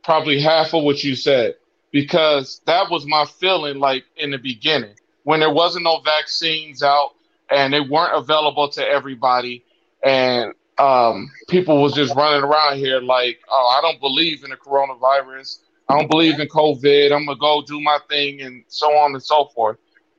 [0.05, 1.55] probably half of what you said
[1.90, 4.94] because that was my feeling like in the beginning
[5.24, 7.10] when there wasn't no vaccines out
[7.51, 9.65] and they weren't available to everybody.
[10.05, 14.57] And um, people was just running around here like oh i don't believe in the
[14.57, 15.59] coronavirus.
[15.89, 17.12] I don't believe in covid.
[17.12, 19.79] I'm gonna go do my thing and so on and so forth.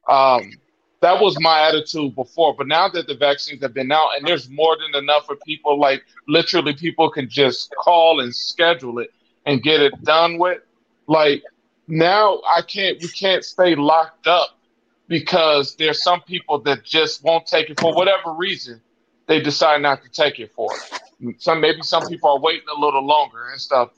[0.10, 0.51] Um,
[1.01, 2.56] that was my attitude before.
[2.56, 5.80] But now that the vaccines have been out and there's more than enough for people
[5.80, 9.11] like literally people can just call and schedule it
[9.45, 10.61] and get it done with
[11.07, 11.43] like
[11.88, 14.59] now I can't we can't stay locked up
[15.10, 18.80] because there's some people that just won't take it for whatever reason
[19.27, 20.69] they decide not to take it for.
[21.40, 23.90] Some maybe some people are waiting a little longer and stuff.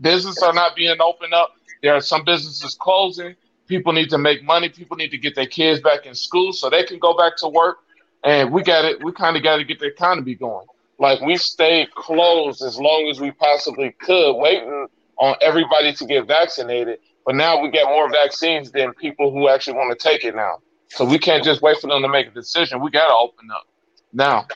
[0.00, 1.54] Business are not being opened up.
[1.82, 3.36] There are some businesses closing.
[3.68, 4.68] People need to make money.
[4.68, 7.48] People need to get their kids back in school so they can go back to
[7.48, 7.78] work.
[8.24, 9.02] And we got it.
[9.02, 10.66] We kind of got to get the economy going.
[10.98, 16.26] Like we stayed closed as long as we possibly could, waiting on everybody to get
[16.26, 16.98] vaccinated.
[17.30, 20.56] But now we get more vaccines than people who actually want to take it now.
[20.88, 22.80] So we can't just wait for them to make a decision.
[22.80, 23.68] We got to open up
[24.12, 24.48] now.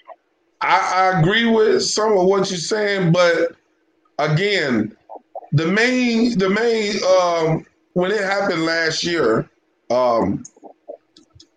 [0.60, 3.54] I, I agree with some of what you're saying, but
[4.18, 4.96] again,
[5.52, 9.48] the main the main um, when it happened last year,
[9.92, 10.42] um,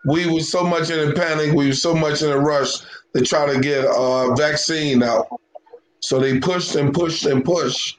[0.06, 2.74] we were so much in a panic, we were so much in a rush
[3.16, 5.26] to try to get a vaccine out.
[6.00, 7.98] So they pushed and pushed and pushed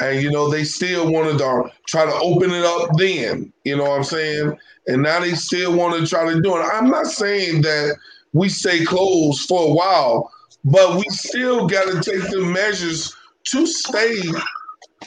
[0.00, 3.84] and you know they still wanted to try to open it up then you know
[3.84, 4.56] what i'm saying?
[4.86, 6.60] And now they still want to try to do it.
[6.60, 7.96] I'm not saying that
[8.34, 10.30] we stay closed for a while
[10.64, 13.14] but we still got to take the measures
[13.44, 14.20] to stay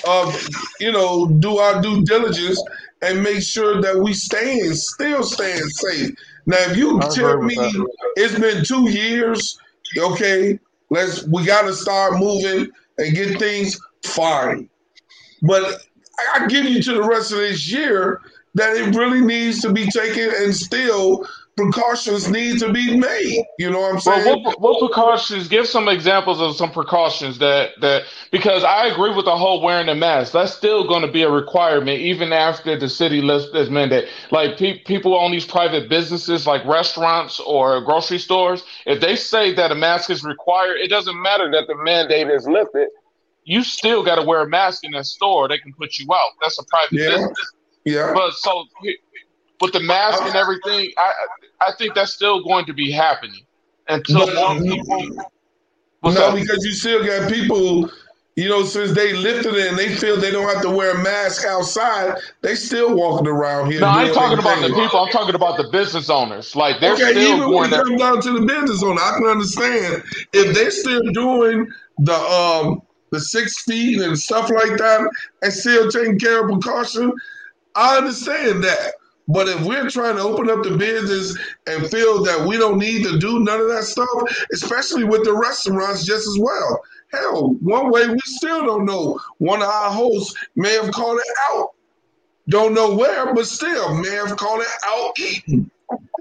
[0.06, 0.40] uh,
[0.80, 2.62] you know do our due diligence
[3.02, 6.12] and make sure that we staying still staying safe.
[6.46, 7.56] Now if you tell me
[8.16, 9.58] it's been two years
[9.98, 10.60] okay
[10.90, 14.70] let's we got to start moving and get things fine
[15.42, 15.82] but
[16.36, 18.22] I give you to the rest of this year
[18.56, 21.28] that it really needs to be taken and still
[21.58, 23.44] precautions need to be made.
[23.58, 24.26] You know what I'm saying?
[24.26, 25.48] Well, what, what, precautions?
[25.48, 29.90] Give some examples of some precautions that that because I agree with the whole wearing
[29.90, 30.34] a mask.
[30.34, 34.08] That's still going to be a requirement even after the city lifts this mandate.
[34.32, 38.64] Like pe- people own these private businesses, like restaurants or grocery stores.
[38.86, 42.48] If they say that a mask is required, it doesn't matter that the mandate is
[42.48, 42.90] lifted
[43.48, 45.48] you still got to wear a mask in that store.
[45.48, 46.32] They can put you out.
[46.42, 47.10] That's a private yeah.
[47.10, 47.52] business.
[47.86, 48.12] Yeah.
[48.14, 48.66] But so
[49.62, 51.14] with the mask and everything, I
[51.62, 53.46] I think that's still going to be happening
[53.88, 55.32] until but, more people.
[56.04, 57.90] No, because you still got people.
[58.36, 61.02] You know, since they lifted it and they feel they don't have to wear a
[61.02, 63.82] mask outside, they still walking around here.
[63.82, 65.00] No, I ain't talking about the people.
[65.00, 66.56] I'm talking about the business owners.
[66.56, 69.26] Like they're okay, still even when it comes down to the business owner, I can
[69.26, 70.04] understand
[70.34, 71.68] if they're still doing
[71.98, 75.10] the um the six feet and stuff like that,
[75.42, 77.12] and still taking care of precaution.
[77.76, 78.94] I understand that.
[79.28, 83.04] But if we're trying to open up the business and feel that we don't need
[83.04, 84.08] to do none of that stuff,
[84.54, 86.80] especially with the restaurants just as well.
[87.12, 89.20] Hell, one way we still don't know.
[89.38, 91.70] One of our hosts may have called it out.
[92.50, 95.70] Don't know where, but still may have called it out eating.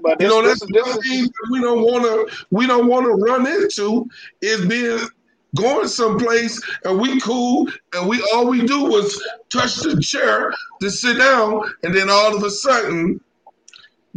[0.01, 3.05] But You this, know, that's the thing that we don't want to we don't want
[3.05, 4.07] to run into
[4.41, 4.99] is being
[5.55, 10.91] going someplace and we cool and we all we do was touch the chair to
[10.91, 13.19] sit down and then all of a sudden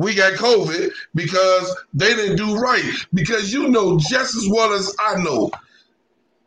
[0.01, 2.82] we got COVID because they didn't do right.
[3.12, 5.51] Because you know just as well as I know,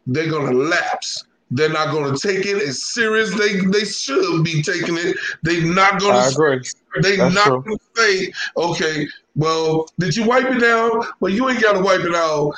[0.07, 1.25] they're gonna lapse.
[1.51, 5.15] They're not gonna take it as serious they they should be taking it.
[5.43, 6.63] They're not gonna I agree.
[7.03, 7.63] they That's not true.
[7.63, 11.03] gonna say, okay, well, did you wipe it down?
[11.19, 12.53] Well, you ain't gotta wipe it out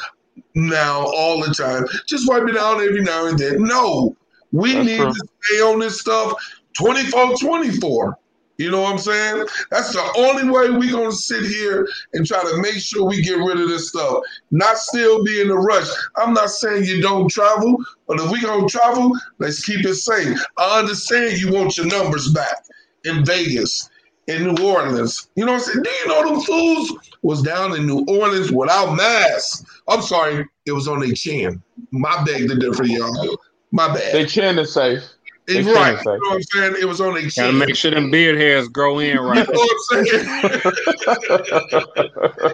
[0.53, 1.85] now all the time.
[2.07, 3.63] Just wipe it out every now and then.
[3.63, 4.15] No,
[4.51, 5.11] we That's need true.
[5.11, 6.33] to stay on this stuff
[6.77, 8.17] 24 24.
[8.57, 9.45] You know what I'm saying?
[9.69, 13.37] That's the only way we're gonna sit here and try to make sure we get
[13.37, 14.19] rid of this stuff.
[14.51, 15.87] Not still be in a rush.
[16.15, 17.75] I'm not saying you don't travel,
[18.07, 20.41] but if we're gonna travel, let's keep it safe.
[20.57, 22.63] I understand you want your numbers back
[23.03, 23.89] in Vegas,
[24.27, 25.27] in New Orleans.
[25.35, 25.83] You know what I'm saying?
[25.83, 26.93] Do you know them fools
[27.25, 29.65] was down in New Orleans without masks?
[29.87, 31.61] I'm sorry, it was on their chin.
[31.89, 33.37] My beg to differ, y'all.
[33.71, 34.13] My bad.
[34.13, 35.03] They chin is safe.
[35.47, 35.97] It's chin right.
[36.05, 36.75] You know what I'm saying?
[36.79, 39.47] It was on their Gotta make sure them beard hairs grow in You right.
[39.51, 40.23] know what I'm saying?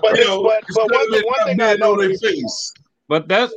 [0.01, 2.73] but, you know, but, but instead one, one thing I being on their noticed, face.
[3.09, 3.53] But that's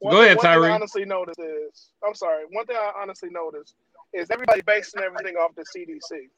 [0.00, 0.72] one Go thing, ahead, one thing I Tyree.
[0.72, 3.76] honestly noticed is, I'm sorry, one thing I honestly noticed
[4.12, 6.28] is everybody basing everything off the CDC.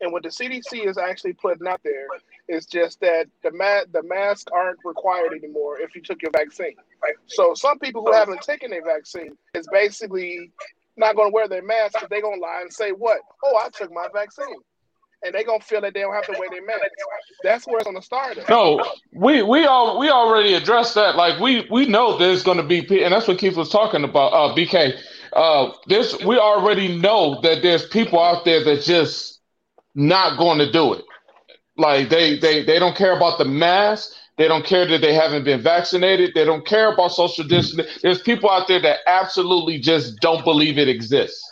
[0.00, 2.06] And what the CDC is actually putting out there
[2.52, 6.74] is just that the ma- the masks aren't required anymore if you took your vaccine.
[7.26, 10.52] So some people who haven't taken a vaccine is basically
[10.96, 13.20] not going to wear their mask they're going to lie and say, "What?
[13.42, 14.60] Oh, I took my vaccine,"
[15.24, 16.82] and they're to feel that they don't have to wear their mask.
[17.42, 18.38] That's where it's to start.
[18.38, 18.48] At.
[18.48, 21.16] No, we we all we already addressed that.
[21.16, 24.32] Like we we know there's to be, and that's what Keith was talking about.
[24.32, 24.98] Uh, BK,
[25.32, 29.40] uh, this we already know that there's people out there that just
[29.94, 31.04] not going to do it.
[31.76, 34.12] Like they they they don't care about the mask.
[34.38, 36.32] They don't care that they haven't been vaccinated.
[36.34, 37.92] They don't care about social distancing.
[38.02, 41.42] There's people out there that absolutely just don't believe it exists.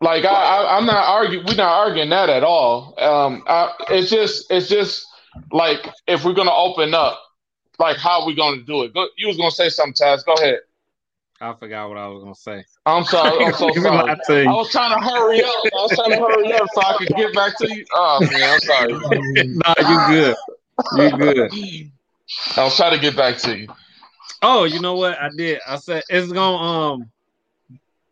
[0.00, 1.46] Like I, I I'm not arguing.
[1.46, 2.94] We're not arguing that at all.
[2.98, 5.06] Um, I, it's just it's just
[5.52, 7.20] like if we're gonna open up,
[7.78, 8.94] like how are we gonna do it?
[8.94, 10.24] Go, you was gonna say something, Taz.
[10.24, 10.60] Go ahead.
[11.42, 12.64] I forgot what I was gonna say.
[12.84, 13.44] I'm sorry.
[13.44, 14.10] I'm so sorry.
[14.46, 15.50] I was trying to hurry up.
[15.50, 17.84] I was trying to hurry up so I could get back to you.
[17.94, 18.92] Oh man, I'm sorry.
[19.54, 20.36] nah, you good.
[20.96, 21.90] You good.
[22.56, 23.68] I was trying to get back to you.
[24.42, 25.18] Oh, you know what?
[25.18, 25.60] I did.
[25.66, 27.10] I said it's gonna um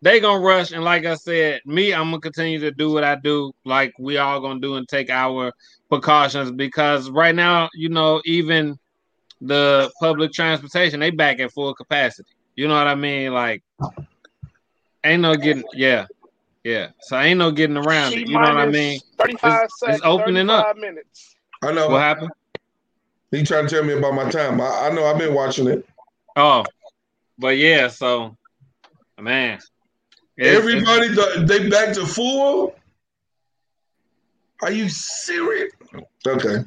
[0.01, 3.17] they gonna rush and like I said, me, I'm gonna continue to do what I
[3.17, 5.53] do, like we all gonna do and take our
[5.91, 8.79] precautions because right now, you know, even
[9.43, 12.31] the public transportation, they back at full capacity.
[12.59, 13.33] You know what I mean?
[13.33, 13.63] Like
[15.05, 16.07] ain't no getting yeah.
[16.65, 16.89] Yeah.
[16.99, 18.27] So ain't no getting around it.
[18.27, 18.99] You know what I mean?
[19.17, 20.67] 35 It's- seconds, it's opening up.
[20.67, 21.37] 35 minutes.
[21.63, 21.89] I know.
[21.89, 22.31] What happened?
[23.31, 24.61] He trying to tell me about my time.
[24.61, 25.05] I, I know.
[25.07, 25.87] I've been watching it.
[26.35, 26.65] Oh,
[27.39, 28.37] but yeah, so
[29.21, 29.59] man.
[29.59, 29.71] it's-
[30.37, 32.75] it's- Everybody, th- they back to full.
[34.63, 35.73] Are you serious?
[36.27, 36.65] Okay.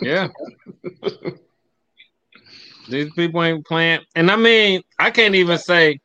[0.00, 0.28] Yeah.
[2.88, 4.00] These people ain't playing.
[4.14, 6.00] And I mean, I can't even say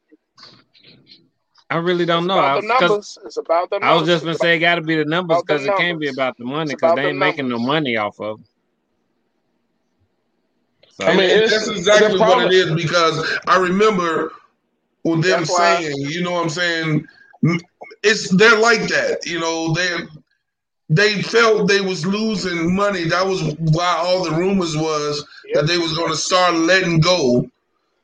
[1.70, 2.38] I really don't It's know.
[2.38, 3.18] about I, the 'cause numbers.
[3.26, 3.90] It's about the numbers.
[3.90, 6.08] I was just gonna It's say it gotta be the numbers because it can't be
[6.10, 8.46] about the money because about they the ain't making no money off of it.
[10.92, 14.34] So, I mean, it's- that's exactly the what it is because I remember
[15.04, 17.08] with them That's why- saying, you know what I'm saying?
[18.04, 19.74] It's they're like that, you know.
[19.74, 19.98] They
[20.90, 23.06] they felt they was losing money.
[23.06, 25.56] That was why all the rumors was Yep.
[25.56, 27.48] that they was going to start letting go,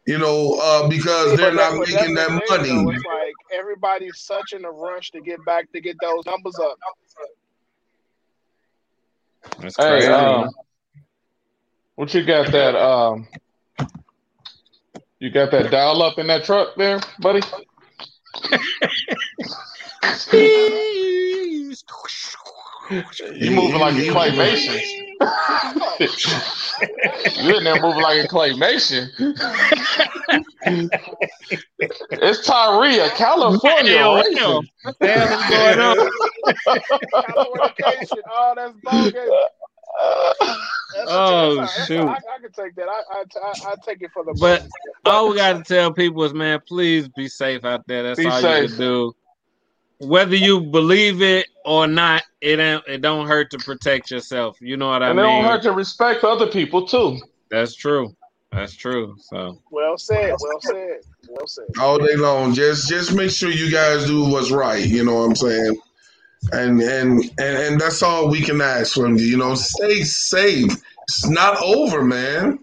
[0.06, 2.84] you know, uh, because they're not that- making that the thing, though.
[2.84, 2.96] money.
[2.96, 6.78] It's like everybody's such in a rush to get back to get those numbers up.
[9.60, 10.08] that's Hey, crazy.
[10.08, 10.50] um,
[11.96, 12.76] what you got that?
[12.76, 13.28] Um,
[15.20, 17.42] you got that dial up in that truck there, buddy?
[22.90, 24.80] You moving like a claymation.
[27.44, 29.10] you in there moving like a claymation.
[32.10, 33.98] it's Tyria, California.
[33.98, 34.68] Hell, racing.
[34.84, 35.98] What the hell is going on?
[38.32, 39.14] Oh, that's bogus.
[40.96, 42.02] That's Oh, that's that's shoot.
[42.02, 42.88] I, I can take that.
[42.90, 44.34] I, I, I, I take it for the.
[44.40, 44.68] But
[45.06, 48.04] all we got to tell people is, man, please be safe out there.
[48.04, 48.70] That's Be all you safe.
[48.72, 49.14] can do.
[50.00, 54.58] Whether you believe it or not, it don't it don't hurt to protect yourself.
[54.62, 55.26] You know what I and mean?
[55.26, 57.20] it don't hurt to respect other people too.
[57.52, 58.16] That's true.
[58.52, 59.16] That's true.
[59.20, 60.36] So Well said.
[60.40, 61.02] Well said.
[61.28, 61.66] Well said.
[61.80, 62.54] all day long.
[62.54, 64.86] Just just make sure you guys do what's right.
[64.86, 65.82] You know what I'm saying?
[66.54, 69.26] And and and and that's all we can ask from you.
[69.26, 70.72] You know, stay safe.
[71.04, 72.60] It's not over, man.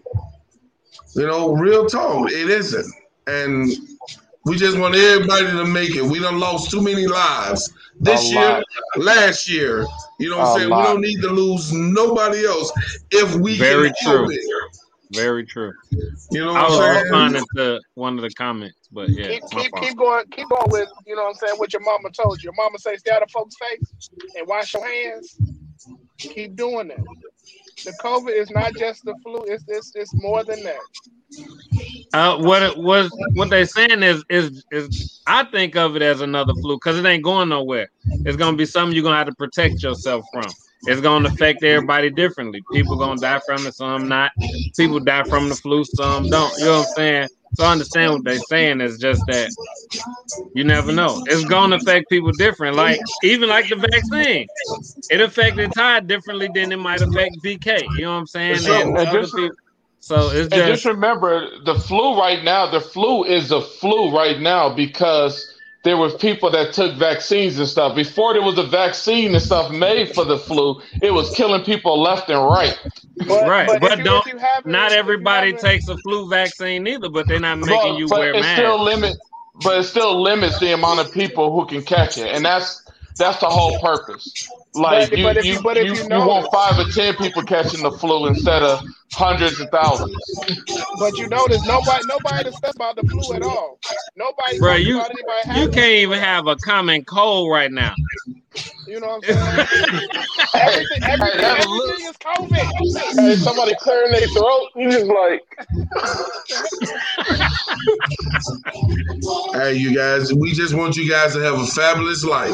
[1.15, 2.31] You know, real talk.
[2.31, 2.93] It isn't.
[3.27, 3.69] And
[4.47, 6.01] we just want everybody to make it.
[6.03, 8.63] We done lost too many lives this A year, lot.
[8.97, 9.85] last year.
[10.19, 10.69] You know what I'm saying?
[10.69, 10.79] lot.
[10.79, 12.71] We don't need to lose nobody else
[13.11, 14.29] if we Very can help true.
[14.31, 14.77] it.
[15.15, 15.71] very true.
[16.31, 17.03] You know I what was I'm saying?
[17.03, 20.89] responding to one of the comments, but yeah, keep keep keep going keep going with
[21.05, 22.47] you know what I'm saying what your mama told you.
[22.47, 25.37] Your mama say stay out of folks' face and wash your hands.
[26.17, 26.99] Keep doing that.
[27.87, 30.81] The COVID is not just the flu, it's it's, it's more than that.
[32.13, 36.19] Uh, what it was, what they saying is, is, is I think of it as
[36.19, 37.87] another flu because it ain't going nowhere.
[38.25, 40.53] It's gonna be something you're gonna have to protect yourself from.
[40.85, 42.61] It's gonna affect everybody differently.
[42.73, 44.31] People gonna die from it, some not.
[44.75, 46.51] People die from the flu, some don't.
[46.57, 47.29] You know what I'm saying?
[47.55, 49.49] So I understand what they're saying is just that
[50.53, 51.23] you never know.
[51.27, 52.75] It's gonna affect people different.
[52.75, 54.47] Like even like the vaccine,
[55.09, 57.81] it affected Ty differently than it might affect BK.
[57.97, 58.57] You know what I'm saying?
[58.59, 58.81] Sure.
[58.81, 59.55] And And just- people.
[59.99, 64.15] So it's And just just remember, the flu right now, the flu is a flu
[64.15, 65.53] right now because
[65.83, 67.93] there were people that took vaccines and stuff.
[67.93, 72.01] Before there was a vaccine and stuff made for the flu, it was killing people
[72.01, 72.79] left and right.
[73.25, 76.85] But, Right, but, but don't- if haven't- not if you everybody takes a flu vaccine
[76.87, 78.53] either, but they're not making But, you but wear it masks.
[78.59, 79.17] still limit,
[79.63, 82.83] but it still limits the amount of people who can catch it, and that's
[83.17, 84.47] that's the whole purpose.
[84.75, 86.77] Like But- you, but if you, you- but if you, you you know- want five
[86.77, 88.83] or ten people catching the flu instead of
[89.13, 90.15] hundreds of thousands.
[90.99, 93.79] But you notice nobody nobody discuss about the flu at all.
[94.15, 95.99] Nobody Bruh, talks you- about anybody You can't it.
[96.01, 97.95] even have a common cold right now.
[98.85, 99.67] You know what I'm saying?
[100.53, 103.25] everything, everything, that everything look- is COVID.
[103.27, 105.41] Hey, somebody clearing their throat, you just like
[109.53, 112.51] Hey, you guys, we just want you guys to have a fabulous life.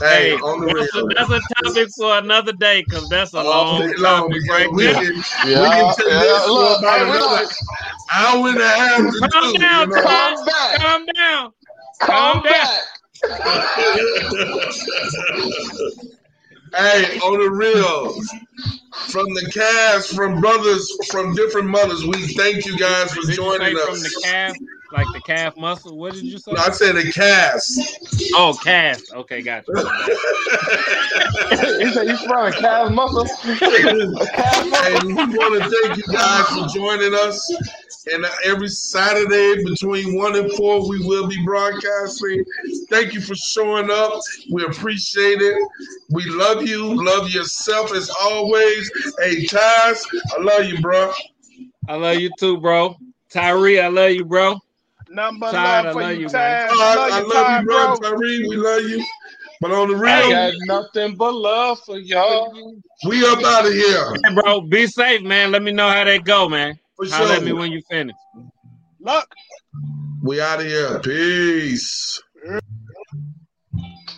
[0.00, 3.38] Hey, Hey, on the that's a, that's a topic for another day because that's a
[3.38, 4.94] All long long, topic because right we there.
[4.94, 5.14] can,
[5.44, 6.20] we yeah, can take yeah.
[6.20, 7.48] this for Look, about hey, another like,
[8.12, 9.00] hour and a half
[9.32, 9.58] Calm do.
[9.58, 10.02] down, you know?
[10.02, 10.36] Tom.
[10.36, 11.52] calm back, Calm down.
[12.00, 12.42] calm Calm down.
[12.42, 12.80] back.
[16.74, 18.12] Hey, on the real,
[18.92, 23.36] from the cast, from brothers from different mothers, we thank you guys for Did you
[23.36, 24.02] say joining from us.
[24.02, 24.56] the calf,
[24.92, 25.96] like the calf muscle?
[25.96, 26.52] What did you say?
[26.52, 27.80] No, I said the cast.
[28.34, 29.00] Oh, calf.
[29.12, 29.76] Okay, got you.
[31.78, 33.26] he said he's throwing calf muscle.
[33.26, 34.86] calf muscle.
[34.86, 37.52] and we want to thank you guys for joining us.
[38.12, 42.44] And every Saturday between one and four, we will be broadcasting.
[42.88, 44.20] Thank you for showing up.
[44.50, 45.68] We appreciate it.
[46.10, 46.94] We love you.
[47.04, 48.90] Love yourself as always.
[49.20, 50.04] Hey, Taz,
[50.36, 51.12] I love you, bro.
[51.88, 52.96] I love you too, bro.
[53.30, 54.58] Tyree, I love you, bro.
[55.12, 56.32] Number Todd, love I for love you, you, Taz.
[56.32, 56.68] man.
[56.70, 57.98] I, Love I you, love Todd, you, bro.
[57.98, 58.10] bro.
[58.10, 59.04] Tyree, we love you.
[59.60, 60.52] But on the real, I real, got
[60.94, 62.80] nothing but love for y'all.
[63.08, 64.14] we up out of here.
[64.24, 65.50] Hey, bro, be safe, man.
[65.50, 66.78] Let me know how that go, man.
[66.96, 67.58] For Holler at me sure.
[67.58, 68.14] when you finish.
[69.00, 69.26] Look.
[70.22, 71.00] We out of here.
[71.00, 72.22] Peace.